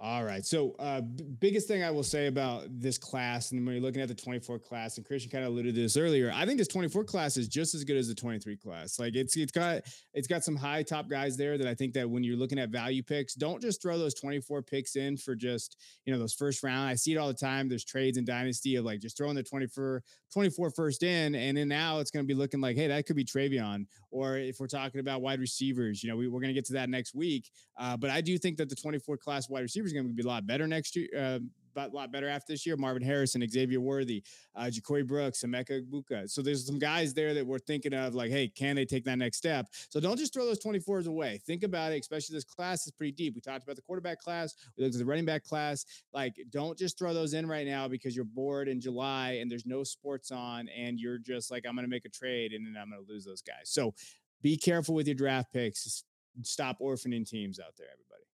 All 0.03 0.25
right. 0.25 0.45
So, 0.45 0.75
uh, 0.81 1.01
b- 1.01 1.23
biggest 1.39 1.69
thing 1.69 1.85
I 1.85 1.91
will 1.93 2.03
say 2.03 2.27
about 2.27 2.65
this 2.69 2.99
class, 2.99 3.53
and 3.53 3.65
when 3.65 3.77
you're 3.77 3.85
looking 3.85 4.03
at 4.03 4.09
the 4.09 4.17
24 4.17 4.59
class, 4.59 4.97
and 4.97 5.07
Christian 5.07 5.31
kind 5.31 5.45
of 5.45 5.53
alluded 5.53 5.77
to 5.77 5.81
this 5.81 5.97
earlier, 5.97 6.33
I 6.35 6.45
think 6.45 6.59
this 6.59 6.67
24 6.67 7.05
class 7.05 7.37
is 7.37 7.47
just 7.47 7.73
as 7.73 7.85
good 7.85 7.97
as 7.97 8.09
the 8.09 8.15
23 8.17 8.57
class. 8.57 8.99
Like 8.99 9.15
it's 9.15 9.37
it's 9.37 9.53
got 9.53 9.83
it's 10.13 10.27
got 10.27 10.43
some 10.43 10.57
high 10.57 10.83
top 10.83 11.09
guys 11.09 11.37
there 11.37 11.57
that 11.57 11.69
I 11.69 11.75
think 11.75 11.95
that 11.95 12.11
when 12.11 12.25
you're 12.25 12.37
looking 12.37 12.59
at 12.59 12.71
value 12.71 13.05
picks, 13.05 13.35
don't 13.35 13.63
just 13.63 13.81
throw 13.81 13.97
those 13.97 14.15
24 14.15 14.63
picks 14.63 14.97
in 14.97 15.17
for 15.17 15.37
just 15.37 15.77
you 16.05 16.13
know 16.13 16.19
those 16.19 16.35
first 16.35 16.65
round. 16.65 16.89
I 16.89 16.97
see 16.97 17.13
it 17.13 17.17
all 17.17 17.29
the 17.29 17.35
time. 17.35 17.69
There's 17.69 17.85
trades 17.85 18.19
in 18.19 18.25
Dynasty 18.25 18.75
of 18.75 18.85
like 18.85 18.99
just 18.99 19.17
throwing 19.17 19.37
the 19.37 19.45
24 19.45 20.03
24 20.33 20.71
first 20.71 21.05
in, 21.05 21.37
and 21.37 21.57
then 21.57 21.69
now 21.69 22.01
it's 22.01 22.11
going 22.11 22.25
to 22.25 22.27
be 22.27 22.35
looking 22.35 22.61
like, 22.61 22.75
hey, 22.75 22.89
that 22.89 23.07
could 23.07 23.17
be 23.17 23.25
TreVeyon. 23.25 23.87
Or 24.11 24.37
if 24.37 24.59
we're 24.59 24.67
talking 24.67 25.01
about 25.01 25.21
wide 25.21 25.41
receivers, 25.41 26.03
you 26.03 26.11
know, 26.11 26.17
we, 26.17 26.27
we're 26.27 26.41
going 26.41 26.49
to 26.49 26.55
get 26.55 26.65
to 26.67 26.73
that 26.73 26.89
next 26.89 27.15
week. 27.15 27.51
Uh, 27.79 27.97
but 27.97 28.11
I 28.11 28.21
do 28.21 28.37
think 28.39 28.57
that 28.57 28.69
the 28.69 28.75
24 28.75 29.19
class 29.19 29.49
wide 29.49 29.61
receiver 29.61 29.92
going 29.93 30.09
to 30.09 30.13
be 30.13 30.23
a 30.23 30.27
lot 30.27 30.47
better 30.47 30.67
next 30.67 30.97
year. 30.97 31.09
Uh, 31.17 31.39
a 31.77 31.89
lot 31.89 32.13
better 32.13 32.29
after 32.29 32.53
this 32.53 32.67
year. 32.67 32.77
Marvin 32.77 33.03
Harrison, 33.03 33.47
Xavier 33.49 33.81
Worthy, 33.81 34.23
uh, 34.55 34.65
JaCorey 34.65 35.07
Brooks, 35.07 35.43
Emeka 35.43 35.83
Egbuka. 35.83 36.29
So 36.29 36.43
there's 36.43 36.67
some 36.67 36.79
guys 36.79 37.15
there 37.15 37.35
that 37.35 37.47
we're 37.47 37.59
thinking 37.59 37.95
of 37.95 38.15
like, 38.15 38.31
hey, 38.31 38.49
can 38.49 38.77
they 38.77 38.85
take 38.85 39.05
that 39.05 39.19
next 39.19 39.39
step? 39.39 39.67
So 39.89 40.01
don't 40.01 40.19
just 40.19 40.33
throw 40.33 40.45
those 40.45 40.63
24s 40.63 41.07
away. 41.07 41.41
Think 41.47 41.63
about 41.63 41.93
it, 41.93 42.01
especially 42.01 42.35
this 42.35 42.45
class 42.45 42.87
is 42.87 42.93
pretty 42.93 43.13
deep. 43.13 43.35
We 43.35 43.41
talked 43.41 43.65
about 43.65 43.77
the 43.77 43.83
quarterback 43.83 44.21
class, 44.21 44.55
we 44.77 44.85
looked 44.85 44.95
at 44.95 44.99
the 44.99 45.07
running 45.07 45.25
back 45.25 45.45
class. 45.45 45.85
Like, 46.13 46.35
don't 46.51 46.79
just 46.79 46.99
throw 46.99 47.15
those 47.15 47.35
in 47.35 47.47
right 47.47 47.67
now 47.67 47.89
because 47.89 48.15
you're 48.15 48.25
bored 48.25 48.69
in 48.69 48.81
July 48.81 49.39
and 49.41 49.51
there's 49.51 49.67
no 49.67 49.83
sports 49.85 50.31
on 50.31 50.69
and 50.69 50.99
you're 50.99 51.19
just 51.19 51.51
like, 51.51 51.65
I'm 51.67 51.75
going 51.75 51.87
to 51.87 51.91
make 51.91 52.05
a 52.05 52.11
trade 52.11 52.53
and 52.53 52.67
then 52.67 52.81
I'm 52.81 52.91
going 52.91 53.05
to 53.05 53.11
lose 53.11 53.25
those 53.25 53.43
guys. 53.43 53.65
So 53.65 53.95
be 54.43 54.57
careful 54.57 54.95
with 54.95 55.07
your 55.07 55.15
draft 55.15 55.53
picks. 55.53 56.05
Stop 56.43 56.79
orphaning 56.81 57.29
teams 57.29 57.61
out 57.61 57.75
there, 57.77 57.89
everybody. 57.93 58.32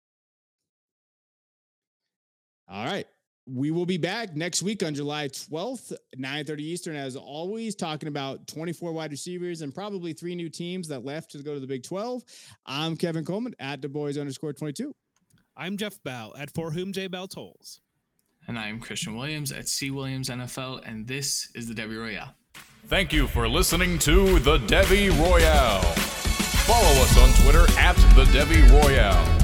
All 2.69 2.85
right. 2.85 3.07
We 3.47 3.71
will 3.71 3.85
be 3.85 3.99
back 3.99 4.35
next 4.35 4.63
week 4.63 4.83
on 4.83 4.95
July 4.95 5.29
12th, 5.29 5.93
9:30 6.17 6.61
Eastern, 6.61 6.97
as 6.97 7.15
always, 7.15 7.75
talking 7.75 8.09
about 8.09 8.47
24 8.47 8.93
wide 8.93 9.11
receivers 9.11 9.61
and 9.61 9.75
probably 9.75 10.15
three 10.15 10.35
new 10.35 10.49
teams 10.49 10.89
that 10.89 11.05
left 11.05 11.33
to 11.33 11.43
go 11.43 11.53
to 11.53 11.61
the 11.61 11.67
Big 11.67 11.83
12. 11.83 12.23
I'm 12.65 12.97
Kevin 12.97 13.25
Coleman 13.25 13.55
at 13.59 13.83
Daboys 13.83 14.19
underscore 14.19 14.55
22. 14.55 14.95
I'm 15.57 15.77
Jeff 15.77 16.03
Bell 16.03 16.33
at 16.39 16.55
For 16.55 16.71
Whom 16.71 16.93
J 16.93 17.07
Bell 17.07 17.29
Tolls. 17.29 17.81
And 18.49 18.59
I'm 18.59 18.81
Christian 18.81 19.15
Williams 19.15 19.53
at 19.53 19.69
C 19.69 19.91
Williams 19.91 20.31
NFL, 20.31 20.83
and 20.87 21.07
this 21.07 21.51
is 21.55 21.69
the 21.69 21.75
Devy 21.75 21.99
Royale. 21.99 22.35
Thank 22.87 23.13
you 23.13 23.27
for 23.27 23.47
listening 23.49 23.99
to 24.01 24.39
the 24.41 24.59
Devy 24.59 25.11
Royale. 25.19 25.83
Follow 26.65 27.03
us 27.03 27.19
on 27.19 27.43
Twitter 27.43 27.65
at 27.79 27.97
the 28.15 28.25
Devy 28.25 28.71
Royale. 28.71 29.44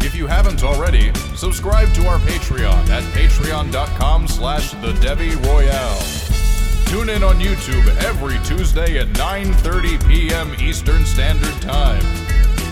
If 0.00 0.14
you 0.14 0.26
haven't 0.26 0.62
already, 0.62 1.12
subscribe 1.34 1.92
to 1.94 2.06
our 2.06 2.18
Patreon 2.20 2.88
at 2.88 3.02
patreon.com 3.14 4.28
slash 4.28 4.70
the 4.72 4.92
Devy 4.94 5.34
Royale. 5.44 6.28
Tune 6.86 7.10
in 7.10 7.22
on 7.22 7.38
YouTube 7.38 7.86
every 8.04 8.38
Tuesday 8.44 8.98
at 8.98 9.08
9.30 9.08 10.08
p.m. 10.08 10.54
Eastern 10.58 11.04
Standard 11.04 11.60
Time. 11.60 12.02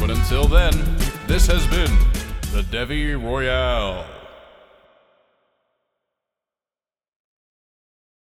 But 0.00 0.10
until 0.10 0.46
then, 0.48 0.72
this 1.26 1.46
has 1.48 1.66
been 1.66 1.90
the 2.52 2.62
Devy 2.70 3.22
Royale. 3.22 4.15